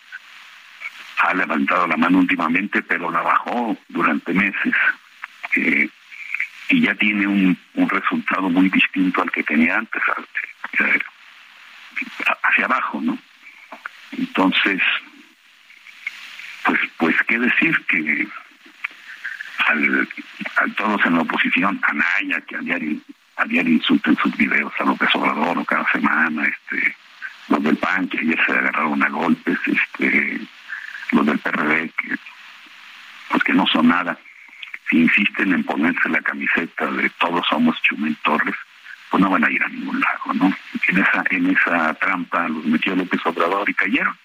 [1.17, 4.73] ha levantado la mano últimamente, pero la bajó durante meses.
[5.55, 5.89] Eh,
[6.69, 10.01] y ya tiene un, un resultado muy distinto al que tenía antes,
[12.43, 13.17] hacia abajo, ¿no?
[14.17, 14.81] Entonces,
[16.65, 18.27] pues, pues qué decir que
[19.67, 20.08] al,
[20.75, 22.98] todos en la oposición, a Naya, que a diario,
[23.38, 26.95] a diario insulten sus videos a López Obrador cada semana, este,
[27.50, 30.40] los del PAN que ayer se agarraron a golpes, este,
[31.11, 32.16] los del PRD, que,
[33.30, 34.17] pues que no son nada,
[34.90, 38.56] si insisten en ponerse la camiseta de todos somos Chumel Torres,
[39.09, 40.56] pues no van a ir a ningún lado, ¿no?
[40.88, 44.17] En esa, en esa trampa los metió López Obrador y cayeron.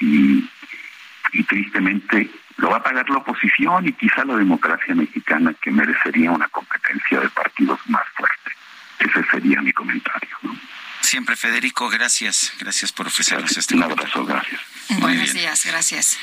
[0.00, 0.44] Y
[1.48, 6.48] tristemente lo va a pagar la oposición y quizá la democracia mexicana que merecería una
[6.48, 8.52] competencia de partidos más fuerte.
[9.00, 10.36] Ese sería mi comentario.
[10.42, 10.52] ¿no?
[11.14, 12.52] Siempre, Federico, gracias.
[12.58, 14.60] Gracias por ofrecernos este Un abrazo, gracias.
[14.88, 16.18] Buenos días, gracias.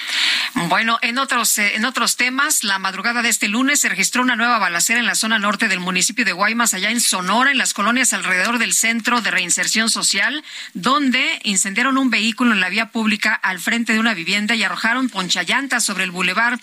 [0.67, 4.35] Bueno, en otros eh, en otros temas, la madrugada de este lunes se registró una
[4.35, 7.73] nueva balacera en la zona norte del municipio de Guaymas, allá en Sonora, en las
[7.73, 13.33] colonias alrededor del Centro de Reinserción Social, donde incendiaron un vehículo en la vía pública
[13.33, 16.59] al frente de una vivienda y arrojaron ponchallantas sobre el bulevar.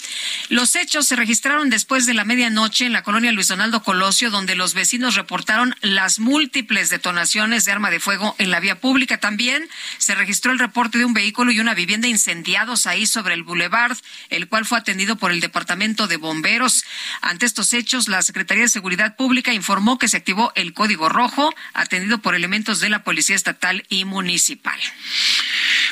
[0.51, 4.55] Los hechos se registraron después de la medianoche en la colonia Luis Donaldo Colosio, donde
[4.55, 9.19] los vecinos reportaron las múltiples detonaciones de arma de fuego en la vía pública.
[9.19, 13.43] También se registró el reporte de un vehículo y una vivienda incendiados ahí sobre el
[13.43, 13.97] boulevard,
[14.31, 16.85] el cual fue atendido por el Departamento de Bomberos.
[17.21, 21.55] Ante estos hechos, la Secretaría de Seguridad Pública informó que se activó el código rojo,
[21.75, 24.79] atendido por elementos de la Policía Estatal y Municipal.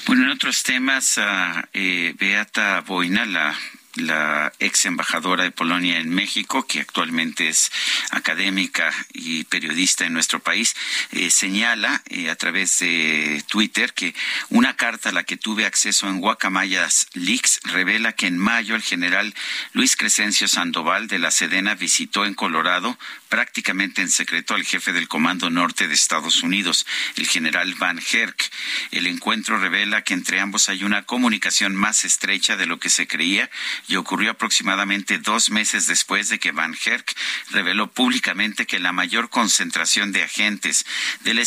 [0.06, 3.54] Bueno, en otros temas, uh, eh, Beata Boina, la
[3.96, 7.70] la ex embajadora de Polonia en México, que actualmente es
[8.10, 10.74] académica y periodista en nuestro país,
[11.12, 14.14] eh, señala eh, a través de Twitter que
[14.50, 18.82] una carta a la que tuve acceso en Guacamayas Leaks revela que en mayo el
[18.82, 19.34] general
[19.72, 25.08] Luis Crescencio Sandoval de la Sedena visitó en Colorado prácticamente en secreto al jefe del
[25.08, 28.50] Comando Norte de Estados Unidos, el general Van Herk.
[28.90, 33.06] El encuentro revela que entre ambos hay una comunicación más estrecha de lo que se
[33.06, 33.50] creía
[33.88, 37.16] y ocurrió aproximadamente dos meses después de que Van Herk
[37.50, 40.86] reveló públicamente que la mayor concentración de agentes
[41.20, 41.42] del,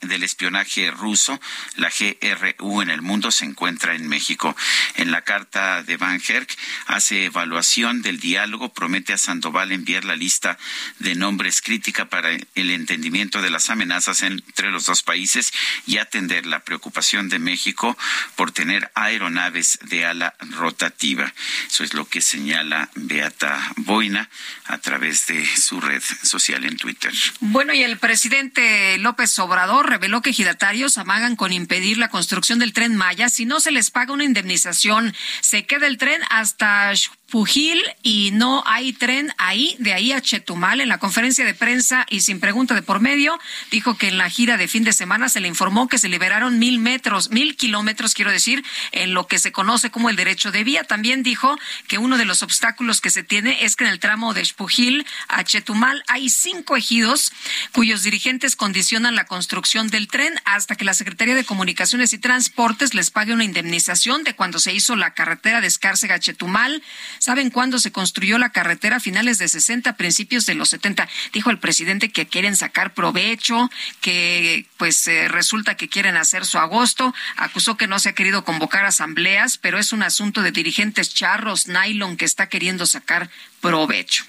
[0.00, 1.40] del espionaje ruso,
[1.76, 4.56] la GRU en el mundo, se encuentra en México.
[4.96, 6.56] En la carta de Van Herk
[6.86, 10.58] hace evaluación del diálogo, promete a Sandoval enviar la lista
[10.98, 15.52] de nombres crítica para el entendimiento de las amenazas entre los dos países
[15.86, 17.96] y atender la preocupación de México
[18.36, 21.32] por tener aeronaves de ala rotativa.
[21.66, 24.28] Eso es lo que señala Beata Boina
[24.64, 27.12] a través de su red social en Twitter.
[27.40, 32.72] Bueno, y el presidente López Obrador reveló que ejidatarios amagan con impedir la construcción del
[32.72, 35.14] tren Maya si no se les paga una indemnización.
[35.40, 36.92] Se queda el tren hasta
[37.30, 40.80] Fujil y no hay tren ahí, de ahí a Chetumal.
[40.80, 43.38] En la conferencia de prensa y sin pregunta de por medio,
[43.70, 46.58] dijo que en la gira de fin de semana se le informó que se liberaron
[46.58, 50.64] mil metros, mil kilómetros, quiero decir, en lo que se conoce como el derecho de
[50.64, 50.84] vía.
[50.84, 54.32] También dijo que uno de los obstáculos que se tiene es que en el tramo
[54.32, 57.30] de Espujil a Chetumal hay cinco ejidos
[57.72, 62.94] cuyos dirigentes condicionan la construcción del tren hasta que la Secretaría de Comunicaciones y Transportes
[62.94, 66.82] les pague una indemnización de cuando se hizo la carretera de Escárcega a Chetumal
[67.18, 68.96] ¿Saben cuándo se construyó la carretera?
[68.96, 71.08] A finales de 60, principios de los 70.
[71.32, 76.58] Dijo el presidente que quieren sacar provecho, que pues eh, resulta que quieren hacer su
[76.58, 77.14] agosto.
[77.36, 81.68] Acusó que no se ha querido convocar asambleas, pero es un asunto de dirigentes charros,
[81.68, 83.30] nylon, que está queriendo sacar
[83.60, 84.24] provecho.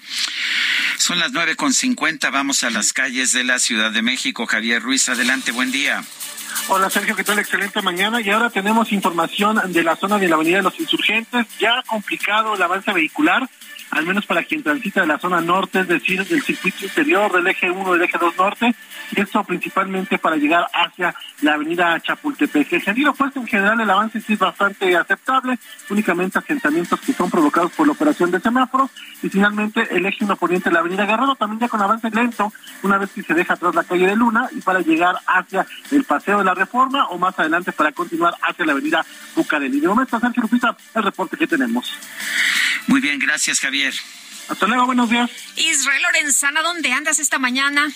[0.98, 2.30] Son las nueve con cincuenta.
[2.30, 4.46] Vamos a las calles de la Ciudad de México.
[4.46, 6.04] Javier Ruiz, adelante, buen día.
[6.68, 7.38] Hola Sergio, ¿qué tal?
[7.38, 8.20] Excelente mañana.
[8.20, 11.46] Y ahora tenemos información de la zona de la Avenida de los Insurgentes.
[11.58, 13.48] Ya complicado el avance vehicular
[13.90, 17.46] al menos para quien transita de la zona norte, es decir, del circuito interior, del
[17.46, 18.74] eje 1, del eje 2 norte,
[19.12, 22.72] y esto principalmente para llegar hacia la avenida Chapultepec.
[22.72, 27.30] El sentido opuesto en general el avance sí es bastante aceptable, únicamente asentamientos que son
[27.30, 28.90] provocados por la operación de semáforos,
[29.22, 32.52] y finalmente el eje 1 poniente de la avenida Guerrero también ya con avance lento,
[32.82, 36.04] una vez que se deja atrás la calle de Luna, y para llegar hacia el
[36.04, 39.04] Paseo de la Reforma, o más adelante para continuar hacia la avenida
[39.34, 39.80] Bucareli.
[39.80, 41.92] De momento, Sergio Lupita, el reporte que tenemos.
[42.86, 43.79] Muy bien, gracias Javier.
[44.48, 45.30] Hasta luego, buenos días.
[45.56, 47.88] Israel Lorenzana, ¿dónde andas esta mañana?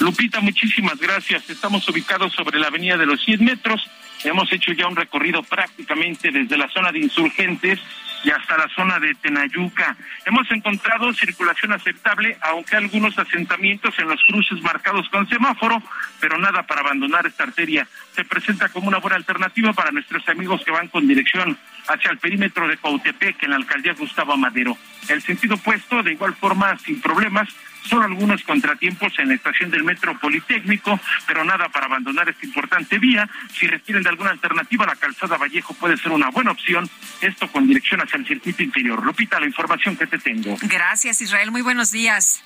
[0.00, 1.48] Lupita, muchísimas gracias.
[1.48, 3.80] Estamos ubicados sobre la avenida de los 100 metros.
[4.24, 7.80] Hemos hecho ya un recorrido prácticamente desde la zona de insurgentes
[8.24, 9.96] y hasta la zona de Tenayuca.
[10.24, 15.82] Hemos encontrado circulación aceptable, aunque algunos asentamientos en los cruces marcados con semáforo,
[16.20, 17.86] pero nada para abandonar esta arteria.
[18.14, 21.56] Se presenta como una buena alternativa para nuestros amigos que van con dirección
[21.88, 24.76] hacia el perímetro de Cautepec en la alcaldía Gustavo Madero.
[25.08, 27.48] El sentido opuesto, de igual forma, sin problemas,
[27.88, 32.98] solo algunos contratiempos en la estación del Metro Politécnico, pero nada para abandonar esta importante
[32.98, 33.28] vía.
[33.52, 36.88] Si requieren de alguna alternativa, la calzada Vallejo puede ser una buena opción,
[37.20, 39.04] esto con dirección hacia el circuito interior.
[39.04, 40.56] Lupita, la información que te tengo.
[40.62, 41.50] Gracias, Israel.
[41.50, 42.42] Muy buenos días.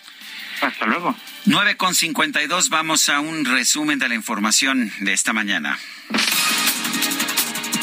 [0.61, 1.17] Hasta luego.
[1.47, 5.79] 9 con 52, vamos a un resumen de la información de esta mañana.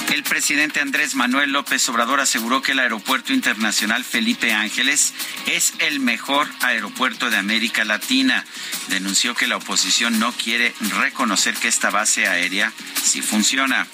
[0.09, 5.13] El presidente Andrés Manuel López Obrador aseguró que el Aeropuerto Internacional Felipe Ángeles
[5.47, 8.45] es el mejor aeropuerto de América Latina.
[8.87, 12.71] Denunció que la oposición no quiere reconocer que esta base aérea
[13.03, 13.85] sí funciona.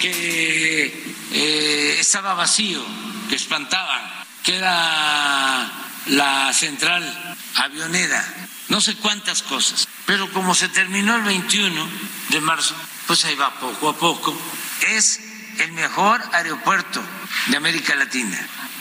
[0.00, 2.82] Que eh, estaba vacío,
[3.28, 4.02] que espantaban,
[4.42, 5.70] que era
[6.06, 8.24] la central avionera,
[8.68, 9.86] no sé cuántas cosas.
[10.06, 11.88] Pero como se terminó el 21
[12.30, 12.74] de marzo,
[13.06, 14.36] pues ahí va poco a poco
[14.82, 15.20] es
[15.58, 17.02] el mejor aeropuerto
[17.48, 18.38] de América Latina.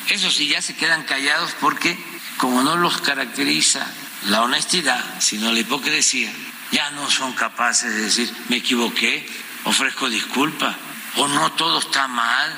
[0.09, 1.97] Eso sí, ya se quedan callados porque
[2.37, 3.85] como no los caracteriza
[4.27, 6.31] la honestidad, sino la hipocresía,
[6.71, 9.27] ya no son capaces de decir, me equivoqué,
[9.63, 10.75] ofrezco disculpa,
[11.17, 12.51] o no todo está mal.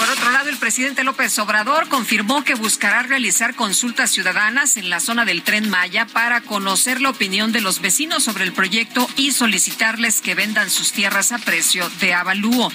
[0.00, 4.98] Por otro lado, el presidente López Obrador confirmó que buscará realizar consultas ciudadanas en la
[4.98, 9.32] zona del tren Maya para conocer la opinión de los vecinos sobre el proyecto y
[9.32, 12.72] solicitarles que vendan sus tierras a precio de avalúo.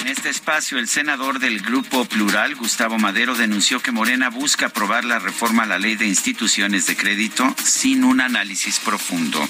[0.00, 5.06] En este espacio, el senador del Grupo Plural, Gustavo Madero, denunció que Morena busca aprobar
[5.06, 9.40] la reforma a la ley de instituciones de crédito sin un análisis profundo.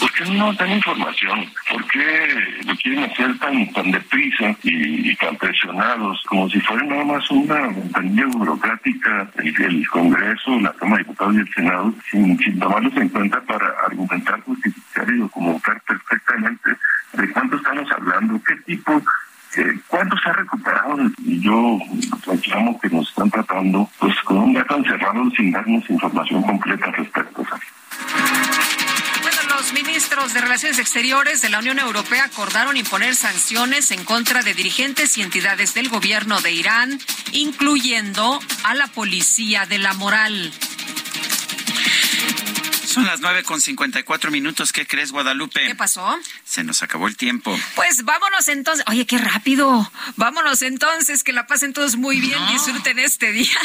[0.00, 1.46] ¿Por qué no dan información?
[1.70, 7.04] ¿Por qué lo quieren hacer tan, tan deprisa y, tan presionados, como si fuera nada
[7.04, 12.58] más una ventanilla burocrática el, Congreso, la Cámara de Diputados y el Senado, sin, sin
[12.58, 16.70] tomarlos en cuenta para argumentar, justificar y documentar perfectamente
[17.14, 19.02] de cuánto estamos hablando, qué tipo
[19.56, 20.96] eh, ¿Cuánto se ha recuperado?
[21.24, 21.78] Y yo
[22.26, 26.92] reclamo que nos están tratando pues con un gato encerrado sin darnos información completa al
[26.92, 27.46] respecto.
[29.58, 34.54] Los ministros de Relaciones Exteriores de la Unión Europea acordaron imponer sanciones en contra de
[34.54, 37.00] dirigentes y entidades del gobierno de Irán,
[37.32, 40.52] incluyendo a la policía de la moral.
[42.88, 44.72] Son las nueve con cincuenta y cuatro minutos.
[44.72, 45.66] ¿Qué crees, Guadalupe?
[45.66, 46.18] ¿Qué pasó?
[46.44, 47.54] Se nos acabó el tiempo.
[47.74, 48.82] Pues vámonos entonces.
[48.88, 49.92] Oye, qué rápido.
[50.16, 53.58] Vámonos entonces, que la pasen todos muy bien, disfruten este día.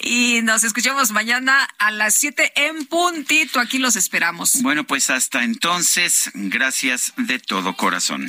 [0.00, 3.60] y nos escuchamos mañana a las siete en puntito.
[3.60, 4.62] Aquí los esperamos.
[4.62, 8.28] Bueno, pues hasta entonces, gracias de todo corazón.